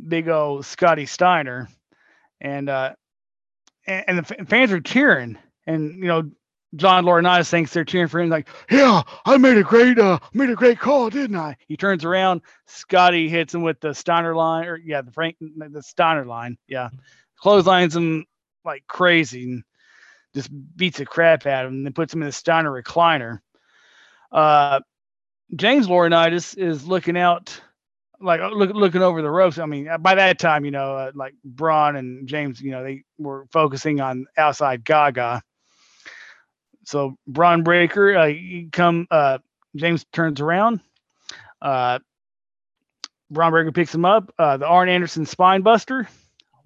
Big 0.09 0.28
old 0.28 0.66
Scotty 0.66 1.07
Steiner, 1.07 1.68
and 2.40 2.68
uh, 2.68 2.95
and, 3.86 4.18
the 4.18 4.24
fans 4.47 4.72
are 4.72 4.80
cheering, 4.80 5.38
and 5.66 5.97
you 5.97 6.07
know 6.07 6.30
John 6.76 7.05
Laurinaitis 7.05 7.49
thinks 7.49 7.72
they're 7.72 7.84
cheering 7.84 8.09
for 8.09 8.20
him, 8.20 8.28
like, 8.28 8.49
yeah, 8.70 9.03
I 9.24 9.36
made 9.36 9.57
a 9.57 9.62
great 9.62 9.99
uh 9.99 10.18
made 10.32 10.51
a 10.51 10.57
great 10.57 10.78
call, 10.78 11.11
didn't 11.11 11.36
I? 11.36 11.57
He 11.68 11.76
turns 11.76 12.05
around, 12.05 12.42
Scotty 12.66 13.28
hits 13.28 13.55
him 13.55 13.62
with 13.62 13.80
the 13.80 13.95
Steiner 13.95 14.34
line, 14.34 14.66
or 14.66 14.76
yeah, 14.76 15.03
the 15.03 15.12
Frank 15.12 15.36
the 15.40 15.82
Steiner 15.82 16.24
line, 16.24 16.59
yeah, 16.66 16.88
clotheslines 17.36 17.95
him 17.95 18.24
like 18.64 18.84
crazy 18.86 19.45
and 19.45 19.62
just 20.34 20.51
beats 20.76 20.99
the 20.99 21.07
crap 21.07 21.47
out 21.47 21.66
of 21.66 21.70
him, 21.70 21.78
and 21.78 21.86
then 21.86 21.92
puts 21.92 22.12
him 22.12 22.22
in 22.22 22.26
the 22.26 22.32
Steiner 22.32 22.70
recliner. 22.70 23.38
Uh, 24.35 24.80
James 25.55 25.87
Laurinaitis 25.87 26.59
is 26.59 26.87
looking 26.87 27.16
out, 27.16 27.59
like 28.20 28.41
uh, 28.41 28.49
look, 28.49 28.74
looking 28.74 29.03
over 29.03 29.22
the 29.22 29.30
ropes. 29.30 29.59
I 29.59 29.66
mean, 29.66 29.89
by 30.01 30.16
that 30.16 30.41
time, 30.41 30.64
you 30.64 30.72
know, 30.72 30.97
uh, 30.97 31.12
like 31.14 31.35
Bron 31.45 31.97
and 31.97 32.26
James, 32.26 32.61
you 32.61 32.72
know, 32.72 32.82
they 32.82 33.05
were 33.16 33.47
focusing 33.53 34.01
on 34.01 34.26
outside 34.37 34.85
Gaga. 34.85 35.43
So 36.85 37.16
Bron 37.26 37.62
Breakker, 37.62 38.16
uh, 38.16 38.32
come, 38.72 39.07
uh, 39.11 39.39
James 39.76 40.05
turns 40.12 40.41
around. 40.41 40.80
Uh, 41.62 42.01
Bron 43.30 43.53
Breakker 43.53 43.72
picks 43.72 43.95
him 43.95 44.05
up. 44.05 44.35
Uh, 44.39 44.57
the 44.57 44.66
Arn 44.66 44.89
Anderson 44.89 45.24
spine 45.24 45.62
buster. 45.62 46.09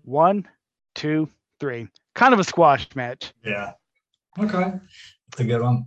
One, 0.03 0.49
two, 0.95 1.29
three. 1.61 1.89
Kind 2.14 2.35
of 2.35 2.41
a 2.41 2.45
squash 2.45 2.89
match. 2.97 3.33
Yeah. 3.45 3.73
Okay. 4.39 4.73
That's 5.31 5.41
a 5.41 5.45
good 5.45 5.61
one. 5.61 5.87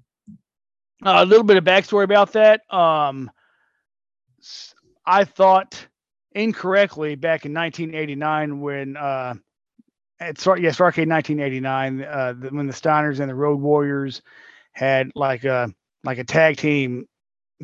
Uh, 1.03 1.17
a 1.19 1.25
little 1.25 1.43
bit 1.43 1.57
of 1.57 1.63
backstory 1.63 2.03
about 2.03 2.33
that. 2.33 2.61
Um, 2.73 3.31
I 5.05 5.23
thought 5.23 5.87
incorrectly 6.33 7.15
back 7.15 7.45
in 7.45 7.53
1989 7.53 8.61
when 8.61 8.97
uh, 8.97 9.33
at 10.19 10.37
yes, 10.37 10.77
Starcade 10.77 11.09
1989 11.09 12.03
uh, 12.03 12.33
when 12.51 12.67
the 12.67 12.73
Steiners 12.73 13.19
and 13.19 13.29
the 13.29 13.35
Road 13.35 13.59
Warriors 13.59 14.21
had 14.73 15.11
like 15.15 15.43
a 15.43 15.73
like 16.03 16.19
a 16.19 16.23
tag 16.23 16.57
team 16.57 17.07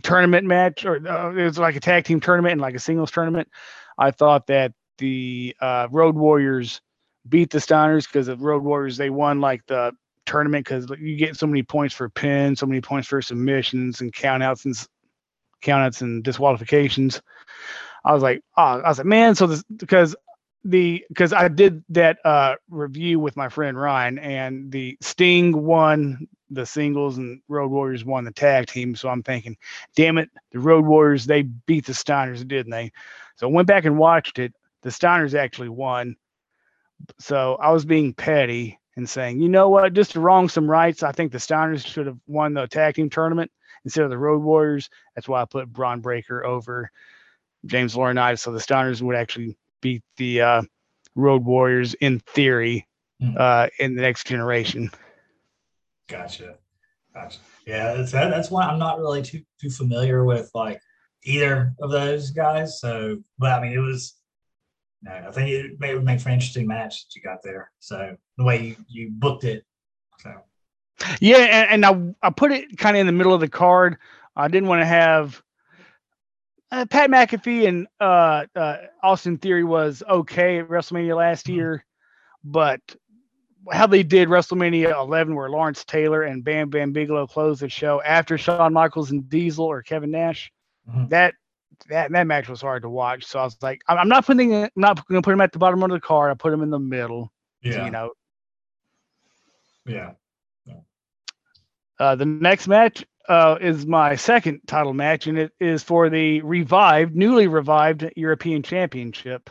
tournament 0.03 0.45
match, 0.47 0.85
or 0.85 0.95
uh, 1.07 1.31
it 1.33 1.43
was 1.43 1.59
like 1.59 1.75
a 1.75 1.79
tag 1.79 2.05
team 2.05 2.19
tournament 2.19 2.53
and 2.53 2.61
like 2.61 2.75
a 2.75 2.79
singles 2.79 3.11
tournament. 3.11 3.47
I 3.97 4.11
thought 4.11 4.47
that 4.47 4.73
the 4.97 5.55
uh, 5.61 5.87
Road 5.91 6.15
Warriors 6.15 6.81
beat 7.29 7.51
the 7.51 7.59
Steiners 7.59 8.07
because 8.07 8.27
the 8.27 8.35
Road 8.37 8.63
Warriors 8.63 8.97
they 8.97 9.11
won 9.11 9.41
like 9.41 9.65
the 9.67 9.93
tournament 10.27 10.65
because 10.65 10.87
you 10.99 11.15
get 11.15 11.35
so 11.35 11.47
many 11.47 11.63
points 11.63 11.95
for 11.95 12.09
pins, 12.09 12.59
so 12.59 12.65
many 12.65 12.81
points 12.81 13.07
for 13.07 13.21
submissions 13.21 14.01
and 14.01 14.13
countouts 14.13 14.65
and 14.65 14.75
countouts 15.61 16.01
and 16.01 16.23
disqualifications. 16.23 17.21
I 18.05 18.13
was 18.13 18.23
like, 18.23 18.41
oh, 18.57 18.81
I 18.81 18.87
was 18.87 18.99
like, 18.99 19.07
man, 19.07 19.35
so 19.35 19.47
this 19.47 19.63
because 19.75 20.15
the 20.63 21.03
because 21.09 21.33
I 21.33 21.47
did 21.47 21.83
that 21.89 22.19
uh 22.25 22.55
review 22.69 23.19
with 23.19 23.37
my 23.37 23.49
friend 23.49 23.79
Ryan 23.79 24.19
and 24.19 24.71
the 24.71 24.97
Sting 25.01 25.63
won 25.63 26.27
the 26.49 26.65
singles 26.65 27.17
and 27.17 27.41
Road 27.47 27.71
Warriors 27.71 28.05
won 28.05 28.23
the 28.23 28.31
tag 28.31 28.67
team. 28.67 28.95
So 28.95 29.09
I'm 29.09 29.23
thinking, 29.23 29.57
damn 29.95 30.17
it, 30.17 30.29
the 30.51 30.59
Road 30.59 30.85
Warriors 30.85 31.25
they 31.25 31.43
beat 31.43 31.85
the 31.85 31.93
Steiners, 31.93 32.47
didn't 32.47 32.71
they? 32.71 32.91
So 33.35 33.47
I 33.47 33.51
went 33.51 33.67
back 33.67 33.85
and 33.85 33.97
watched 33.97 34.39
it. 34.39 34.53
The 34.81 34.89
Steiners 34.89 35.33
actually 35.33 35.69
won. 35.69 36.15
So 37.19 37.55
I 37.61 37.71
was 37.71 37.85
being 37.85 38.13
petty 38.13 38.79
and 38.97 39.07
saying, 39.07 39.39
you 39.39 39.47
know 39.47 39.69
what, 39.69 39.93
just 39.93 40.11
to 40.11 40.19
wrong 40.19 40.49
some 40.49 40.69
rights, 40.69 41.03
I 41.03 41.11
think 41.11 41.31
the 41.31 41.37
Steiners 41.37 41.85
should 41.85 42.07
have 42.07 42.17
won 42.25 42.53
the 42.53 42.67
tag 42.67 42.95
team 42.95 43.09
tournament 43.09 43.51
instead 43.85 44.03
of 44.03 44.09
the 44.09 44.17
Road 44.17 44.41
Warriors. 44.41 44.89
That's 45.15 45.29
why 45.29 45.41
I 45.41 45.45
put 45.45 45.71
Bron 45.71 46.01
Breakker 46.01 46.43
over 46.43 46.91
James 47.65 47.95
Laurinaitis, 47.95 48.39
so 48.39 48.51
the 48.51 48.59
Steiners 48.59 49.01
would 49.01 49.15
actually 49.15 49.55
beat 49.81 50.03
the 50.17 50.41
uh, 50.41 50.61
Road 51.15 51.45
Warriors 51.45 51.93
in 51.95 52.19
theory 52.19 52.87
hmm. 53.21 53.35
uh, 53.37 53.67
in 53.79 53.95
the 53.95 54.01
next 54.01 54.25
generation. 54.25 54.89
Gotcha, 56.09 56.55
gotcha. 57.13 57.39
Yeah, 57.67 57.93
that's 57.93 58.11
that, 58.13 58.29
that's 58.29 58.49
why 58.49 58.63
I'm 58.63 58.79
not 58.79 58.99
really 58.99 59.21
too 59.21 59.43
too 59.61 59.69
familiar 59.69 60.23
with 60.23 60.49
like 60.55 60.81
either 61.23 61.73
of 61.81 61.91
those 61.91 62.31
guys. 62.31 62.79
So, 62.79 63.21
but 63.37 63.51
I 63.51 63.61
mean, 63.61 63.73
it 63.73 63.79
was 63.79 64.16
no, 65.03 65.11
I 65.11 65.31
think 65.31 65.49
it, 65.49 65.79
may, 65.79 65.93
would 65.93 66.03
make 66.03 66.19
for 66.19 66.29
an 66.29 66.35
interesting 66.35 66.67
match 66.67 67.05
that 67.05 67.15
you 67.15 67.21
got 67.21 67.39
there. 67.43 67.71
So 67.79 68.15
the 68.37 68.43
way 68.43 68.61
you, 68.61 68.75
you 68.87 69.09
booked 69.11 69.43
it. 69.43 69.63
So 70.19 70.33
yeah, 71.19 71.37
and, 71.37 71.85
and 71.85 72.15
I 72.21 72.27
I 72.27 72.29
put 72.31 72.51
it 72.51 72.77
kind 72.77 72.95
of 72.95 73.01
in 73.01 73.07
the 73.07 73.13
middle 73.13 73.33
of 73.33 73.41
the 73.41 73.49
card. 73.49 73.97
I 74.35 74.47
didn't 74.47 74.69
want 74.69 74.81
to 74.81 74.85
have 74.85 75.41
uh, 76.71 76.85
Pat 76.85 77.09
McAfee 77.09 77.67
and 77.67 77.87
uh, 77.99 78.45
uh, 78.55 78.77
Austin 79.01 79.37
Theory 79.37 79.63
was 79.63 80.03
okay 80.07 80.59
at 80.59 80.67
WrestleMania 80.67 81.15
last 81.15 81.45
mm-hmm. 81.45 81.55
year, 81.55 81.85
but 82.43 82.81
how 83.71 83.87
they 83.87 84.03
did 84.03 84.29
WrestleMania 84.29 84.95
11, 84.95 85.35
where 85.35 85.49
Lawrence 85.49 85.83
Taylor 85.83 86.23
and 86.23 86.43
Bam 86.43 86.69
Bam 86.69 86.91
Bigelow 86.91 87.27
closed 87.27 87.61
the 87.61 87.69
show 87.69 88.01
after 88.01 88.37
Shawn 88.37 88.73
Michaels 88.73 89.11
and 89.11 89.29
Diesel 89.29 89.65
or 89.65 89.81
Kevin 89.81 90.11
Nash, 90.11 90.51
mm-hmm. 90.89 91.07
that 91.07 91.35
that 91.89 92.11
that 92.11 92.27
match 92.27 92.49
was 92.49 92.61
hard 92.61 92.83
to 92.83 92.89
watch. 92.89 93.25
So 93.25 93.39
I 93.39 93.43
was 93.43 93.57
like, 93.61 93.81
I'm 93.87 94.09
not 94.09 94.25
putting 94.25 94.53
I'm 94.53 94.69
not 94.75 95.07
going 95.07 95.21
to 95.21 95.25
put 95.25 95.33
him 95.33 95.41
at 95.41 95.51
the 95.51 95.59
bottom 95.59 95.81
of 95.83 95.89
the 95.89 95.99
card. 95.99 96.31
I 96.31 96.33
put 96.35 96.53
him 96.53 96.61
in 96.61 96.69
the 96.69 96.79
middle. 96.79 97.31
Yeah. 97.61 97.85
You 97.85 97.91
know. 97.91 98.11
Yeah. 99.85 100.11
Uh, 101.99 102.15
the 102.15 102.25
next 102.25 102.67
match, 102.67 103.03
uh, 103.27 103.57
is 103.59 103.85
my 103.85 104.15
second 104.15 104.61
title 104.67 104.93
match, 104.93 105.27
and 105.27 105.37
it 105.37 105.51
is 105.59 105.83
for 105.83 106.09
the 106.09 106.41
revived, 106.41 107.15
newly 107.15 107.47
revived 107.47 108.09
European 108.15 108.63
Championship. 108.63 109.49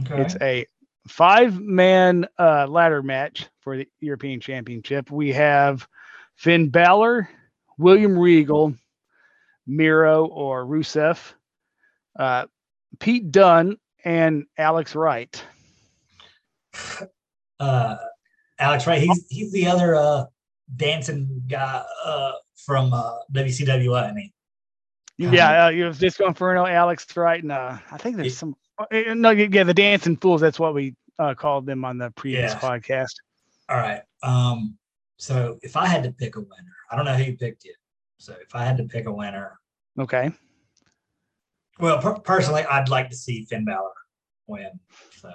Okay. 0.00 0.22
It's 0.22 0.36
a 0.40 0.66
five 1.08 1.58
man 1.60 2.26
uh, 2.38 2.66
ladder 2.68 3.02
match 3.02 3.48
for 3.60 3.76
the 3.76 3.88
European 4.00 4.40
Championship. 4.40 5.10
We 5.10 5.32
have 5.32 5.88
Finn 6.36 6.68
Balor, 6.68 7.28
William 7.78 8.18
Regal, 8.18 8.74
Miro 9.66 10.26
or 10.26 10.64
Rusev, 10.66 11.18
uh, 12.18 12.46
Pete 13.00 13.30
Dunne, 13.30 13.76
and 14.04 14.44
Alex 14.58 14.94
Wright. 14.94 15.42
uh, 17.60 17.96
Alex, 18.58 18.86
Wright, 18.86 19.00
He's 19.00 19.26
he's 19.28 19.52
the 19.52 19.66
other 19.66 19.94
uh, 19.94 20.24
dancing 20.76 21.42
guy 21.48 21.82
uh, 22.04 22.32
from 22.56 22.92
uh, 22.92 23.18
WCW, 23.32 24.00
I 24.02 24.12
mean. 24.12 24.30
Yeah, 25.16 25.66
uh, 25.66 25.68
you 25.68 25.84
was 25.84 25.98
Disco 25.98 26.26
Inferno, 26.26 26.66
Alex 26.66 27.06
Wright, 27.16 27.42
and 27.42 27.52
uh, 27.52 27.78
I 27.90 27.96
think 27.98 28.16
there's 28.16 28.28
Yeah. 28.32 28.38
some. 28.38 28.56
uh, 28.78 29.14
No, 29.14 29.30
yeah, 29.30 29.62
the 29.62 29.74
Dancing 29.74 30.16
Fools. 30.16 30.40
That's 30.40 30.58
what 30.58 30.74
we 30.74 30.96
uh, 31.20 31.34
called 31.34 31.66
them 31.66 31.84
on 31.84 31.98
the 31.98 32.10
previous 32.12 32.52
Yeah. 32.52 32.58
podcast. 32.58 33.14
All 33.68 33.76
right. 33.76 34.02
Um, 34.24 34.76
so 35.16 35.58
if 35.62 35.76
I 35.76 35.86
had 35.86 36.02
to 36.02 36.10
pick 36.10 36.34
a 36.36 36.40
winner, 36.40 36.76
I 36.90 36.96
don't 36.96 37.04
know 37.04 37.14
who 37.14 37.22
you 37.30 37.36
picked 37.36 37.64
yet. 37.64 37.76
So 38.24 38.34
if 38.40 38.54
I 38.54 38.64
had 38.64 38.78
to 38.78 38.84
pick 38.84 39.06
a 39.06 39.12
winner, 39.12 39.58
Okay. 39.98 40.32
well, 41.78 41.98
per- 42.00 42.18
personally, 42.20 42.62
I'd 42.64 42.88
like 42.88 43.10
to 43.10 43.16
see 43.16 43.44
Finn 43.44 43.66
Balor 43.66 43.92
win. 44.46 44.80
So 45.18 45.30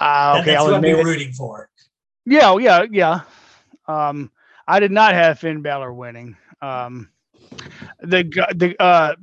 Uh, 0.00 0.36
okay, 0.40 0.52
that's 0.52 0.64
I'll 0.64 0.74
I'd 0.74 0.82
be 0.82 0.92
rooting 0.92 1.32
for. 1.32 1.64
It. 1.64 1.88
Yeah, 2.26 2.50
oh, 2.50 2.58
yeah, 2.58 2.84
yeah. 2.90 3.22
Um, 3.86 4.30
I 4.66 4.78
did 4.78 4.92
not 4.92 5.14
have 5.14 5.38
Finn 5.38 5.62
Balor 5.62 5.94
winning. 5.94 6.36
Um, 6.60 7.10
the 8.00 8.24
the 8.54 8.76
uh, 8.78 9.14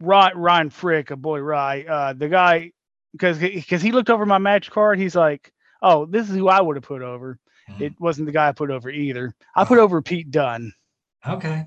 Ryan, 0.00 0.38
Ryan 0.38 0.70
Frick, 0.70 1.10
a 1.10 1.16
boy 1.16 1.40
Rye, 1.40 1.82
uh, 1.82 2.12
the 2.12 2.28
guy, 2.28 2.70
because 3.12 3.38
because 3.38 3.82
he 3.82 3.90
looked 3.90 4.10
over 4.10 4.24
my 4.24 4.38
match 4.38 4.70
card, 4.70 4.98
he's 5.00 5.16
like, 5.16 5.52
oh, 5.82 6.06
this 6.06 6.30
is 6.30 6.36
who 6.36 6.48
I 6.48 6.60
would 6.60 6.76
have 6.76 6.84
put 6.84 7.02
over. 7.02 7.40
It 7.78 8.00
wasn't 8.00 8.26
the 8.26 8.32
guy 8.32 8.48
I 8.48 8.52
put 8.52 8.70
over 8.70 8.90
either. 8.90 9.34
I 9.54 9.64
put 9.64 9.78
over 9.78 10.02
Pete 10.02 10.30
Dunne. 10.30 10.72
Okay. 11.26 11.66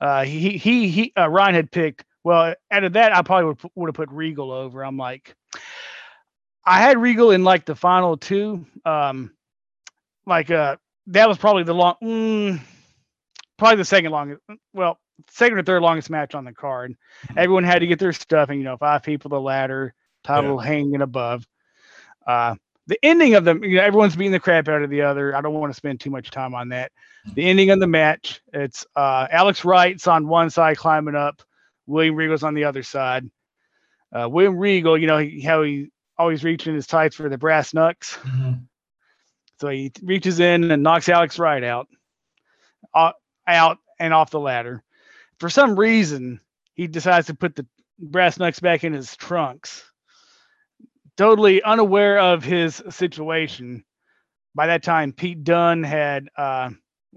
Uh, 0.00 0.24
he 0.24 0.56
he 0.58 0.88
he. 0.88 1.12
Uh, 1.16 1.28
Ryan 1.28 1.54
had 1.54 1.70
picked. 1.70 2.04
Well, 2.24 2.54
out 2.70 2.84
of 2.84 2.94
that, 2.94 3.14
I 3.14 3.22
probably 3.22 3.46
would 3.46 3.70
would 3.74 3.88
have 3.88 3.94
put 3.94 4.10
Regal 4.10 4.50
over. 4.50 4.84
I'm 4.84 4.96
like, 4.96 5.34
I 6.64 6.80
had 6.80 6.98
Regal 6.98 7.30
in 7.30 7.44
like 7.44 7.64
the 7.64 7.74
final 7.76 8.16
two. 8.16 8.66
Um, 8.84 9.32
like 10.26 10.50
uh, 10.50 10.76
that 11.08 11.28
was 11.28 11.38
probably 11.38 11.62
the 11.62 11.74
long, 11.74 11.94
mm, 12.02 12.60
probably 13.56 13.76
the 13.76 13.84
second 13.84 14.10
longest. 14.10 14.42
Well, 14.74 14.98
second 15.30 15.58
or 15.58 15.62
third 15.62 15.82
longest 15.82 16.10
match 16.10 16.34
on 16.34 16.44
the 16.44 16.52
card. 16.52 16.96
Mhm. 17.28 17.36
Everyone 17.38 17.64
had 17.64 17.78
to 17.78 17.86
get 17.86 17.98
their 17.98 18.12
stuff, 18.12 18.50
and 18.50 18.58
you 18.58 18.64
know, 18.64 18.76
five 18.76 19.02
people 19.02 19.28
the 19.30 19.40
ladder, 19.40 19.94
title 20.24 20.58
hanging 20.58 21.00
above. 21.02 21.46
Uh, 22.26 22.56
the 22.86 22.98
ending 23.02 23.34
of 23.34 23.44
them, 23.44 23.64
you 23.64 23.76
know, 23.76 23.82
everyone's 23.82 24.14
beating 24.14 24.32
the 24.32 24.40
crap 24.40 24.68
out 24.68 24.82
of 24.82 24.90
the 24.90 25.02
other. 25.02 25.34
I 25.34 25.40
don't 25.40 25.54
want 25.54 25.72
to 25.72 25.76
spend 25.76 26.00
too 26.00 26.10
much 26.10 26.30
time 26.30 26.54
on 26.54 26.68
that. 26.68 26.92
The 27.34 27.44
ending 27.48 27.70
of 27.70 27.80
the 27.80 27.86
match, 27.88 28.40
it's 28.52 28.86
uh, 28.94 29.26
Alex 29.30 29.64
Wright's 29.64 30.06
on 30.06 30.28
one 30.28 30.50
side 30.50 30.76
climbing 30.76 31.16
up, 31.16 31.42
William 31.86 32.14
Regal's 32.14 32.44
on 32.44 32.54
the 32.54 32.64
other 32.64 32.84
side. 32.84 33.28
Uh, 34.12 34.28
William 34.28 34.56
Regal, 34.56 34.96
you 34.96 35.08
know 35.08 35.18
he, 35.18 35.40
how 35.40 35.62
he 35.64 35.90
always 36.16 36.44
reaching 36.44 36.74
his 36.74 36.86
tights 36.86 37.16
for 37.16 37.28
the 37.28 37.36
brass 37.36 37.74
knucks. 37.74 38.16
Mhm. 38.22 38.62
So 39.60 39.68
he 39.68 39.90
reaches 40.02 40.38
in 40.38 40.70
and 40.70 40.82
knocks 40.82 41.08
Alex 41.08 41.38
Wright 41.38 41.64
out, 41.64 41.88
uh, 42.94 43.12
out 43.46 43.78
and 43.98 44.14
off 44.14 44.30
the 44.30 44.40
ladder. 44.40 44.82
For 45.40 45.50
some 45.50 45.78
reason, 45.78 46.40
he 46.74 46.86
decides 46.86 47.26
to 47.26 47.34
put 47.34 47.56
the 47.56 47.66
brass 47.98 48.38
knucks 48.38 48.60
back 48.60 48.84
in 48.84 48.92
his 48.92 49.16
trunks. 49.16 49.82
Totally 51.16 51.62
unaware 51.62 52.18
of 52.18 52.44
his 52.44 52.82
situation. 52.90 53.84
By 54.54 54.66
that 54.68 54.82
time, 54.82 55.12
Pete 55.12 55.44
Dunne 55.44 55.82
had 55.82 56.28
uh, 56.36 56.70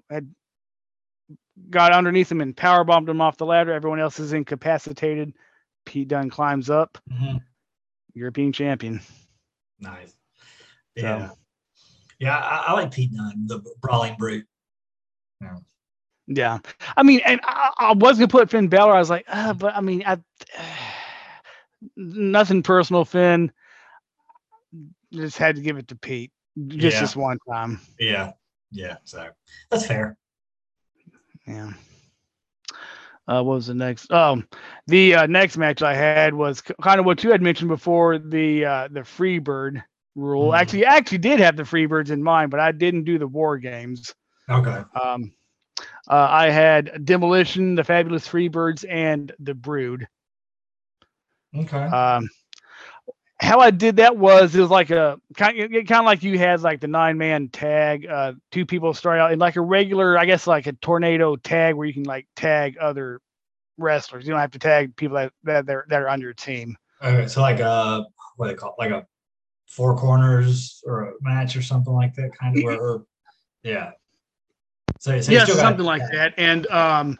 had 0.10 0.34
got 1.70 1.92
underneath 1.92 2.32
him 2.32 2.42
and 2.42 2.56
power 2.56 2.84
bombed 2.84 3.10
him 3.10 3.20
off 3.22 3.38
the 3.38 3.46
ladder. 3.46 3.74
Everyone 3.74 4.00
else 4.00 4.20
is 4.20 4.32
incapacitated. 4.34 5.34
Pete 5.86 6.08
Dunne 6.08 6.30
climbs 6.30 6.70
up, 6.70 6.98
Mhm. 7.12 7.42
European 8.14 8.54
champion. 8.54 9.02
Nice. 9.80 10.10
So- 10.98 11.04
Yeah. 11.06 11.30
Yeah, 12.20 12.38
I, 12.38 12.66
I 12.68 12.74
like 12.74 12.92
Pete 12.92 13.14
Dunne, 13.14 13.48
the 13.48 13.62
brawling 13.82 14.16
brute. 14.18 14.46
Yeah, 15.40 15.56
yeah. 16.28 16.58
I 16.98 17.04
mean, 17.04 17.22
and 17.26 17.40
I, 17.44 17.72
I 17.78 17.94
was 17.94 18.18
gonna 18.18 18.28
put 18.28 18.50
Finn 18.50 18.68
Balor. 18.68 18.94
I 18.94 19.00
was 19.00 19.10
like, 19.10 19.24
uh, 19.30 19.54
but 19.54 19.74
I 19.74 19.80
mean, 19.80 20.04
I, 20.06 20.18
nothing 21.96 22.64
personal, 22.64 23.06
Finn. 23.06 23.52
Just 25.12 25.38
had 25.38 25.56
to 25.56 25.62
give 25.62 25.78
it 25.78 25.88
to 25.90 25.96
Pete, 25.96 26.32
just 26.68 26.96
Yeah. 26.96 27.02
this 27.02 27.16
one 27.16 27.38
time. 27.50 27.80
Yeah. 28.00 28.32
Yeah. 28.72 28.98
So 29.06 29.28
that's 29.72 29.86
fair. 29.86 30.18
Yeah. 31.48 31.72
Uh, 33.28 33.44
what 33.44 33.56
was 33.56 33.68
the 33.68 33.74
next? 33.76 34.12
Um, 34.12 34.48
the 34.88 35.16
uh, 35.16 35.26
next 35.28 35.58
match 35.58 35.82
I 35.84 35.94
had 35.96 36.34
was 36.34 36.62
kind 36.62 37.00
of 37.00 37.06
what 37.06 37.24
you 37.24 37.32
had 37.32 37.42
mentioned 37.42 37.70
before 37.70 38.18
the 38.18 38.66
uh, 38.66 38.88
the 38.92 39.02
Freebird 39.02 39.84
rule. 40.16 40.52
Mhm. 40.52 40.60
Actually, 40.60 40.86
I 40.86 40.96
actually 40.96 41.20
did 41.20 41.40
have 41.40 41.56
the 41.56 41.64
Freebirds 41.64 42.10
in 42.12 42.24
mind, 42.24 42.50
but 42.52 42.60
I 42.60 42.72
didn't 42.72 43.04
do 43.04 43.18
the 43.20 43.28
War 43.28 43.58
Games. 43.58 44.14
Okay. 44.50 44.84
Um, 45.00 45.32
uh, 46.08 46.28
I 46.30 46.50
had 46.50 47.06
Demolition, 47.06 47.76
the 47.76 47.84
Fabulous 47.84 48.28
Freebirds, 48.28 48.84
and 48.90 49.32
the 49.40 49.54
Brood. 49.54 50.08
Okay. 51.56 51.78
Um, 51.78 52.28
how 53.40 53.60
I 53.60 53.72
did 53.72 53.98
that 53.98 54.18
was 54.18 54.54
it 54.56 54.60
was 54.60 54.70
like 54.70 54.92
a 54.92 55.20
kind 55.36 55.60
of, 55.60 55.72
kind 55.72 55.92
of 56.00 56.06
like 56.06 56.24
you 56.24 56.38
had 56.38 56.62
like 56.62 56.82
the 56.82 56.88
nine 56.88 57.18
man 57.18 57.48
tag, 57.48 58.06
uh, 58.06 58.34
two 58.52 58.66
people 58.66 58.94
start 58.94 59.20
out 59.20 59.32
in 59.32 59.40
like 59.40 59.56
a 59.56 59.62
regular, 59.62 60.18
I 60.18 60.26
guess 60.26 60.46
like 60.46 60.68
a 60.68 60.74
tornado 60.74 61.38
tag 61.38 61.76
where 61.76 61.88
you 61.88 61.94
can 61.94 62.04
like 62.04 62.28
tag 62.36 62.78
other 62.78 63.22
wrestlers. 63.78 64.26
You 64.26 64.32
don't 64.32 64.42
have 64.42 64.52
to 64.52 64.60
tag 64.60 64.96
people 64.96 65.16
that 65.16 65.32
that 65.44 65.66
they're, 65.66 65.86
that 65.90 66.02
are 66.02 66.10
on 66.10 66.20
your 66.20 66.34
team. 66.34 66.76
okay. 67.02 67.28
So 67.28 67.42
like 67.42 67.60
a 67.62 68.06
what 68.36 68.48
do 68.48 68.52
they 68.54 68.58
call 68.58 68.76
it? 68.78 68.82
like 68.82 68.92
a 68.92 69.08
four 69.68 69.96
corners 69.96 70.82
or 70.86 71.04
a 71.04 71.14
match 71.22 71.56
or 71.56 71.62
something 71.62 71.94
like 71.94 72.14
that, 72.16 72.32
kind 72.38 72.58
of. 72.58 72.64
Where, 72.64 72.80
or, 72.80 73.06
yeah. 73.64 73.92
So, 75.00 75.20
so 75.22 75.32
you 75.32 75.38
yeah, 75.38 75.46
something 75.46 75.86
like 75.86 76.02
that. 76.12 76.34
And 76.38 76.68
um, 76.68 77.18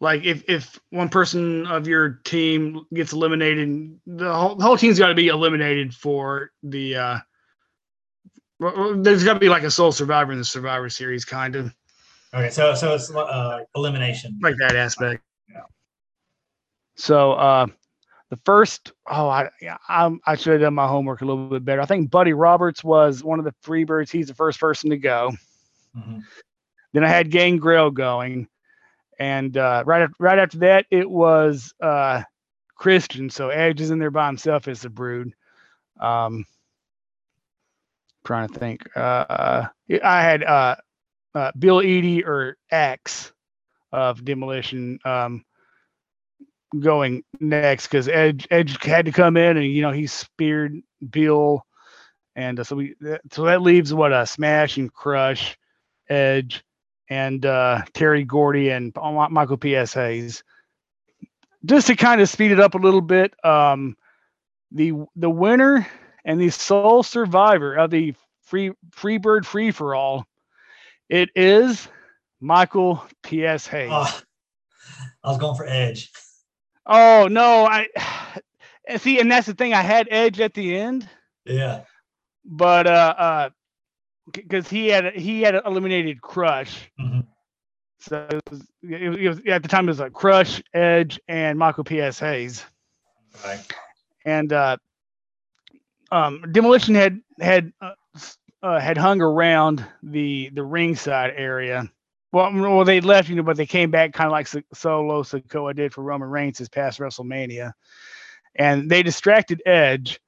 like 0.00 0.24
if 0.24 0.44
if 0.48 0.78
one 0.90 1.08
person 1.08 1.66
of 1.66 1.86
your 1.86 2.20
team 2.24 2.84
gets 2.94 3.12
eliminated, 3.12 3.98
the 4.06 4.32
whole, 4.32 4.54
the 4.54 4.64
whole 4.64 4.76
team's 4.76 4.98
got 4.98 5.08
to 5.08 5.14
be 5.14 5.28
eliminated 5.28 5.94
for 5.94 6.50
the. 6.62 6.96
uh 6.96 7.18
There's 8.96 9.24
got 9.24 9.34
to 9.34 9.40
be 9.40 9.48
like 9.48 9.62
a 9.64 9.70
sole 9.70 9.92
survivor 9.92 10.32
in 10.32 10.38
the 10.38 10.44
Survivor 10.44 10.88
Series, 10.90 11.24
kind 11.24 11.56
of 11.56 11.74
Okay. 12.34 12.50
So 12.50 12.74
so 12.74 12.94
it's 12.94 13.10
uh, 13.14 13.60
elimination. 13.74 14.38
like 14.42 14.56
that 14.58 14.76
aspect. 14.76 15.22
Yeah. 15.50 15.60
So 16.96 17.32
uh, 17.32 17.66
the 18.30 18.36
first, 18.44 18.92
oh, 19.08 19.28
I 19.28 19.48
yeah, 19.62 19.78
I'm, 19.88 20.20
I 20.26 20.34
should 20.36 20.52
have 20.52 20.60
done 20.60 20.74
my 20.74 20.86
homework 20.86 21.22
a 21.22 21.24
little 21.24 21.48
bit 21.48 21.64
better. 21.64 21.80
I 21.80 21.86
think 21.86 22.10
Buddy 22.10 22.34
Roberts 22.34 22.84
was 22.84 23.24
one 23.24 23.38
of 23.38 23.44
the 23.46 23.54
Freebirds. 23.64 24.10
He's 24.10 24.26
the 24.28 24.34
first 24.34 24.60
person 24.60 24.90
to 24.90 24.98
go. 24.98 25.32
Mhm. 25.96 26.22
Then 26.92 27.04
I 27.04 27.08
had 27.08 27.30
Gangrel 27.30 27.90
going, 27.90 28.48
and 29.18 29.56
uh, 29.56 29.82
right 29.86 30.02
after, 30.02 30.14
right 30.18 30.38
after 30.38 30.58
that, 30.58 30.86
it 30.90 31.08
was 31.08 31.72
uh, 31.80 32.22
Christian. 32.74 33.30
So 33.30 33.50
Edge 33.50 33.80
is 33.80 33.90
in 33.90 33.98
there 33.98 34.10
by 34.10 34.26
himself 34.26 34.68
as 34.68 34.82
the 34.82 34.90
Brood. 34.90 35.32
Um, 36.00 36.44
trying 38.26 38.48
to 38.48 38.58
think. 38.58 38.96
Uh, 38.96 39.66
I 40.04 40.22
had 40.22 40.42
uh, 40.42 40.76
uh, 41.34 41.52
Bill 41.58 41.80
Eadie 41.80 42.24
or 42.24 42.56
Axe 42.70 43.32
of 43.92 44.24
Demolition 44.24 44.98
um, 45.04 45.44
going 46.78 47.22
next 47.40 47.86
because 47.86 48.08
Edge 48.08 48.46
Edge 48.50 48.82
had 48.82 49.06
to 49.06 49.12
come 49.12 49.36
in 49.36 49.56
and 49.56 49.66
you 49.66 49.80
know 49.80 49.92
he 49.92 50.06
speared 50.06 50.80
Bill, 51.08 51.64
and 52.34 52.60
uh, 52.60 52.64
so 52.64 52.76
we 52.76 52.94
so 53.30 53.44
that 53.44 53.62
leaves 53.62 53.94
what 53.94 54.12
a 54.12 54.26
Smash 54.26 54.76
and 54.76 54.92
Crush, 54.92 55.56
Edge, 56.08 56.64
and 57.08 57.44
uh, 57.46 57.82
Terry 57.94 58.24
Gordy 58.24 58.70
and 58.70 58.92
Michael 59.30 59.56
P.S. 59.56 59.94
Hayes. 59.94 60.42
Just 61.64 61.86
to 61.88 61.96
kind 61.96 62.20
of 62.20 62.28
speed 62.28 62.52
it 62.52 62.60
up 62.60 62.74
a 62.74 62.78
little 62.78 63.00
bit, 63.00 63.34
um, 63.44 63.96
the 64.70 64.92
the 65.16 65.30
winner 65.30 65.86
and 66.24 66.40
the 66.40 66.50
sole 66.50 67.02
survivor 67.02 67.74
of 67.74 67.90
the 67.90 68.14
free 68.42 68.72
Freebird 68.94 69.44
free 69.44 69.70
for 69.70 69.94
all, 69.94 70.26
it 71.08 71.30
is 71.34 71.88
Michael 72.40 73.04
P.S. 73.22 73.66
Hayes. 73.66 73.90
Oh, 73.92 74.20
I 75.24 75.28
was 75.28 75.38
going 75.38 75.56
for 75.56 75.66
Edge. 75.66 76.12
Oh 76.86 77.26
no, 77.30 77.64
I 77.66 77.88
see, 78.98 79.18
and 79.18 79.30
that's 79.30 79.46
the 79.48 79.54
thing. 79.54 79.74
I 79.74 79.82
had 79.82 80.06
Edge 80.10 80.38
at 80.40 80.54
the 80.54 80.76
end, 80.76 81.08
Yeah. 81.44 81.82
but 82.44 82.86
uh, 82.86 83.14
uh, 83.18 83.50
because 84.32 84.68
he 84.68 84.88
had 84.88 85.14
he 85.14 85.42
had 85.42 85.54
eliminated 85.64 86.20
Crush, 86.20 86.90
Mhm. 87.00 87.26
So 87.98 88.28
it 88.30 88.42
was, 88.50 88.66
it 88.82 89.08
was, 89.08 89.18
it 89.18 89.28
was 89.28 89.40
at 89.46 89.62
the 89.62 89.68
time 89.68 89.86
it 89.86 89.92
was 89.92 90.00
like 90.00 90.12
Crush, 90.12 90.62
Edge, 90.74 91.18
and 91.28 91.58
Michael 91.58 91.84
P.S. 91.84 92.18
Hayes. 92.18 92.64
Okay. 93.44 93.58
and 94.24 94.52
uh, 94.52 94.76
um, 96.10 96.42
demolition 96.52 96.94
had 96.94 97.20
had 97.40 97.72
uh, 97.80 97.92
uh, 98.62 98.80
had 98.80 98.96
hung 98.96 99.20
around 99.20 99.84
the 100.02 100.50
the 100.54 100.62
ringside 100.62 101.32
area. 101.36 101.90
Well, 102.32 102.52
well, 102.52 102.84
they 102.84 103.00
left, 103.00 103.28
you 103.28 103.36
know, 103.36 103.42
but 103.42 103.56
they 103.56 103.66
came 103.66 103.90
back 103.90 104.12
kind 104.12 104.26
of 104.26 104.32
like 104.32 104.48
Solo 104.74 105.22
Sikoa 105.22 105.74
did 105.74 105.94
for 105.94 106.02
Roman 106.02 106.28
Reigns 106.28 106.58
this 106.58 106.68
past 106.68 106.98
WrestleMania, 106.98 107.72
and 108.56 108.90
they 108.90 109.02
distracted 109.02 109.62
Edge. 109.64 110.20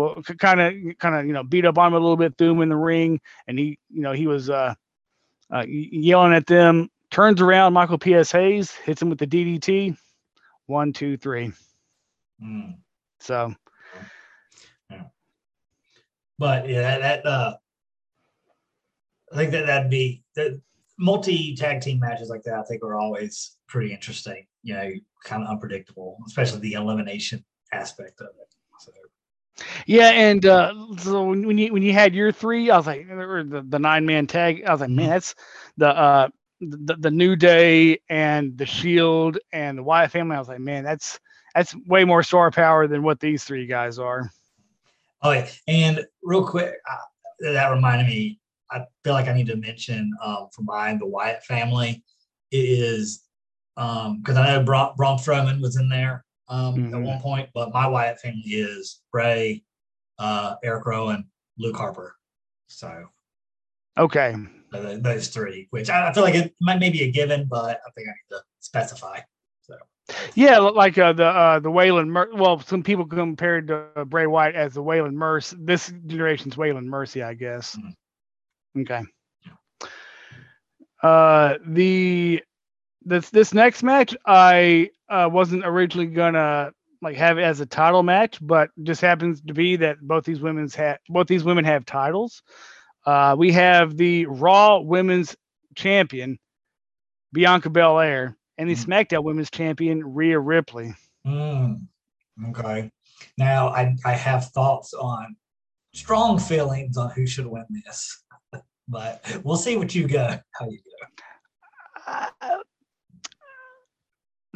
Well, 0.00 0.22
kind 0.22 0.60
of, 0.60 0.98
kind 0.98 1.14
of, 1.14 1.26
you 1.26 1.32
know, 1.32 1.42
beat 1.42 1.66
up 1.66 1.78
on 1.78 1.88
him 1.88 1.94
a 1.94 2.00
little 2.00 2.16
bit, 2.16 2.36
threw 2.38 2.52
him 2.52 2.62
in 2.62 2.68
the 2.70 2.76
ring, 2.76 3.20
and 3.46 3.58
he, 3.58 3.78
you 3.90 4.00
know, 4.00 4.12
he 4.12 4.26
was 4.26 4.48
uh, 4.48 4.74
uh, 5.52 5.64
yelling 5.66 6.32
at 6.32 6.46
them. 6.46 6.88
Turns 7.10 7.40
around, 7.40 7.72
Michael 7.72 7.98
P.S. 7.98 8.30
Hayes 8.32 8.70
hits 8.70 9.02
him 9.02 9.10
with 9.10 9.18
the 9.18 9.26
DDT. 9.26 9.96
One, 10.66 10.92
two, 10.92 11.16
three. 11.16 11.52
Mm. 12.42 12.76
So 13.18 13.54
But 16.40 16.66
yeah, 16.70 16.80
that, 16.80 17.02
that 17.02 17.26
uh, 17.26 17.56
I 19.30 19.36
think 19.36 19.50
that 19.50 19.66
that'd 19.66 19.90
be 19.90 20.24
the 20.34 20.58
multi 20.98 21.54
tag 21.54 21.82
team 21.82 22.00
matches 22.00 22.30
like 22.30 22.42
that. 22.44 22.54
I 22.54 22.62
think 22.62 22.82
are 22.82 22.98
always 22.98 23.58
pretty 23.68 23.92
interesting. 23.92 24.46
You 24.62 24.74
know, 24.74 24.90
kind 25.24 25.42
of 25.42 25.50
unpredictable, 25.50 26.16
especially 26.26 26.60
the 26.60 26.72
elimination 26.72 27.44
aspect 27.74 28.22
of 28.22 28.28
it. 28.28 28.54
So 28.78 28.90
Yeah, 29.86 30.10
and 30.10 30.44
uh, 30.46 30.72
so 30.98 31.24
when, 31.24 31.46
when 31.46 31.58
you 31.58 31.72
when 31.72 31.82
you 31.82 31.92
had 31.92 32.14
your 32.14 32.32
three, 32.32 32.70
I 32.70 32.76
was 32.76 32.86
like, 32.86 33.08
or 33.08 33.42
the, 33.44 33.62
the 33.62 33.78
nine 33.78 34.06
man 34.06 34.26
tag, 34.26 34.62
I 34.64 34.72
was 34.72 34.80
like, 34.80 34.90
man, 34.90 35.08
Mhm. 35.08 35.10
that's 35.10 35.34
the 35.76 35.88
uh 35.88 36.28
the, 36.60 36.96
the 36.98 37.10
New 37.10 37.36
Day 37.36 37.98
and 38.08 38.56
the 38.56 38.66
Shield 38.66 39.38
and 39.52 39.78
the 39.78 39.82
Wyatt 39.82 40.10
family. 40.10 40.36
I 40.36 40.38
was 40.38 40.48
like, 40.48 40.60
man, 40.60 40.84
that's 40.84 41.18
that's 41.54 41.74
way 41.86 42.04
more 42.04 42.22
star 42.22 42.50
power 42.50 42.86
than 42.86 43.02
what 43.02 43.20
these 43.20 43.44
three 43.44 43.66
guys 43.66 43.98
are. 43.98 44.30
Oh, 45.22 45.30
yeah. 45.32 45.48
and 45.66 46.00
real 46.22 46.46
quick, 46.46 46.74
uh, 46.90 46.96
that 47.52 47.68
reminded 47.70 48.06
me. 48.06 48.38
I 48.70 48.84
feel 49.04 49.14
like 49.14 49.28
I 49.28 49.32
need 49.32 49.46
to 49.48 49.56
mention 49.56 50.12
um, 50.22 50.48
from 50.52 50.66
behind 50.66 51.00
the 51.00 51.06
Wyatt 51.06 51.42
family 51.44 52.02
it 52.50 52.56
is 52.58 53.24
because 53.76 54.36
I 54.36 54.46
know 54.56 54.62
Braun, 54.64 54.94
Braun 54.96 55.18
Strowman 55.18 55.60
was 55.60 55.76
in 55.76 55.88
there 55.88 56.24
um, 56.50 56.74
at 56.86 56.92
Mhm. 56.92 57.04
one 57.06 57.20
point, 57.20 57.48
but 57.54 57.72
my 57.72 57.86
Wyatt 57.86 58.20
family 58.20 58.42
is 58.42 59.02
Bray, 59.10 59.62
uh, 60.18 60.56
Eric 60.62 60.84
Rowan, 60.84 61.30
Luke 61.58 61.76
Harper. 61.76 62.16
So 62.66 63.08
Okay, 63.98 64.34
uh, 64.72 64.96
those 64.98 65.28
three, 65.28 65.66
which 65.70 65.90
I, 65.90 66.08
I 66.08 66.12
feel 66.12 66.22
like 66.22 66.34
it 66.34 66.54
might 66.60 66.78
maybe 66.78 67.02
a 67.02 67.10
given, 67.10 67.46
but 67.46 67.80
I 67.86 67.90
think 67.96 68.08
I 68.08 68.12
need 68.12 68.36
to 68.36 68.42
specify. 68.60 69.20
So 69.62 69.76
yeah, 70.34 70.58
like 70.58 70.96
uh, 70.98 71.12
the 71.12 71.26
uh, 71.26 71.58
the 71.60 71.70
Waylon. 71.70 72.08
Mer- 72.08 72.30
well, 72.34 72.60
some 72.60 72.82
people 72.82 73.04
compared 73.06 73.68
to 73.68 73.86
uh, 73.96 74.04
Bray 74.04 74.26
Wyatt 74.26 74.54
as 74.54 74.74
the 74.74 74.82
Waylon 74.82 75.14
Mercy. 75.14 75.56
This 75.60 75.92
generation's 76.06 76.56
Waylon 76.56 76.84
Mercy, 76.86 77.22
I 77.22 77.34
guess. 77.34 77.78
Okay. 78.78 79.02
Uh, 81.02 81.58
the 81.66 82.42
this 83.02 83.30
this 83.30 83.54
next 83.54 83.82
match, 83.82 84.14
I 84.26 84.90
uh, 85.10 85.28
wasn't 85.30 85.66
originally 85.66 86.06
gonna 86.06 86.72
like 87.02 87.16
have 87.16 87.38
it 87.38 87.42
as 87.42 87.60
a 87.60 87.66
title 87.66 88.02
match, 88.02 88.38
but 88.40 88.70
just 88.82 89.00
happens 89.00 89.40
to 89.42 89.54
be 89.54 89.76
that 89.76 90.00
both 90.00 90.24
these 90.24 90.40
women's 90.40 90.74
have 90.74 90.98
both 91.08 91.26
these 91.26 91.44
women 91.44 91.64
have 91.64 91.84
titles. 91.84 92.42
Uh, 93.04 93.34
we 93.38 93.52
have 93.52 93.96
the 93.96 94.26
Raw 94.26 94.78
Women's 94.78 95.34
Champion 95.74 96.38
Bianca 97.32 97.70
Belair 97.70 98.36
and 98.58 98.68
the 98.68 98.74
Mhm. 98.74 98.86
SmackDown 98.86 99.24
Women's 99.24 99.50
Champion 99.50 100.04
Rhea 100.14 100.38
Ripley. 100.38 100.94
Mm, 101.26 101.86
okay. 102.48 102.90
Now 103.38 103.68
I 103.68 103.96
I 104.04 104.12
have 104.12 104.50
thoughts 104.50 104.92
on 104.94 105.36
strong 105.94 106.38
feelings 106.38 106.96
on 106.96 107.10
who 107.10 107.26
should 107.26 107.46
win 107.46 107.64
this, 107.84 108.22
but 108.88 109.40
we'll 109.44 109.56
see 109.56 109.76
what 109.76 109.94
you 109.94 110.06
go. 110.06 110.38
How 110.58 110.68
you 110.68 110.78
go? 110.78 112.22
Uh, 112.40 112.58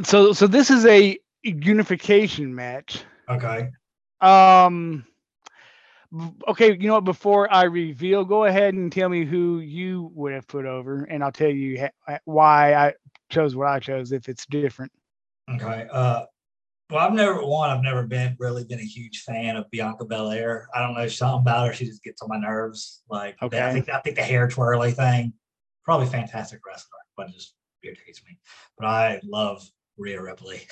so 0.03 0.33
so 0.33 0.47
this 0.47 0.71
is 0.71 0.87
a 0.87 1.19
unification 1.43 2.55
match. 2.55 3.05
Okay. 3.29 3.71
Um. 4.21 5.07
Okay, 6.47 6.73
you 6.73 6.87
know 6.87 6.95
what? 6.95 7.05
Before 7.05 7.53
I 7.53 7.65
reveal, 7.65 8.25
go 8.25 8.45
ahead 8.45 8.75
and 8.75 8.93
tell 8.93 9.09
me 9.09 9.25
who 9.25 9.59
you 9.59 10.13
would 10.15 10.33
have 10.33 10.47
put 10.47 10.65
over, 10.65 11.03
and 11.05 11.25
I'll 11.25 11.33
tell 11.33 11.51
you 11.51 11.89
ha- 12.07 12.19
why 12.25 12.75
I 12.75 12.95
chose 13.31 13.57
what 13.57 13.67
I 13.67 13.81
chose 13.81 14.13
if 14.13 14.29
it's 14.29 14.47
different. 14.47 14.93
Okay. 15.51 15.89
Uh, 15.91 16.25
well, 16.91 17.05
I've 17.05 17.15
never 17.15 17.45
one. 17.45 17.71
I've 17.71 17.83
never 17.83 18.07
been 18.07 18.37
really 18.39 18.63
been 18.63 18.79
a 18.79 18.85
huge 18.85 19.23
fan 19.23 19.57
of 19.57 19.69
Bianca 19.71 20.05
Belair. 20.05 20.69
I 20.75 20.81
don't 20.81 20.95
know 20.95 21.09
something 21.09 21.41
about 21.41 21.67
her. 21.67 21.73
She 21.75 21.87
just 21.87 22.05
gets 22.05 22.23
on 22.23 22.29
my 22.29 22.39
nerves. 22.39 23.03
Like 23.11 23.37
Okay. 23.43 23.61
I 23.61 23.73
think 23.73 23.89
I 23.89 24.01
think 24.01 24.17
the 24.17 24.23
hair 24.23 24.47
twirly 24.47 24.93
thing, 24.93 25.33
probably 25.85 26.07
fantastic 26.07 26.61
wrestler, 26.65 26.99
but 27.17 27.29
it 27.29 27.33
just 27.33 27.55
irritates 27.83 28.23
me. 28.25 28.39
But 28.79 28.87
I 28.87 29.21
love 29.25 29.69
Rhea 29.97 30.21
Ripley. 30.29 30.63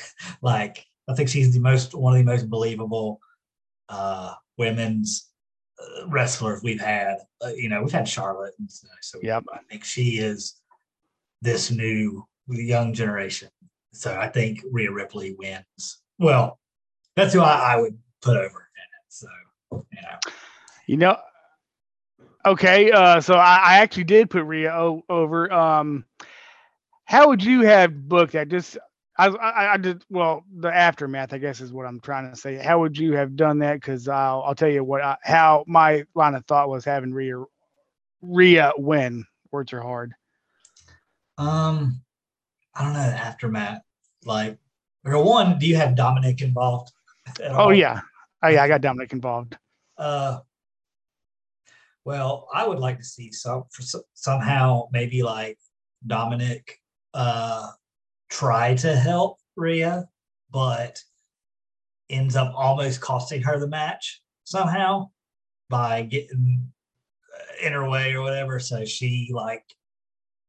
like 0.42 0.84
I 1.08 1.14
think 1.14 1.28
she's 1.28 1.52
the 1.52 1.60
most 1.60 1.94
one 1.94 2.14
of 2.14 2.18
the 2.18 2.30
most 2.30 2.48
believable 2.48 3.20
uh, 3.88 4.34
women's 4.58 5.28
uh, 5.80 6.06
wrestlers 6.08 6.62
we've 6.62 6.80
had. 6.80 7.18
Uh, 7.44 7.48
you 7.48 7.68
know, 7.68 7.82
we've 7.82 7.92
had 7.92 8.08
Charlotte, 8.08 8.54
and 8.58 8.70
so, 8.70 8.86
so 9.00 9.18
Yep. 9.22 9.44
I 9.52 9.58
think 9.68 9.84
she 9.84 10.18
is 10.18 10.60
this 11.40 11.70
new 11.70 12.24
young 12.48 12.94
generation. 12.94 13.48
So 13.92 14.16
I 14.18 14.28
think 14.28 14.60
Rhea 14.70 14.90
Ripley 14.92 15.34
wins. 15.38 16.02
Well, 16.18 16.58
that's 17.16 17.34
who 17.34 17.40
I, 17.40 17.74
I 17.74 17.76
would 17.80 17.98
put 18.22 18.36
over 18.36 18.44
in 18.46 18.46
it. 18.46 19.04
So 19.08 19.26
you 19.70 20.02
know, 20.02 20.18
You 20.86 20.96
know. 20.98 21.16
Okay, 22.44 22.90
uh, 22.90 23.20
so 23.20 23.34
I, 23.34 23.56
I 23.62 23.78
actually 23.78 24.04
did 24.04 24.28
put 24.30 24.44
Rhea 24.44 24.72
o- 24.72 25.04
over. 25.08 25.52
Um, 25.52 26.04
how 27.04 27.28
would 27.28 27.42
you 27.44 27.60
have 27.62 28.08
booked 28.08 28.32
that? 28.32 28.48
Just 28.48 28.78
I, 29.18 29.26
I, 29.28 29.72
I 29.74 29.76
did 29.76 30.04
well. 30.08 30.44
The 30.56 30.74
aftermath, 30.74 31.32
I 31.34 31.38
guess, 31.38 31.60
is 31.60 31.72
what 31.72 31.86
I'm 31.86 32.00
trying 32.00 32.30
to 32.30 32.36
say. 32.36 32.56
How 32.56 32.80
would 32.80 32.96
you 32.96 33.12
have 33.12 33.36
done 33.36 33.58
that? 33.58 33.74
Because 33.74 34.08
I'll, 34.08 34.42
I'll 34.46 34.54
tell 34.54 34.70
you 34.70 34.82
what. 34.82 35.02
I, 35.02 35.16
how 35.22 35.64
my 35.66 36.04
line 36.14 36.34
of 36.34 36.46
thought 36.46 36.68
was 36.70 36.84
having 36.84 37.12
Rhea, 37.12 37.44
Rhea 38.22 38.72
win. 38.78 39.24
Words 39.50 39.72
are 39.74 39.82
hard. 39.82 40.14
um, 41.36 42.00
I 42.74 42.84
don't 42.84 42.94
know 42.94 43.02
the 43.02 43.16
aftermath. 43.16 43.82
Like, 44.24 44.58
or 45.04 45.22
one, 45.22 45.58
do 45.58 45.66
you 45.66 45.76
have 45.76 45.94
Dominic 45.94 46.40
involved? 46.40 46.92
Oh 47.42 47.54
all? 47.54 47.74
yeah, 47.74 48.00
oh 48.42 48.48
yeah, 48.48 48.62
I 48.62 48.68
got 48.68 48.80
Dominic 48.80 49.12
involved. 49.12 49.58
Uh, 49.98 50.38
well, 52.04 52.48
I 52.52 52.66
would 52.66 52.78
like 52.78 52.98
to 52.98 53.04
see 53.04 53.30
some 53.30 53.64
for, 53.70 53.82
so- 53.82 54.04
somehow 54.14 54.88
maybe 54.90 55.22
like 55.22 55.58
Dominic 56.06 56.78
uh 57.12 57.70
try 58.32 58.74
to 58.74 58.96
help 58.96 59.38
Rhea, 59.56 60.08
but 60.50 60.98
ends 62.08 62.34
up 62.34 62.52
almost 62.56 63.00
costing 63.00 63.42
her 63.42 63.58
the 63.58 63.68
match 63.68 64.22
somehow 64.44 65.10
by 65.68 66.02
getting 66.02 66.66
uh, 67.34 67.66
in 67.66 67.72
her 67.72 67.88
way 67.88 68.14
or 68.14 68.22
whatever. 68.22 68.58
So 68.58 68.84
she 68.84 69.30
like 69.32 69.64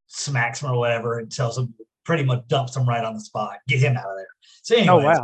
smacks 0.08 0.62
him 0.62 0.72
or 0.72 0.78
whatever 0.78 1.20
and 1.20 1.32
tells 1.32 1.58
him 1.58 1.74
pretty 2.06 2.24
much 2.24 2.48
dumps 2.48 2.76
him 2.76 2.88
right 2.88 3.04
on 3.04 3.16
the 3.16 3.22
spot, 3.22 3.58
get 3.68 3.80
him 3.80 3.98
out 3.98 4.10
of 4.10 4.16
there. 4.18 4.28
So 4.62 4.76
anyway, 4.76 5.14
Oh 5.14 5.24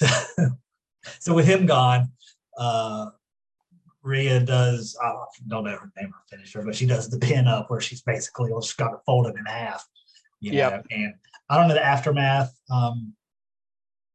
wow. 0.00 0.50
so 1.20 1.34
with 1.34 1.46
him 1.46 1.66
gone, 1.66 2.10
uh, 2.58 3.06
Rhea 4.02 4.40
does 4.40 4.96
I 5.00 5.12
don't 5.46 5.64
know 5.64 5.70
her 5.70 5.92
name 5.96 6.08
or 6.12 6.22
finisher, 6.28 6.62
but 6.62 6.74
she 6.74 6.86
does 6.86 7.08
the 7.08 7.18
pin 7.18 7.46
up 7.46 7.70
where 7.70 7.80
she's 7.80 8.02
basically 8.02 8.50
just 8.60 8.76
got 8.76 8.92
it 8.92 9.00
folded 9.06 9.36
in 9.36 9.46
half. 9.46 9.86
You 10.40 10.52
know, 10.52 10.56
Yep. 10.58 10.86
and 10.90 11.14
I 11.52 11.58
don't 11.58 11.68
know 11.68 11.74
the 11.74 11.84
aftermath. 11.84 12.58
Um, 12.70 13.12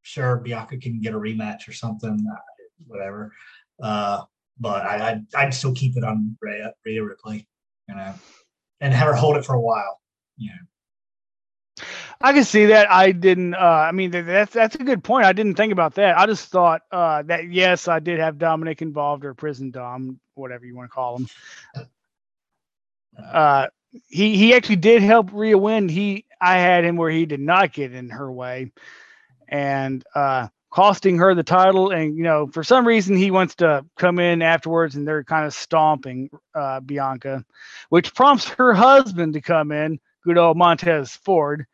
sure, 0.01 0.37
Bianca 0.37 0.77
can 0.77 0.99
get 1.01 1.13
a 1.13 1.19
rematch 1.19 1.67
or 1.67 1.71
something, 1.71 2.25
uh, 2.33 2.39
whatever. 2.87 3.31
Uh, 3.79 4.23
but 4.59 4.83
I, 4.83 5.11
I'd, 5.11 5.25
I'd 5.35 5.53
still 5.53 5.75
keep 5.75 5.97
it 5.97 6.03
on 6.03 6.35
Rhea, 6.41 6.73
Rhea 6.83 7.03
Ripley, 7.03 7.47
you 7.87 7.93
know, 7.93 8.11
and 8.81 8.91
have 8.91 9.05
her 9.05 9.13
hold 9.13 9.37
it 9.37 9.45
for 9.45 9.53
a 9.53 9.61
while. 9.61 10.01
You 10.37 10.49
know, 10.49 11.85
I 12.21 12.33
can 12.33 12.43
see 12.43 12.65
that. 12.65 12.89
I 12.91 13.11
didn't. 13.11 13.53
Uh, 13.53 13.59
I 13.87 13.91
mean, 13.91 14.09
that's 14.09 14.51
that's 14.51 14.73
a 14.73 14.79
good 14.79 15.03
point. 15.03 15.25
I 15.25 15.33
didn't 15.33 15.53
think 15.53 15.71
about 15.71 15.93
that. 15.93 16.17
I 16.17 16.25
just 16.25 16.49
thought 16.49 16.81
uh, 16.91 17.21
that 17.23 17.51
yes, 17.51 17.87
I 17.87 17.99
did 17.99 18.17
have 18.19 18.39
Dominic 18.39 18.81
involved 18.81 19.23
or 19.23 19.35
prison 19.35 19.69
Dom, 19.69 20.19
whatever 20.33 20.65
you 20.65 20.75
want 20.75 20.89
to 20.89 20.93
call 20.95 21.17
him. 21.17 21.27
Uh, 23.23 23.67
he 24.07 24.37
he 24.37 24.53
actually 24.53 24.77
did 24.77 25.01
help 25.01 25.29
Rhea 25.33 25.57
win. 25.57 25.89
He 25.89 26.25
I 26.41 26.57
had 26.57 26.85
him 26.85 26.97
where 26.97 27.09
he 27.09 27.25
did 27.25 27.39
not 27.39 27.73
get 27.73 27.93
in 27.93 28.09
her 28.09 28.31
way, 28.31 28.71
and 29.47 30.03
uh, 30.15 30.47
costing 30.71 31.17
her 31.17 31.33
the 31.33 31.43
title. 31.43 31.91
And 31.91 32.15
you 32.17 32.23
know, 32.23 32.47
for 32.47 32.63
some 32.63 32.85
reason, 32.87 33.15
he 33.15 33.31
wants 33.31 33.55
to 33.55 33.85
come 33.97 34.19
in 34.19 34.41
afterwards, 34.41 34.95
and 34.95 35.07
they're 35.07 35.23
kind 35.23 35.45
of 35.45 35.53
stomping 35.53 36.29
uh, 36.53 36.79
Bianca, 36.81 37.43
which 37.89 38.13
prompts 38.13 38.47
her 38.57 38.73
husband 38.73 39.33
to 39.33 39.41
come 39.41 39.71
in 39.71 39.99
good 40.23 40.37
old 40.37 40.57
Montez 40.57 41.11
Ford, 41.15 41.65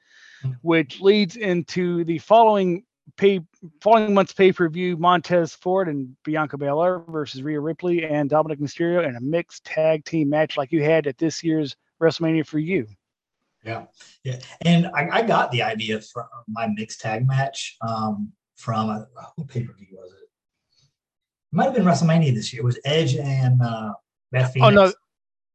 Mhm. 0.44 0.58
which 0.62 1.00
leads 1.02 1.38
into 1.38 2.04
the 2.04 2.20
following 2.20 2.84
pay 3.18 3.40
following 3.82 4.14
month's 4.14 4.34
pay 4.34 4.52
per 4.52 4.70
view: 4.70 4.98
Montez 4.98 5.54
Ford 5.56 5.88
and 5.88 6.16
Bianca 6.24 6.58
Belair 6.58 7.00
versus 7.08 7.42
Rhea 7.42 7.60
Ripley 7.60 8.06
and 8.06 8.30
Dominic 8.30 8.60
Mysterio 8.60 9.08
in 9.08 9.16
a 9.16 9.22
mixed 9.22 9.64
tag 9.66 10.06
team 10.06 10.30
match 10.30 10.58
like 10.58 10.72
you 10.72 10.84
had 10.84 11.08
at 11.08 11.18
this 11.18 11.44
year's 11.44 11.76
WrestleMania 12.04 12.46
for 12.46 12.60
you. 12.60 12.88
Yeah, 13.64 13.86
yeah. 14.24 14.40
And 14.62 14.88
I, 14.88 15.08
I 15.12 15.22
got 15.22 15.52
the 15.52 15.62
idea 15.64 16.02
from 16.02 16.26
my 16.48 16.68
mixed 16.68 17.00
tag 17.00 17.26
match 17.28 17.78
um, 17.82 18.32
from 18.58 18.90
uh, 18.90 19.04
what 19.36 19.48
pay 19.48 19.64
per 19.64 19.74
view 19.74 19.88
was 19.92 20.12
it? 20.12 20.18
It 21.52 21.56
might 21.56 21.66
have 21.66 21.74
been 21.74 21.86
WrestleMania 21.86 22.34
this 22.34 22.52
year. 22.52 22.62
It 22.62 22.66
was 22.66 22.80
Edge 22.84 23.16
and 23.16 23.62
uh, 23.62 23.94
Beth 24.32 24.52
Phoenix. 24.54 24.68
Oh 24.68 24.86
no, 24.86 24.94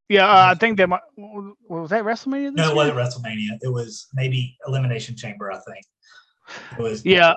yeah, 0.09 0.27
uh, 0.27 0.53
I 0.53 0.55
think 0.55 0.79
that 0.79 0.89
might, 0.89 1.03
was 1.17 1.91
that 1.91 2.05
WrestleMania. 2.05 2.57
This 2.57 2.67
no, 2.67 2.81
it 2.81 2.87
year? 2.87 2.95
wasn't 2.95 3.25
WrestleMania. 3.25 3.59
It 3.61 3.73
was 3.73 4.07
maybe 4.15 4.57
Elimination 4.67 5.15
Chamber. 5.15 5.53
I 5.53 5.59
think 5.59 5.85
it 6.79 6.83
was 6.83 7.05
Yeah. 7.05 7.35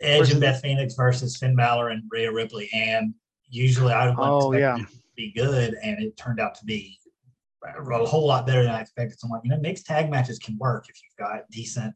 Edge 0.00 0.20
versus- 0.20 0.32
and 0.34 0.40
Beth 0.40 0.62
Phoenix 0.62 0.94
versus 0.94 1.36
Finn 1.36 1.54
Balor 1.56 1.90
and 1.90 2.02
Rhea 2.10 2.32
Ripley. 2.32 2.70
And 2.72 3.12
usually 3.50 3.92
I 3.92 4.06
wouldn't 4.08 4.20
Oh, 4.20 4.52
expect 4.52 4.78
yeah. 4.78 4.84
it 4.84 4.88
to 4.88 5.02
be 5.16 5.32
good, 5.32 5.74
and 5.82 6.02
it 6.02 6.16
turned 6.16 6.40
out 6.40 6.54
to 6.54 6.64
be 6.64 6.97
a 7.66 8.04
whole 8.06 8.26
lot 8.26 8.46
better 8.46 8.62
than 8.62 8.72
I 8.74 8.80
expected. 8.80 9.18
So 9.18 9.26
I'm 9.26 9.32
like, 9.32 9.40
you 9.44 9.50
know, 9.50 9.58
mixed 9.60 9.86
tag 9.86 10.10
matches 10.10 10.38
can 10.38 10.56
work 10.58 10.86
if 10.88 10.96
you've 11.02 11.26
got 11.26 11.42
decent 11.50 11.94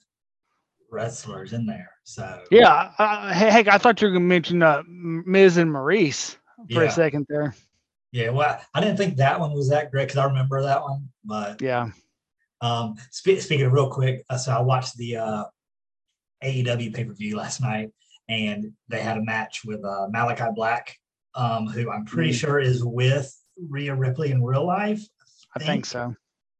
wrestlers 0.91 1.53
in 1.53 1.67
there. 1.67 1.91
So 2.05 2.43
Yeah, 2.51 2.93
uh, 2.99 3.33
he- 3.33 3.47
heck, 3.51 3.69
I 3.69 3.79
thought 3.79 4.01
you 4.01 4.09
were 4.09 4.13
gonna 4.15 4.25
mention 4.25 4.63
uh, 4.63 4.83
Miz 4.87 5.57
and 5.57 5.71
Maryse 5.71 6.37
for 6.71 6.83
Yeah. 6.83 6.89
a 6.89 6.91
second 6.91 7.27
there. 7.29 7.55
Yeah, 8.11 8.29
well, 8.31 8.61
I 8.75 8.81
didn't 8.81 8.99
think 8.99 9.17
that 9.17 9.41
one 9.41 9.53
was 9.55 9.71
that 9.71 9.91
great 9.91 10.05
because 10.09 10.19
I 10.19 10.25
remember 10.25 10.63
that 10.63 10.83
one. 10.83 11.09
But 11.25 11.63
Yeah, 11.63 11.91
um, 12.61 12.95
spe- 13.11 13.39
speaking 13.41 13.65
of 13.67 13.73
real 13.73 13.89
quick, 13.91 14.25
uh, 14.29 14.37
so 14.37 14.53
I 14.53 14.61
watched 14.61 14.97
the 14.99 15.17
uh, 15.17 15.45
AEW 16.43 16.93
pay 16.93 17.05
per 17.05 17.15
view 17.15 17.37
last 17.37 17.61
night, 17.63 17.91
and 18.29 18.73
they 18.89 19.01
had 19.01 19.17
a 19.17 19.23
match 19.23 19.65
with 19.65 19.83
uh, 19.85 20.09
Malachi 20.11 20.53
Black, 20.55 20.95
um, 21.35 21.67
who 21.69 21.91
I'm 21.91 22.05
pretty 22.05 22.33
Mm. 22.33 22.35
sure 22.41 22.59
is 22.61 22.85
with 22.85 23.35
Rhea 23.71 23.95
Ripley 23.95 24.31
in 24.31 24.43
real 24.43 24.67
life. 24.67 25.01
I 25.55 25.59
think 25.61 25.87
so. 25.87 26.15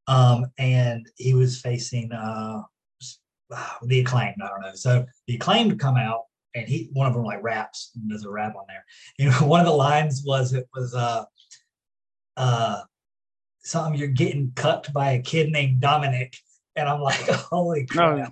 Um, 0.07 0.45
and 0.57 1.05
he 1.17 1.33
was 1.33 1.61
facing 1.61 2.11
uh, 2.11 2.61
ah, 3.51 3.77
the 3.83 3.99
acclaimed. 4.01 4.35
I 4.43 4.47
don't 4.49 4.61
know. 4.61 4.75
So 4.75 5.05
the 5.27 5.35
acclaimed 5.35 5.79
come 5.79 5.97
out, 5.97 6.23
and 6.55 6.67
he 6.67 6.89
one 6.93 7.07
of 7.07 7.13
them 7.13 7.23
like 7.23 7.41
raps. 7.43 7.91
and 7.95 8.09
There's 8.09 8.25
a 8.25 8.29
rap 8.29 8.55
on 8.55 8.65
there. 8.67 8.85
You 9.17 9.29
know, 9.29 9.37
one 9.47 9.59
of 9.61 9.65
the 9.65 9.71
lines 9.73 10.23
was 10.25 10.53
it 10.53 10.67
was 10.75 10.93
uh 10.93 11.25
uh 12.37 12.81
something 13.59 13.97
you're 13.97 14.09
getting 14.09 14.51
cucked 14.55 14.91
by 14.93 15.11
a 15.11 15.21
kid 15.21 15.49
named 15.51 15.79
Dominic, 15.79 16.35
and 16.75 16.87
I'm 16.89 17.01
like, 17.01 17.21
holy 17.29 17.85
crap! 17.85 18.17
No, 18.17 18.27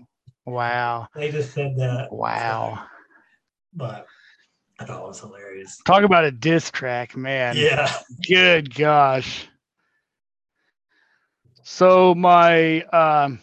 wow, 0.46 1.08
They 1.16 1.32
just 1.32 1.54
said 1.54 1.76
that. 1.78 2.12
wow. 2.12 2.86
But 3.74 4.06
I 4.80 4.86
thought 4.86 5.04
it 5.04 5.08
was 5.08 5.20
hilarious. 5.22 5.80
Talk 5.86 6.04
about 6.04 6.26
a 6.26 6.32
diss 6.32 6.70
track, 6.72 7.16
man. 7.16 7.56
Yeah. 7.56 7.90
Good 8.28 8.74
gosh. 8.76 9.48
So 11.74 12.14
my 12.14 12.82
um, 12.82 13.40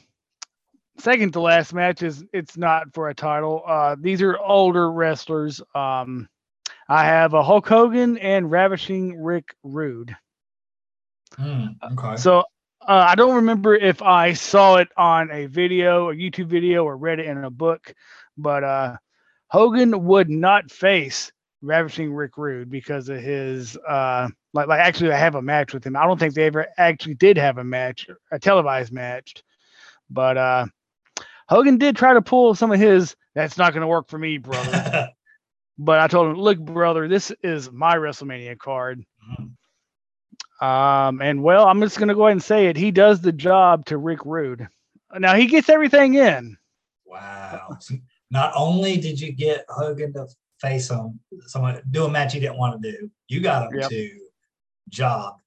second 0.98 1.32
to 1.32 1.40
last 1.40 1.72
match 1.72 2.02
is 2.02 2.22
it's 2.34 2.58
not 2.58 2.92
for 2.92 3.08
a 3.08 3.14
title. 3.14 3.62
Uh, 3.66 3.96
these 3.98 4.20
are 4.20 4.38
older 4.38 4.92
wrestlers. 4.92 5.62
Um, 5.74 6.28
I 6.90 7.06
have 7.06 7.32
a 7.32 7.42
Hulk 7.42 7.66
Hogan 7.66 8.18
and 8.18 8.50
Ravishing 8.50 9.18
Rick 9.18 9.56
Rude. 9.62 10.14
Hmm, 11.36 11.68
okay. 11.82 12.16
So 12.16 12.40
uh, 12.86 13.06
I 13.08 13.14
don't 13.14 13.36
remember 13.36 13.74
if 13.74 14.02
I 14.02 14.34
saw 14.34 14.76
it 14.76 14.88
on 14.98 15.30
a 15.30 15.46
video, 15.46 16.10
a 16.10 16.14
YouTube 16.14 16.48
video, 16.48 16.84
or 16.84 16.98
read 16.98 17.20
it 17.20 17.26
in 17.26 17.42
a 17.44 17.50
book, 17.50 17.94
but 18.36 18.62
uh, 18.62 18.96
Hogan 19.46 20.04
would 20.04 20.28
not 20.28 20.70
face 20.70 21.32
Ravishing 21.62 22.12
Rick 22.12 22.36
Rude 22.36 22.68
because 22.68 23.08
of 23.08 23.22
his 23.22 23.78
uh, 23.88 24.28
like 24.58 24.68
like 24.68 24.80
actually 24.80 25.12
I 25.12 25.18
have 25.18 25.34
a 25.36 25.42
match 25.42 25.72
with 25.72 25.84
him. 25.84 25.96
I 25.96 26.04
don't 26.04 26.18
think 26.18 26.34
they 26.34 26.46
ever 26.46 26.66
actually 26.76 27.14
did 27.14 27.36
have 27.38 27.58
a 27.58 27.64
match, 27.64 28.08
a 28.32 28.38
televised 28.38 28.92
match, 28.92 29.42
but 30.10 30.36
uh, 30.36 30.66
Hogan 31.48 31.78
did 31.78 31.96
try 31.96 32.12
to 32.14 32.22
pull 32.22 32.54
some 32.54 32.72
of 32.72 32.80
his. 32.80 33.14
That's 33.34 33.56
not 33.56 33.72
going 33.72 33.82
to 33.82 33.86
work 33.86 34.08
for 34.08 34.18
me, 34.18 34.38
brother. 34.38 35.08
but 35.78 36.00
I 36.00 36.08
told 36.08 36.30
him, 36.30 36.34
look, 36.34 36.58
brother, 36.58 37.06
this 37.06 37.30
is 37.42 37.70
my 37.70 37.96
WrestleMania 37.96 38.58
card. 38.58 39.04
Mhm. 39.30 39.52
Um, 40.60 41.22
and 41.22 41.42
well, 41.42 41.66
I'm 41.68 41.80
just 41.80 41.98
gonna 41.98 42.14
go 42.14 42.26
ahead 42.26 42.32
and 42.32 42.42
say 42.42 42.66
it. 42.66 42.76
He 42.76 42.90
does 42.90 43.20
the 43.20 43.32
job 43.32 43.84
to 43.86 43.96
Rick 43.98 44.24
Rude. 44.24 44.66
Now 45.16 45.34
he 45.36 45.46
gets 45.46 45.68
everything 45.68 46.14
in. 46.14 46.56
Wow. 47.06 47.78
Not 48.30 48.52
only 48.56 48.96
did 48.98 49.20
you 49.20 49.32
get 49.32 49.64
Hogan 49.68 50.12
to 50.14 50.26
face 50.60 50.90
him, 50.90 51.18
someone 51.46 51.80
do 51.90 52.04
a 52.04 52.10
match 52.10 52.34
he 52.34 52.40
didn't 52.40 52.58
want 52.58 52.82
to 52.82 52.92
do, 52.92 53.10
you 53.28 53.40
got 53.40 53.72
him 53.72 53.78
Yep. 53.78 53.88
to 53.90 54.10
job. 54.88 55.38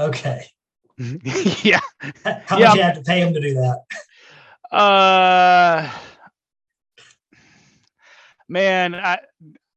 Okay. 0.00 0.44
yeah. 1.62 1.80
How 2.46 2.58
Yeah. 2.58 2.68
much 2.68 2.76
you 2.76 2.82
have 2.82 2.94
to 2.94 3.02
pay 3.02 3.20
him 3.20 3.34
to 3.34 3.40
do 3.40 3.54
that? 3.54 3.82
Uh, 4.76 5.90
man, 8.48 8.94
I, 8.94 9.18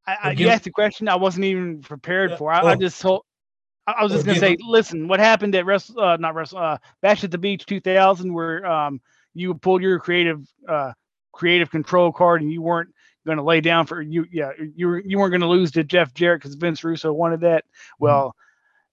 I, 0.07 0.17
I 0.23 0.31
you 0.31 0.47
asked 0.49 0.63
the 0.63 0.71
question 0.71 1.07
I 1.07 1.15
wasn't 1.15 1.45
even 1.45 1.81
prepared 1.81 2.31
Yeah, 2.31 2.37
for. 2.37 2.51
I, 2.51 2.71
I 2.71 2.75
just 2.75 3.01
told. 3.01 3.23
I 3.87 4.03
was 4.03 4.11
just 4.11 4.25
gonna 4.25 4.37
say, 4.37 4.57
listen, 4.61 5.07
what 5.07 5.19
happened 5.19 5.55
at 5.55 5.65
Wrestle, 5.65 5.99
uh, 5.99 6.17
not 6.17 6.35
Wrestle, 6.35 6.59
uh, 6.59 6.77
Bash 7.01 7.23
at 7.23 7.31
the 7.31 7.37
Beach 7.37 7.65
2000, 7.65 8.31
where 8.33 8.65
um, 8.65 9.01
you 9.33 9.53
pulled 9.55 9.81
your 9.81 9.99
creative, 9.99 10.45
uh, 10.67 10.93
creative 11.31 11.71
control 11.71 12.11
card, 12.11 12.41
and 12.41 12.51
you 12.51 12.61
weren't 12.61 12.93
gonna 13.25 13.43
lay 13.43 13.59
down 13.59 13.85
for 13.87 14.01
you. 14.01 14.25
Yeah, 14.31 14.51
you 14.75 14.87
were 14.87 14.99
you 14.99 15.17
weren't 15.17 15.31
gonna 15.31 15.49
lose 15.49 15.71
to 15.71 15.83
Jeff 15.83 16.13
Jarrett 16.13 16.41
because 16.41 16.55
Vince 16.55 16.83
Russo 16.83 17.11
wanted 17.11 17.41
that. 17.41 17.65
Well, 17.99 18.35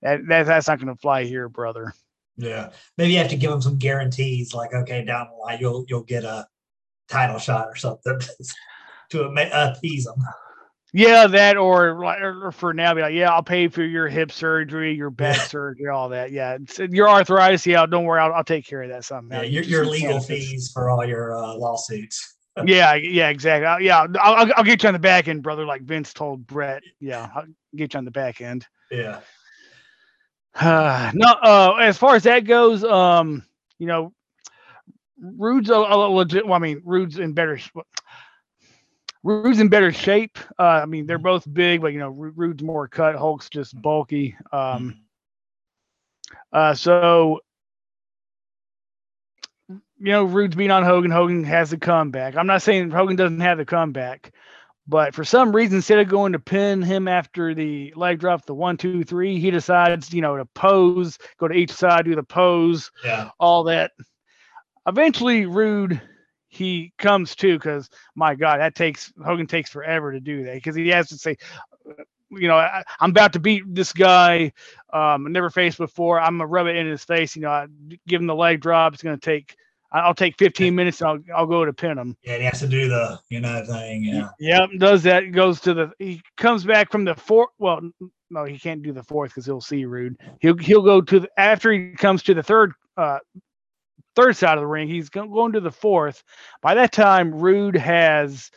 that, 0.03 0.27
that 0.29 0.47
that's 0.47 0.69
not 0.69 0.79
gonna 0.79 0.97
fly 0.97 1.25
here, 1.25 1.49
brother. 1.49 1.93
Yeah. 2.37 2.71
Maybe 2.97 3.13
you 3.13 3.19
have 3.19 3.31
to 3.31 3.37
give 3.37 3.51
them 3.51 3.63
some 3.63 3.79
guarantees, 3.79 4.55
like 4.55 4.73
okay, 4.73 5.05
down 5.05 5.29
the 5.31 5.37
line 5.37 5.59
you'll 5.61 5.85
you'll 5.89 6.03
get 6.03 6.25
a 6.25 6.47
title 7.09 7.39
shot 7.39 7.67
or 7.67 7.77
something 7.77 8.19
to 9.11 9.23
appease 9.23 10.05
them. 10.05 10.17
Yeah, 10.95 11.27
that 11.27 11.59
or 11.59 12.03
like 12.03 12.21
or 12.23 12.51
for 12.51 12.73
now, 12.73 12.95
be 12.95 13.03
like, 13.03 13.13
yeah, 13.13 13.31
I'll 13.31 13.43
pay 13.43 13.69
for 13.69 13.83
your 13.83 14.09
hip 14.09 14.33
surgery, 14.33 14.95
your 14.95 15.11
back 15.11 15.37
surgery, 15.37 15.89
all 15.89 16.09
that. 16.11 16.33
Yeah, 16.33 16.57
it's, 16.63 16.79
your 16.79 17.11
arthritis. 17.11 17.67
Yeah, 17.67 17.85
don't 17.85 18.05
worry, 18.05 18.21
I'll, 18.21 18.33
I'll 18.33 18.45
take 18.45 18.67
care 18.67 18.83
of 18.83 18.89
that 18.89 19.05
somehow. 19.05 19.43
Yeah, 19.43 19.43
You 19.43 19.61
your, 19.61 19.65
your 19.65 19.85
legal 19.85 20.21
fees 20.21 20.71
for 20.73 20.89
all 20.89 21.05
your 21.05 21.37
uh, 21.37 21.55
lawsuits. 21.55 22.37
Yeah, 22.67 22.95
yeah, 22.95 23.29
exactly. 23.29 23.67
I'll- 23.67 23.81
yeah, 23.81 24.01
I'll, 24.21 24.35
I'll, 24.35 24.53
I'll 24.57 24.65
get 24.65 24.83
you 24.83 24.89
on 24.89 24.93
the 24.93 24.99
back 24.99 25.29
end, 25.29 25.45
brother. 25.45 25.65
Like 25.65 25.83
Vince 25.83 26.13
told 26.13 26.45
Brett. 26.45 26.83
Yeah, 26.99 27.29
I'll 27.33 27.45
get 27.77 27.95
you 27.95 27.99
on 27.99 28.05
the 28.05 28.11
back 28.11 28.41
end. 28.41 28.67
Yeah. 28.91 29.21
Uh, 30.61 31.11
no, 31.15 31.27
uh, 31.43 31.75
as 31.81 31.99
far 31.99 32.17
as 32.17 32.25
that 32.25 32.45
goes, 32.45 32.85
um, 32.85 33.45
you 33.79 33.87
know, 33.87 34.13
Rude's 35.21 35.71
a, 35.71 35.75
a 35.75 35.97
legit. 36.09 36.47
Well, 36.47 36.55
I 36.55 36.59
mean, 36.59 36.83
Rude's 36.85 37.19
in 37.19 37.33
better. 37.33 37.59
Rude's 39.25 39.61
in 39.61 39.69
better 39.69 39.93
shape. 39.93 40.39
Uh, 40.59 40.63
I 40.63 40.87
mean, 40.87 41.07
they're 41.07 41.19
both 41.19 41.53
big, 41.53 41.81
but 41.81 41.93
you 41.93 41.99
know, 41.99 42.11
Rude's 42.11 42.63
more 42.63 42.87
cut. 42.89 43.17
Hulk's 43.17 43.49
just 43.49 43.81
bulky. 43.81 44.37
Um, 44.53 45.03
uh, 46.53 46.75
so 46.75 47.41
you 49.69 50.13
know, 50.13 50.25
Rude's 50.25 50.57
being 50.57 50.71
on 50.71 50.85
Hogan. 50.85 51.11
Hogan 51.11 51.45
has 51.45 51.71
the 51.71 51.79
comeback. 51.79 52.37
I'm 52.37 52.47
not 52.47 52.63
saying 52.63 52.91
Hogan 52.91 53.17
doesn't 53.17 53.41
have 53.41 53.59
the 53.59 53.65
comeback, 53.65 54.33
but 54.89 55.15
for 55.15 55.23
some 55.25 55.55
reason, 55.55 55.77
instead 55.77 55.99
of 55.99 56.09
going 56.09 56.33
to 56.33 56.39
pin 56.39 56.83
him 56.83 57.07
after 57.07 57.55
the 57.55 57.93
leg 57.95 58.19
drop, 58.19 58.47
the 58.47 58.55
one, 58.55 58.77
two, 58.77 59.05
three, 59.05 59.39
he 59.39 59.51
decides, 59.51 60.13
you 60.13 60.23
know, 60.23 60.37
to 60.37 60.47
pose, 60.47 61.19
go 61.39 61.47
to 61.47 61.55
each 61.55 61.71
side, 61.71 62.07
do 62.07 62.15
the 62.15 62.23
pose, 62.23 62.91
yeah. 63.05 63.31
all 63.39 63.65
that. 63.65 63.93
Eventually, 64.87 65.45
Rude 65.47 66.01
he 66.49 66.93
comes 66.99 67.37
to 67.37 67.59
because 67.59 67.91
my 68.15 68.35
God, 68.35 68.59
that 68.61 68.75
takes 68.75 69.13
Hogan 69.25 69.47
takes 69.47 69.71
forever 69.71 70.13
to 70.13 70.21
do 70.21 70.45
that 70.45 70.55
because 70.55 70.75
he 70.75 70.89
has 70.89 71.09
to 71.11 71.19
say, 71.19 71.37
you 72.31 72.49
know, 72.49 72.57
I, 72.57 72.83
I'm 73.01 73.11
about 73.11 73.35
to 73.35 73.39
beat 73.39 73.63
this 73.67 73.93
guy, 73.93 74.53
um, 74.93 75.27
I 75.27 75.31
never 75.31 75.51
faced 75.51 75.79
before. 75.79 76.21
I'm 76.21 76.39
gonna 76.39 76.47
rub 76.47 76.67
it 76.67 76.77
in 76.77 76.87
his 76.87 77.05
face. 77.05 77.37
You 77.37 77.43
know, 77.43 77.51
I 77.51 77.67
give 78.07 78.21
him 78.21 78.27
the 78.27 78.35
leg 78.35 78.61
drop. 78.61 78.95
It's 78.95 79.03
gonna 79.03 79.19
take. 79.19 79.57
I'll 79.93 80.15
take 80.15 80.37
15 80.39 80.75
minutes. 80.75 81.01
And 81.01 81.09
I'll 81.09 81.41
I'll 81.41 81.47
go 81.47 81.65
to 81.65 81.73
pin 81.73 81.99
him. 81.99 82.17
Yeah, 82.23 82.35
and 82.35 82.43
he 82.43 82.47
has 82.47 82.61
to 82.61 82.69
do 82.69 82.89
the 82.89 83.19
you 83.29 83.41
know 83.41 83.65
thing. 83.65 84.05
Yeah. 84.05 84.29
Yep, 84.39 84.71
does 84.79 85.03
that. 85.05 85.33
Goes 85.33 85.61
to 85.63 85.75
the. 85.75 85.93
He 85.99 86.21
comes 86.37 86.65
back 86.65 86.91
from 86.93 87.05
the 87.05 87.15
fourth. 87.15 87.51
Well, 87.59 87.81
no, 88.31 88.45
he 88.45 88.59
can't 88.59 88.83
do 88.83 88.93
the 88.93 89.03
fourth 89.03 89.31
because 89.31 89.47
he'll 89.47 89.61
see 89.61 89.85
Rude. 89.85 90.17
He'll 90.41 90.57
he'll 90.57 90.83
go 90.83 91.01
to 91.01 91.21
the 91.21 91.29
after 91.39 91.73
he 91.73 91.93
comes 91.93 92.23
to 92.25 92.35
the 92.35 92.43
third 92.43 92.73
uh 92.97 93.19
third 94.15 94.37
side 94.37 94.59
of 94.59 94.63
the 94.63 94.67
ring. 94.67 94.89
He's 94.89 95.09
going 95.09 95.53
to 95.53 95.61
the 95.61 95.71
fourth. 95.71 96.23
By 96.61 96.75
that 96.75 96.93
time, 96.93 97.35
Rude 97.35 97.77
has 97.77 98.51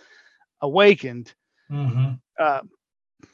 awakened. 0.61 1.33
Mm-hmm. 1.71 2.13
Uh, 2.37 2.61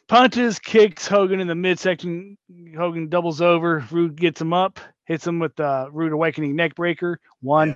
punches, 0.08 0.60
kicks 0.60 1.08
Hogan 1.08 1.40
in 1.40 1.48
the 1.48 1.56
midsection. 1.56 2.38
Hogan 2.78 3.08
doubles 3.10 3.42
over. 3.42 3.86
Rude 3.92 4.16
gets 4.16 4.42
him 4.42 4.54
up, 4.54 4.80
hits 5.06 5.26
him 5.26 5.40
with 5.40 5.56
the 5.56 5.90
Rude 5.92 6.12
Awakening 6.12 6.56
neck 6.56 6.76
breaker. 6.76 7.20
One, 7.42 7.70
Yeah. 7.70 7.76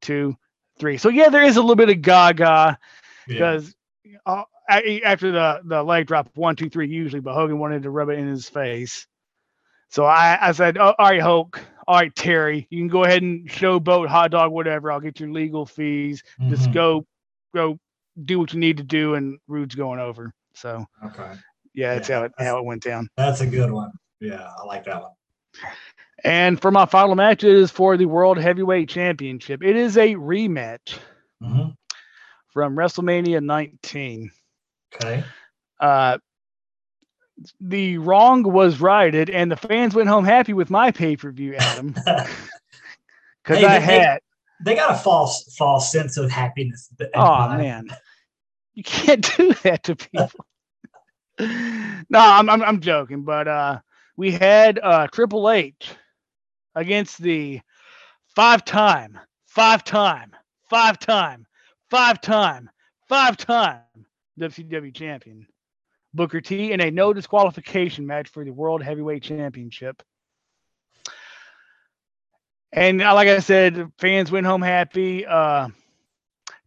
Two, 0.00 0.36
three. 0.78 0.96
So 0.98 1.08
yeah, 1.08 1.28
there 1.28 1.42
is 1.44 1.56
a 1.56 1.60
little 1.60 1.76
bit 1.76 1.90
of 1.90 2.02
gaga 2.02 2.78
Yeah. 3.28 3.34
because 3.34 3.74
uh, 4.26 4.44
after 4.68 5.30
the 5.32 5.60
the 5.64 5.82
leg 5.82 6.06
drop 6.06 6.28
one 6.34 6.56
two 6.56 6.68
three 6.68 6.88
usually, 6.88 7.20
but 7.20 7.34
Hogan 7.34 7.58
wanted 7.58 7.82
to 7.84 7.90
rub 7.90 8.08
it 8.08 8.18
in 8.18 8.26
his 8.28 8.48
face. 8.48 9.06
So 9.90 10.04
I 10.04 10.38
I 10.40 10.52
said, 10.52 10.78
oh, 10.78 10.94
all 10.98 11.06
right, 11.06 11.20
Hulk, 11.20 11.60
all 11.86 11.96
right, 11.96 12.14
Terry, 12.14 12.66
you 12.70 12.78
can 12.78 12.88
go 12.88 13.04
ahead 13.04 13.22
and 13.22 13.48
showboat, 13.48 14.08
hot 14.08 14.32
dog, 14.32 14.52
whatever. 14.52 14.90
I'll 14.90 15.00
get 15.00 15.20
your 15.20 15.30
legal 15.30 15.64
fees. 15.66 16.22
Just 16.48 16.70
Mhm. 16.70 16.74
go 16.74 17.06
go 17.54 17.78
do 18.24 18.38
what 18.38 18.52
you 18.52 18.60
need 18.60 18.78
to 18.78 18.82
do, 18.82 19.14
and 19.14 19.38
Rude's 19.46 19.74
going 19.74 20.00
over. 20.00 20.32
So 20.54 20.84
Okay. 21.04 21.32
yeah, 21.74 21.94
that's 21.94 22.08
Yeah, 22.08 22.18
how 22.20 22.24
it 22.24 22.32
how 22.38 22.58
it 22.58 22.64
went 22.64 22.82
down. 22.82 23.08
That's 23.16 23.40
a 23.40 23.46
good 23.46 23.70
one. 23.70 23.92
Yeah, 24.20 24.50
I 24.58 24.64
like 24.64 24.84
that 24.84 25.02
one. 25.02 25.12
And 26.26 26.60
for 26.60 26.72
my 26.72 26.86
final 26.86 27.14
match 27.14 27.44
is 27.44 27.70
for 27.70 27.96
the 27.96 28.06
World 28.06 28.36
Heavyweight 28.36 28.88
Championship. 28.88 29.62
It 29.62 29.76
is 29.76 29.96
a 29.96 30.14
rematch 30.14 30.98
hmm 31.42 31.68
from 32.52 32.74
WrestleMania 32.74 33.44
19. 33.44 34.30
Okay. 34.94 35.22
Uh, 35.78 36.16
the 37.60 37.98
wrong 37.98 38.42
was 38.42 38.80
righted, 38.80 39.28
and 39.28 39.52
the 39.52 39.56
fans 39.56 39.94
went 39.94 40.08
home 40.08 40.24
happy 40.24 40.54
with 40.54 40.70
my 40.70 40.90
pay 40.90 41.16
per 41.16 41.30
view, 41.30 41.54
Adam, 41.54 41.88
because 41.94 43.58
Hey, 43.58 43.64
I 43.66 43.78
they- 43.78 43.84
had. 43.98 44.20
they 44.64 44.74
got 44.74 44.90
a 44.90 44.94
false 44.98 45.54
false 45.54 45.92
sense 45.92 46.16
of 46.16 46.30
happiness. 46.30 46.90
Oh 47.14 47.48
man, 47.50 47.88
you 48.74 48.82
can't 48.82 49.30
do 49.36 49.52
that 49.62 49.82
to 49.84 49.94
people. 49.96 50.44
no, 51.38 52.18
I'm, 52.18 52.48
I'm 52.48 52.62
I'm 52.62 52.80
joking, 52.80 53.22
but 53.22 53.46
uh, 53.46 53.80
we 54.16 54.30
had 54.32 54.80
uh 54.82 55.06
Triple 55.08 55.50
H 55.50 55.90
against 56.76 57.20
the 57.20 57.60
five-time, 58.36 59.18
five-time, 59.46 60.30
five-time, 60.70 61.46
five-time, 61.90 62.70
five-time 63.08 63.80
WCW 64.38 64.94
champion 64.94 65.46
Booker 66.14 66.40
T 66.40 66.72
in 66.72 66.80
a 66.80 66.90
no 66.90 67.12
disqualification 67.12 68.06
match 68.06 68.28
for 68.28 68.44
the 68.44 68.52
World 68.52 68.82
Heavyweight 68.82 69.22
Championship. 69.22 70.02
And 72.72 73.02
uh, 73.02 73.14
like 73.14 73.28
I 73.28 73.38
said, 73.38 73.90
fans 73.98 74.30
went 74.30 74.46
home 74.46 74.62
happy. 74.62 75.24
Uh, 75.26 75.68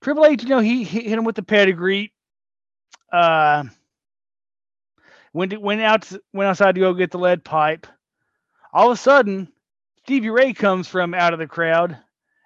Triple 0.02 0.26
H, 0.26 0.44
you 0.44 0.50
know, 0.50 0.60
he, 0.60 0.84
he 0.84 1.02
hit 1.02 1.18
him 1.18 1.24
with 1.24 1.36
the 1.36 1.44
pedigree. 1.44 2.14
Uh, 3.12 3.66
went 5.34 5.60
went 5.62 5.82
out 5.82 6.12
went 6.34 6.50
outside 6.50 6.76
to 6.76 6.82
go 6.82 6.94
get 6.94 7.12
the 7.12 7.20
lead 7.20 7.44
pipe. 7.44 7.86
All 8.72 8.92
of 8.92 8.98
a 8.98 9.02
sudden, 9.02 9.52
Stevie 10.10 10.32
Ray 10.32 10.54
comes 10.54 10.88
from 10.88 11.14
out 11.14 11.34
of 11.34 11.40
the 11.40 11.46
crowd 11.46 11.96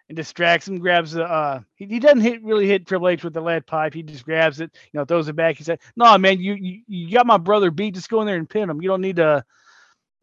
and 0.09 0.17
distracts 0.17 0.67
him. 0.67 0.79
Grabs 0.79 1.13
the 1.13 1.23
uh, 1.23 1.61
he, 1.75 1.85
he 1.85 1.97
doesn't 1.97 2.19
hit 2.19 2.43
really 2.43 2.67
hit 2.67 2.85
Triple 2.85 3.07
H 3.07 3.23
with 3.23 3.33
the 3.33 3.39
lead 3.39 3.65
pipe. 3.65 3.93
He 3.93 4.03
just 4.03 4.25
grabs 4.25 4.59
it, 4.59 4.69
you 4.91 4.99
know, 4.99 5.05
throws 5.05 5.29
it 5.29 5.37
back. 5.37 5.55
He 5.55 5.63
said, 5.63 5.79
"No, 5.95 6.17
man, 6.17 6.41
you 6.41 6.55
you, 6.55 6.81
you 6.87 7.09
got 7.13 7.25
my 7.25 7.37
brother 7.37 7.71
beat. 7.71 7.95
Just 7.95 8.09
go 8.09 8.19
in 8.19 8.27
there 8.27 8.35
and 8.35 8.49
pin 8.49 8.69
him. 8.69 8.81
You 8.81 8.89
don't 8.89 8.99
need 8.99 9.15
to 9.15 9.45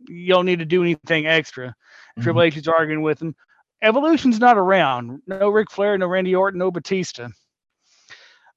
you 0.07 0.34
don't 0.34 0.45
need 0.45 0.59
to 0.59 0.66
do 0.66 0.82
anything 0.82 1.26
extra." 1.26 1.74
Mhm. 2.18 2.24
Triple 2.24 2.43
H 2.43 2.59
is 2.59 2.68
arguing 2.68 3.01
with 3.01 3.22
him. 3.22 3.34
Evolution's 3.80 4.38
not 4.38 4.59
around. 4.59 5.22
No 5.26 5.49
Ric 5.49 5.70
Flair, 5.70 5.97
no 5.97 6.09
Randy 6.09 6.34
Orton, 6.34 6.59
no 6.59 6.70
Batista. 6.70 7.28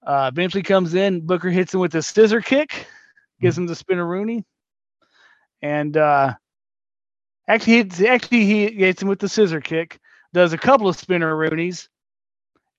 Uh, 0.05 0.29
eventually 0.29 0.61
comes 0.61 0.93
in. 0.93 1.25
Booker 1.25 1.49
hits 1.49 1.73
him 1.73 1.79
with 1.79 1.95
a 1.95 2.01
scissor 2.01 2.41
kick, 2.41 2.85
gives 3.39 3.57
him 3.57 3.65
the 3.65 3.75
spinneroonie, 3.75 4.43
and 5.61 5.95
uh, 5.95 6.33
actually, 7.47 7.73
hits, 7.77 8.01
actually 8.01 8.45
he 8.45 8.71
hits 8.71 9.01
him 9.01 9.07
with 9.07 9.19
the 9.19 9.29
scissor 9.29 9.61
kick. 9.61 9.99
Does 10.33 10.53
a 10.53 10.57
couple 10.57 10.87
of 10.87 10.95
spinner 10.95 11.35
roonies, 11.35 11.87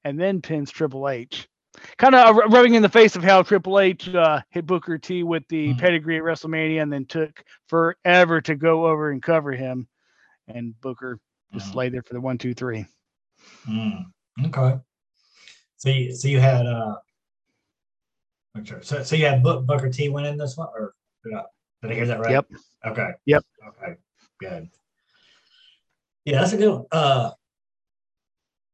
and 0.05 0.19
then 0.21 0.41
pins 0.43 0.71
Triple 0.71 1.09
H. 1.09 1.49
Kind 1.99 2.15
of 2.15 2.37
rubbing 2.37 2.75
in 2.75 2.83
the 2.83 2.89
face 2.89 3.17
of 3.17 3.23
how 3.25 3.43
Triple 3.43 3.79
H 3.81 4.09
uh, 4.15 4.41
hit 4.51 4.67
Booker 4.67 4.99
T 4.99 5.23
with 5.23 5.47
the 5.49 5.73
Mhm. 5.75 5.79
pedigree 5.79 6.17
at 6.17 6.23
WrestleMania, 6.23 6.83
and 6.83 6.93
then 6.93 7.05
took 7.05 7.45
forever 7.69 8.41
to 8.41 8.55
go 8.57 8.87
over 8.87 9.11
and 9.11 9.23
cover 9.23 9.53
him 9.53 9.87
and 10.49 10.79
Booker 10.81 11.19
just 11.53 11.73
Mhm. 11.73 11.77
lay 11.77 11.89
there 11.89 12.03
for 12.03 12.15
the 12.15 12.21
one, 12.21 12.39
two, 12.39 12.55
three. 12.55 12.87
Mm, 13.69 14.05
okay. 14.47 14.81
So 15.77 15.89
you, 15.91 16.15
so 16.15 16.29
you 16.29 16.41
had 16.41 16.67
uh 16.67 16.97
okay, 18.59 18.77
so 18.83 19.03
so 19.03 19.17
you 19.17 19.27
had 19.27 19.43
Booker 19.43 19.91
T 19.91 20.09
winning 20.09 20.37
this 20.37 20.57
one 20.57 20.69
or 20.75 20.95
did 21.25 21.35
I, 21.35 21.45
did 21.83 21.91
I 21.91 21.95
hear 21.95 22.07
that 22.07 22.21
right? 22.21 22.31
Yep. 22.33 22.47
Okay. 22.87 23.11
Yep. 23.27 23.45
Okay. 23.69 23.95
Good. 24.41 24.68
Yeah, 26.24 26.41
that's 26.41 26.53
a 26.53 26.57
good 26.57 26.72
one. 26.72 26.87
Uh 26.91 27.30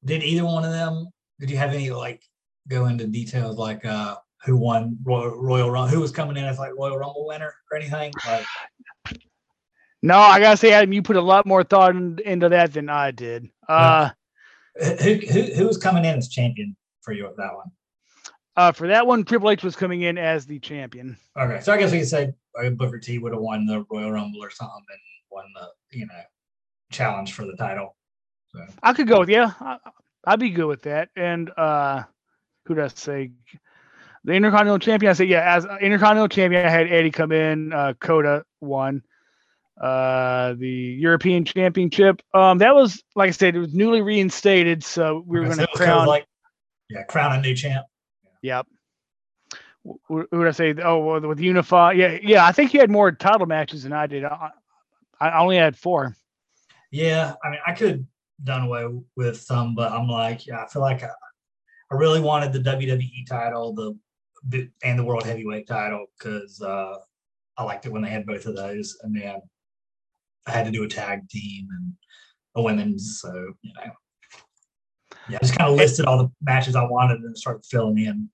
did 0.04 0.22
either 0.22 0.44
one 0.44 0.64
of 0.64 0.72
them 0.72 1.08
did 1.40 1.50
you 1.50 1.58
have 1.58 1.74
any 1.74 1.90
like 1.90 2.22
go 2.68 2.86
into 2.86 3.06
details 3.06 3.56
like 3.56 3.84
uh 3.84 4.16
who 4.44 4.56
won 4.56 4.96
Royal, 5.02 5.30
Royal 5.30 5.70
Rumble 5.70 5.90
who 5.90 6.00
was 6.00 6.10
coming 6.10 6.36
in 6.36 6.44
as 6.44 6.58
like 6.58 6.72
Royal 6.76 6.96
Rumble 6.96 7.26
winner 7.26 7.54
or 7.70 7.76
anything? 7.76 8.12
Like 8.26 8.46
No, 10.02 10.18
I 10.18 10.40
gotta 10.40 10.56
say, 10.56 10.72
Adam, 10.72 10.92
you 10.92 11.02
put 11.02 11.16
a 11.16 11.20
lot 11.20 11.44
more 11.44 11.62
thought 11.62 11.94
in, 11.94 12.18
into 12.24 12.48
that 12.48 12.72
than 12.72 12.88
I 12.88 13.10
did. 13.10 13.50
Uh, 13.68 14.10
who 15.02 15.14
who 15.14 15.42
who 15.42 15.66
was 15.66 15.76
coming 15.76 16.04
in 16.04 16.16
as 16.16 16.28
champion 16.28 16.74
for 17.02 17.12
you 17.12 17.26
at 17.26 17.36
that 17.36 17.54
one? 17.54 17.70
uh, 18.56 18.72
for 18.72 18.88
that 18.88 19.06
one, 19.06 19.24
Triple 19.24 19.50
H 19.50 19.62
was 19.62 19.76
coming 19.76 20.02
in 20.02 20.18
as 20.18 20.46
the 20.46 20.58
champion. 20.58 21.16
Okay, 21.38 21.60
so 21.60 21.72
I 21.72 21.78
guess 21.78 21.92
we 21.92 21.98
could 21.98 22.08
say 22.08 22.32
uh, 22.62 22.70
Booker 22.70 22.98
T 22.98 23.18
would 23.18 23.32
have 23.32 23.40
won 23.42 23.66
the 23.66 23.84
Royal 23.90 24.12
Rumble 24.12 24.42
or 24.42 24.50
something 24.50 24.74
and 24.88 24.98
won 25.30 25.44
the 25.54 25.98
you 25.98 26.06
know 26.06 26.22
challenge 26.90 27.32
for 27.32 27.44
the 27.46 27.56
title. 27.56 27.96
So 28.48 28.60
I 28.82 28.92
could 28.92 29.08
go 29.08 29.20
with 29.20 29.28
yeah, 29.28 29.52
I, 29.60 29.76
I'd 30.24 30.40
be 30.40 30.50
good 30.50 30.66
with 30.66 30.82
that. 30.82 31.08
And 31.16 31.50
uh, 31.56 32.02
who 32.66 32.74
does 32.74 32.92
say 32.98 33.32
the 34.24 34.32
Intercontinental 34.32 34.78
Champion? 34.78 35.10
I 35.10 35.12
say 35.14 35.24
yeah, 35.26 35.54
as 35.54 35.64
Intercontinental 35.80 36.28
Champion, 36.28 36.66
I 36.66 36.70
had 36.70 36.88
Eddie 36.88 37.10
come 37.10 37.32
in. 37.32 37.72
Uh, 37.72 37.94
Kota 38.00 38.44
won. 38.60 39.02
Uh, 39.80 40.54
the 40.58 40.68
European 40.68 41.42
Championship. 41.44 42.20
Um, 42.34 42.58
that 42.58 42.74
was 42.74 43.02
like 43.14 43.28
I 43.28 43.30
said, 43.30 43.56
it 43.56 43.60
was 43.60 43.72
newly 43.72 44.02
reinstated, 44.02 44.84
so 44.84 45.24
we 45.26 45.38
were 45.38 45.46
going 45.46 45.56
to 45.56 45.68
was 45.72 45.78
kind 45.78 45.90
of 45.90 45.96
crown. 45.96 46.06
like 46.06 46.26
yeah, 46.90 47.02
crown 47.04 47.38
a 47.38 47.40
new 47.40 47.54
champ. 47.54 47.86
Yep. 48.42 48.66
Wh- 49.86 49.94
wh- 50.06 50.28
Who 50.30 50.38
would 50.38 50.48
I 50.48 50.50
say? 50.50 50.74
Oh, 50.84 51.18
with 51.26 51.40
Unify. 51.40 51.92
Yeah, 51.92 52.18
yeah. 52.22 52.44
I 52.44 52.52
think 52.52 52.74
you 52.74 52.80
had 52.80 52.90
more 52.90 53.10
title 53.12 53.46
matches 53.46 53.84
than 53.84 53.92
I 53.94 54.06
did. 54.06 54.24
I, 54.24 54.50
I 55.20 55.38
only 55.38 55.56
had 55.56 55.76
four. 55.76 56.16
Yeah, 56.90 57.34
I 57.44 57.50
mean 57.50 57.60
I 57.66 57.72
could 57.72 57.88
have 57.90 58.00
done 58.44 58.62
away 58.62 58.86
with 59.16 59.40
some, 59.40 59.74
but 59.74 59.92
I'm 59.92 60.08
like 60.08 60.46
yeah, 60.46 60.62
I 60.64 60.68
feel 60.68 60.82
like 60.82 61.02
I, 61.02 61.10
I 61.90 61.94
really 61.94 62.20
wanted 62.20 62.52
the 62.52 62.60
WWE 62.70 63.26
title, 63.28 63.74
the 63.74 63.98
the- 64.48 64.70
and 64.82 64.98
the 64.98 65.04
World 65.04 65.24
Heavyweight 65.24 65.66
title 65.66 66.06
because 66.18 66.60
uh, 66.62 66.96
I 67.56 67.64
liked 67.64 67.86
it 67.86 67.92
when 67.92 68.02
they 68.02 68.08
had 68.08 68.26
both 68.26 68.46
of 68.46 68.56
those, 68.56 68.98
and 69.02 69.14
then 69.14 69.40
I 70.46 70.50
had 70.52 70.64
to 70.64 70.70
do 70.72 70.84
a 70.84 70.88
tag 70.88 71.28
team 71.28 71.68
and 71.70 71.92
a 72.56 72.62
women's, 72.62 73.20
so 73.20 73.32
you 73.62 73.72
know. 73.74 73.92
Yeah, 75.28 75.36
I 75.36 75.44
just 75.44 75.56
kind 75.56 75.70
of 75.70 75.76
listed 75.76 76.06
all 76.06 76.18
the 76.18 76.30
matches 76.42 76.74
I 76.74 76.84
wanted 76.84 77.20
and 77.20 77.36
started 77.36 77.64
filling 77.64 77.98
in. 77.98 78.30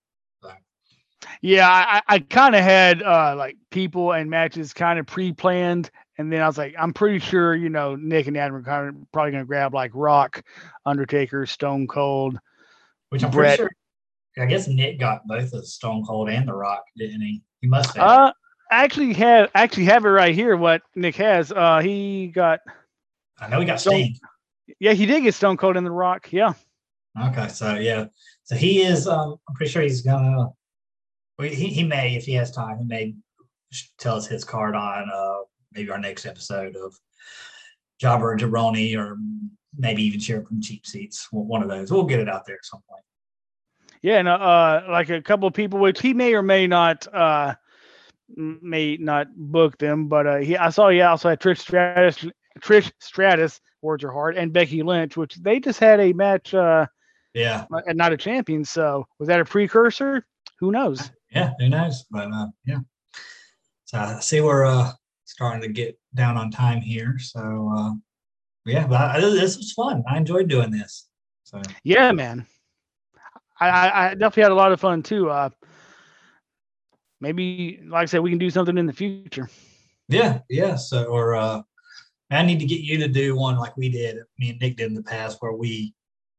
Yeah, 1.43 1.68
I, 1.68 2.03
I 2.07 2.18
kind 2.20 2.55
of 2.55 2.62
had 2.62 3.03
uh, 3.03 3.34
like 3.37 3.57
people 3.70 4.12
and 4.12 4.30
matches 4.30 4.72
kind 4.72 4.99
of 4.99 5.07
pre-planned, 5.07 5.91
and 6.19 6.33
then 6.33 6.41
I 6.43 6.47
was 6.47 6.57
like, 6.59 6.75
I'm 6.79 6.93
pretty 6.93 7.19
sure 7.19 7.55
you 7.55 7.69
know 7.69 7.97
Nick 7.97 8.27
and 8.27 8.37
Adam 8.37 8.57
are 8.57 8.93
probably 9.12 9.31
going 9.33 9.43
to 9.43 9.47
grab 9.47 9.75
like 9.75 9.91
Rock, 9.95 10.43
Undertaker, 10.85 11.47
Stone 11.47 11.87
Cold. 11.89 12.39
Which 13.11 13.23
I'm 13.25 13.31
Brett. 13.31 13.59
pretty 13.59 13.73
sure. 14.37 14.45
I 14.45 14.47
guess 14.47 14.69
Nick 14.69 14.99
got 14.99 15.27
both 15.27 15.51
the 15.51 15.64
Stone 15.64 16.05
Cold 16.05 16.29
and 16.29 16.47
the 16.49 16.53
Rock, 16.55 16.85
didn't 16.97 17.21
he? 17.23 17.43
He 17.61 17.69
must 17.69 17.97
have. 17.97 18.07
Uh, 18.07 18.33
I 18.71 18.85
actually 18.85 19.12
have 19.14 19.51
actually 19.55 19.85
have 19.85 20.05
it 20.05 20.09
right 20.09 20.35
here. 20.35 20.57
What 20.57 20.83
Nick 20.95 21.17
has. 21.17 21.53
Uh, 21.53 21.79
he 21.81 22.27
got 22.29 22.61
I 23.39 23.49
know 23.49 23.61
he 23.61 23.67
got 23.67 23.81
Stone- 23.81 23.95
Sting. 23.95 24.17
yeah, 24.81 24.93
he 24.93 25.07
did 25.07 25.23
get 25.23 25.35
Stone 25.35 25.57
Cold 25.57 25.77
and 25.77 25.87
the 25.87 25.91
Rock. 25.91 26.33
Yeah. 26.33 26.53
Okay, 27.29 27.49
so 27.49 27.77
yeah, 27.77 28.07
so 28.45 28.57
he 28.57 28.83
is. 28.83 29.07
Um, 29.09 29.37
I'm 29.49 29.55
pretty 29.55 29.71
sure 29.73 29.81
he's 29.83 30.03
gonna. 30.03 30.51
well, 31.39 31.49
He 31.49 31.69
he 31.69 31.85
may, 31.85 32.14
if 32.17 32.25
he 32.25 32.35
has 32.35 32.51
time, 32.51 32.79
he 32.79 32.85
may 32.85 33.14
tell 33.99 34.17
us 34.17 34.27
his 34.27 34.45
card 34.45 34.75
on 34.75 35.09
uh 35.14 35.39
maybe 35.77 35.91
our 35.91 35.99
next 35.99 36.27
episode 36.27 36.74
of 36.77 36.99
Jobber 38.01 38.33
and 38.33 38.41
Jabroni, 38.41 38.97
or 38.97 39.18
maybe 39.79 40.03
even 40.03 40.18
share 40.20 40.43
from 40.43 40.61
cheap 40.61 40.87
seats. 40.87 41.29
One 41.31 41.47
one 41.47 41.62
of 41.62 41.68
those. 41.68 41.93
We'll 41.93 42.05
get 42.05 42.20
it 42.20 42.29
out 42.29 42.47
there 42.47 42.57
at 42.57 42.64
some 42.64 42.81
point. 42.89 43.03
Yeah, 44.03 44.18
and 44.18 44.29
uh, 44.29 44.33
uh, 44.33 44.87
like 44.91 45.11
a 45.11 45.22
couple 45.22 45.49
of 45.49 45.55
people, 45.55 45.79
which 45.79 46.01
he 46.01 46.14
may 46.14 46.35
or 46.35 46.43
may 46.43 46.66
not, 46.66 47.07
uh, 47.12 47.55
may 48.37 48.97
not 48.99 49.29
book 49.37 49.79
them, 49.79 50.09
but 50.09 50.27
uh, 50.27 50.37
he, 50.37 50.57
I 50.57 50.70
saw 50.70 50.89
he 50.91 51.01
also 51.01 51.29
had 51.31 51.41
Trish 51.41 51.59
Stratus, 51.59 52.24
Trish 52.61 52.93
Stratus, 53.01 53.61
words 53.83 54.05
are 54.05 54.12
hard, 54.12 54.37
and 54.37 54.53
Becky 54.53 54.83
Lynch, 54.83 55.16
which 55.16 55.35
they 55.37 55.61
just 55.61 55.81
had 55.81 56.01
a 56.01 56.12
match, 56.12 56.55
uh, 56.55 56.87
Yeah, 57.35 57.64
and 57.87 57.97
not 57.99 58.12
a 58.12 58.16
champion. 58.16 58.64
So 58.64 59.07
was 59.18 59.29
that 59.29 59.41
a 59.41 59.45
precursor? 59.45 60.27
Who 60.61 60.70
knows? 60.70 61.11
yeah. 61.31 61.53
Who 61.59 61.68
knows? 61.68 62.05
But 62.11 62.31
uh, 62.33 62.47
yeah. 62.64 62.81
So 63.87 63.99
I 63.99 64.20
see 64.20 64.41
we're 64.41 64.64
uh 64.66 64.93
starting 65.27 65.61
to 65.62 65.68
get 65.68 65.99
down 66.14 66.37
on 66.37 66.51
time 66.51 66.81
here. 66.81 67.18
So 67.18 67.72
uh, 67.77 67.93
yeah, 68.64 68.87
but 68.87 69.01
I, 69.01 69.20
this 69.20 69.57
was 69.57 69.72
fun. 69.72 70.03
I 70.09 70.16
enjoyed 70.16 70.49
doing 70.49 70.70
this. 70.70 71.09
So 71.45 71.61
Yeah, 71.85 72.12
man. 72.12 72.47
I, 73.59 74.09
I, 74.09 74.09
definitely 74.11 74.43
had 74.43 74.53
a 74.53 74.57
lot 74.57 74.72
of 74.72 74.81
fun 74.81 75.03
too. 75.03 75.31
Uh, 75.31 75.49
maybe, 77.20 77.81
like 77.89 78.03
I 78.03 78.07
said, 78.07 78.20
we 78.20 78.31
can 78.31 78.39
do 78.39 78.51
something 78.51 78.77
in 78.77 78.87
the 78.87 78.93
future. 78.93 79.49
yeah, 80.09 80.41
yeah. 80.51 80.77
So 80.77 81.05
or 81.05 81.37
uh, 81.37 81.62
I 82.31 82.43
need 82.43 82.61
to 82.61 82.66
get 82.66 82.81
you 82.81 82.99
to 82.99 83.09
do 83.09 83.37
one 83.37 83.57
like 83.57 83.77
we 83.77 83.89
did. 83.89 84.18
Me 84.39 84.51
and 84.51 84.61
Nick 84.61 84.77
did 84.77 84.89
in 84.89 84.95
the 84.95 85.03
past, 85.03 85.39
where 85.41 85.53
we 85.53 85.95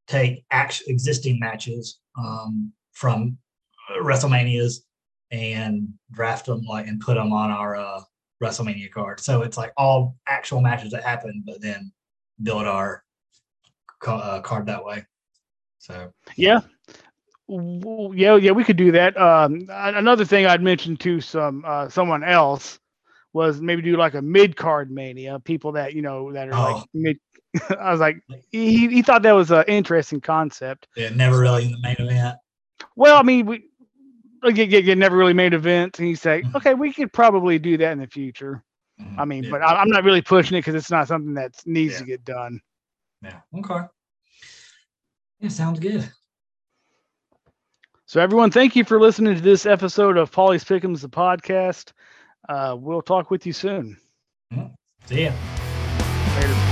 take 0.06 0.44
actual 0.50 0.86
existing 0.88 1.38
matches 1.40 1.98
um, 2.18 2.72
from 2.92 3.36
WrestleManias 4.00 4.80
and 5.30 5.88
draft 6.10 6.46
them 6.46 6.62
like 6.62 6.86
and 6.86 7.00
put 7.00 7.14
them 7.14 7.32
on 7.32 7.50
our 7.50 7.76
uh, 7.76 8.00
WrestleMania 8.42 8.90
card. 8.90 9.20
So 9.20 9.42
it's 9.42 9.56
like 9.56 9.72
all 9.76 10.16
actual 10.26 10.60
matches 10.60 10.92
that 10.92 11.02
happened, 11.02 11.44
but 11.46 11.60
then 11.60 11.92
build 12.42 12.64
our 12.66 13.02
uh, 14.06 14.40
card 14.40 14.66
that 14.66 14.84
way. 14.84 15.04
So 15.78 16.12
Yeah. 16.36 16.60
Yeah, 17.48 18.36
yeah, 18.36 18.50
we 18.52 18.62
could 18.62 18.76
do 18.76 18.92
that. 18.92 19.16
Um, 19.18 19.66
another 19.70 20.24
thing 20.26 20.44
I'd 20.46 20.62
mentioned 20.62 21.00
to 21.00 21.20
some 21.20 21.64
uh, 21.66 21.88
someone 21.88 22.22
else 22.22 22.78
was 23.32 23.60
maybe 23.60 23.80
do 23.80 23.96
like 23.96 24.14
a 24.14 24.20
mid 24.22 24.54
card 24.56 24.90
mania, 24.90 25.40
people 25.40 25.72
that 25.72 25.94
you 25.94 26.02
know 26.02 26.30
that 26.32 26.48
are 26.48 26.54
Oh. 26.54 26.74
like 26.76 26.84
mid. 26.92 27.18
I 27.80 27.90
was 27.90 28.00
like, 28.00 28.22
he, 28.52 28.88
he 28.88 29.00
thought 29.00 29.22
that 29.22 29.32
was 29.32 29.50
an 29.50 29.64
interesting 29.66 30.20
concept. 30.20 30.86
yeah, 30.96 31.08
never 31.08 31.38
really 31.40 31.64
in 31.64 31.72
the 31.72 31.80
main 31.80 31.96
event. 31.98 32.36
Well, 32.94 33.16
I 33.16 33.22
mean, 33.22 33.46
we 33.46 33.67
you, 34.44 34.64
you 34.64 34.94
never 34.96 35.16
really 35.16 35.32
made 35.34 35.54
events, 35.54 35.98
and 35.98 36.08
he 36.08 36.14
said, 36.14 36.44
Mhm. 36.44 36.54
okay, 36.56 36.74
we 36.74 36.92
could 36.92 37.12
probably 37.12 37.58
do 37.58 37.76
that 37.78 37.92
in 37.92 37.98
the 37.98 38.06
future. 38.06 38.62
I 39.16 39.24
mean, 39.24 39.44
yeah, 39.44 39.50
but 39.50 39.62
I, 39.62 39.76
I'm 39.76 39.88
not 39.88 40.04
really 40.04 40.22
pushing 40.22 40.56
it 40.56 40.60
because 40.60 40.74
it's 40.74 40.90
not 40.90 41.08
something 41.08 41.34
that 41.34 41.54
needs 41.66 41.94
Yeah. 41.94 41.98
to 42.00 42.04
get 42.04 42.24
done. 42.24 42.60
yeah, 43.22 43.40
okay. 43.54 43.86
Yeah, 45.40 45.48
sounds 45.48 45.78
good. 45.80 46.08
So, 48.06 48.20
everyone, 48.20 48.50
thank 48.50 48.74
you 48.74 48.84
for 48.84 48.98
listening 49.00 49.34
to 49.34 49.40
this 49.40 49.66
episode 49.66 50.16
of 50.16 50.32
Pauly's 50.32 50.64
Pick 50.64 50.82
'ems, 50.84 51.02
the 51.02 51.08
podcast. 51.08 51.92
Uh, 52.48 52.74
we'll 52.78 53.02
talk 53.02 53.30
with 53.30 53.44
you 53.44 53.52
soon. 53.52 53.98
See 55.06 55.24
ya. 55.24 55.32
Later. 56.36 56.67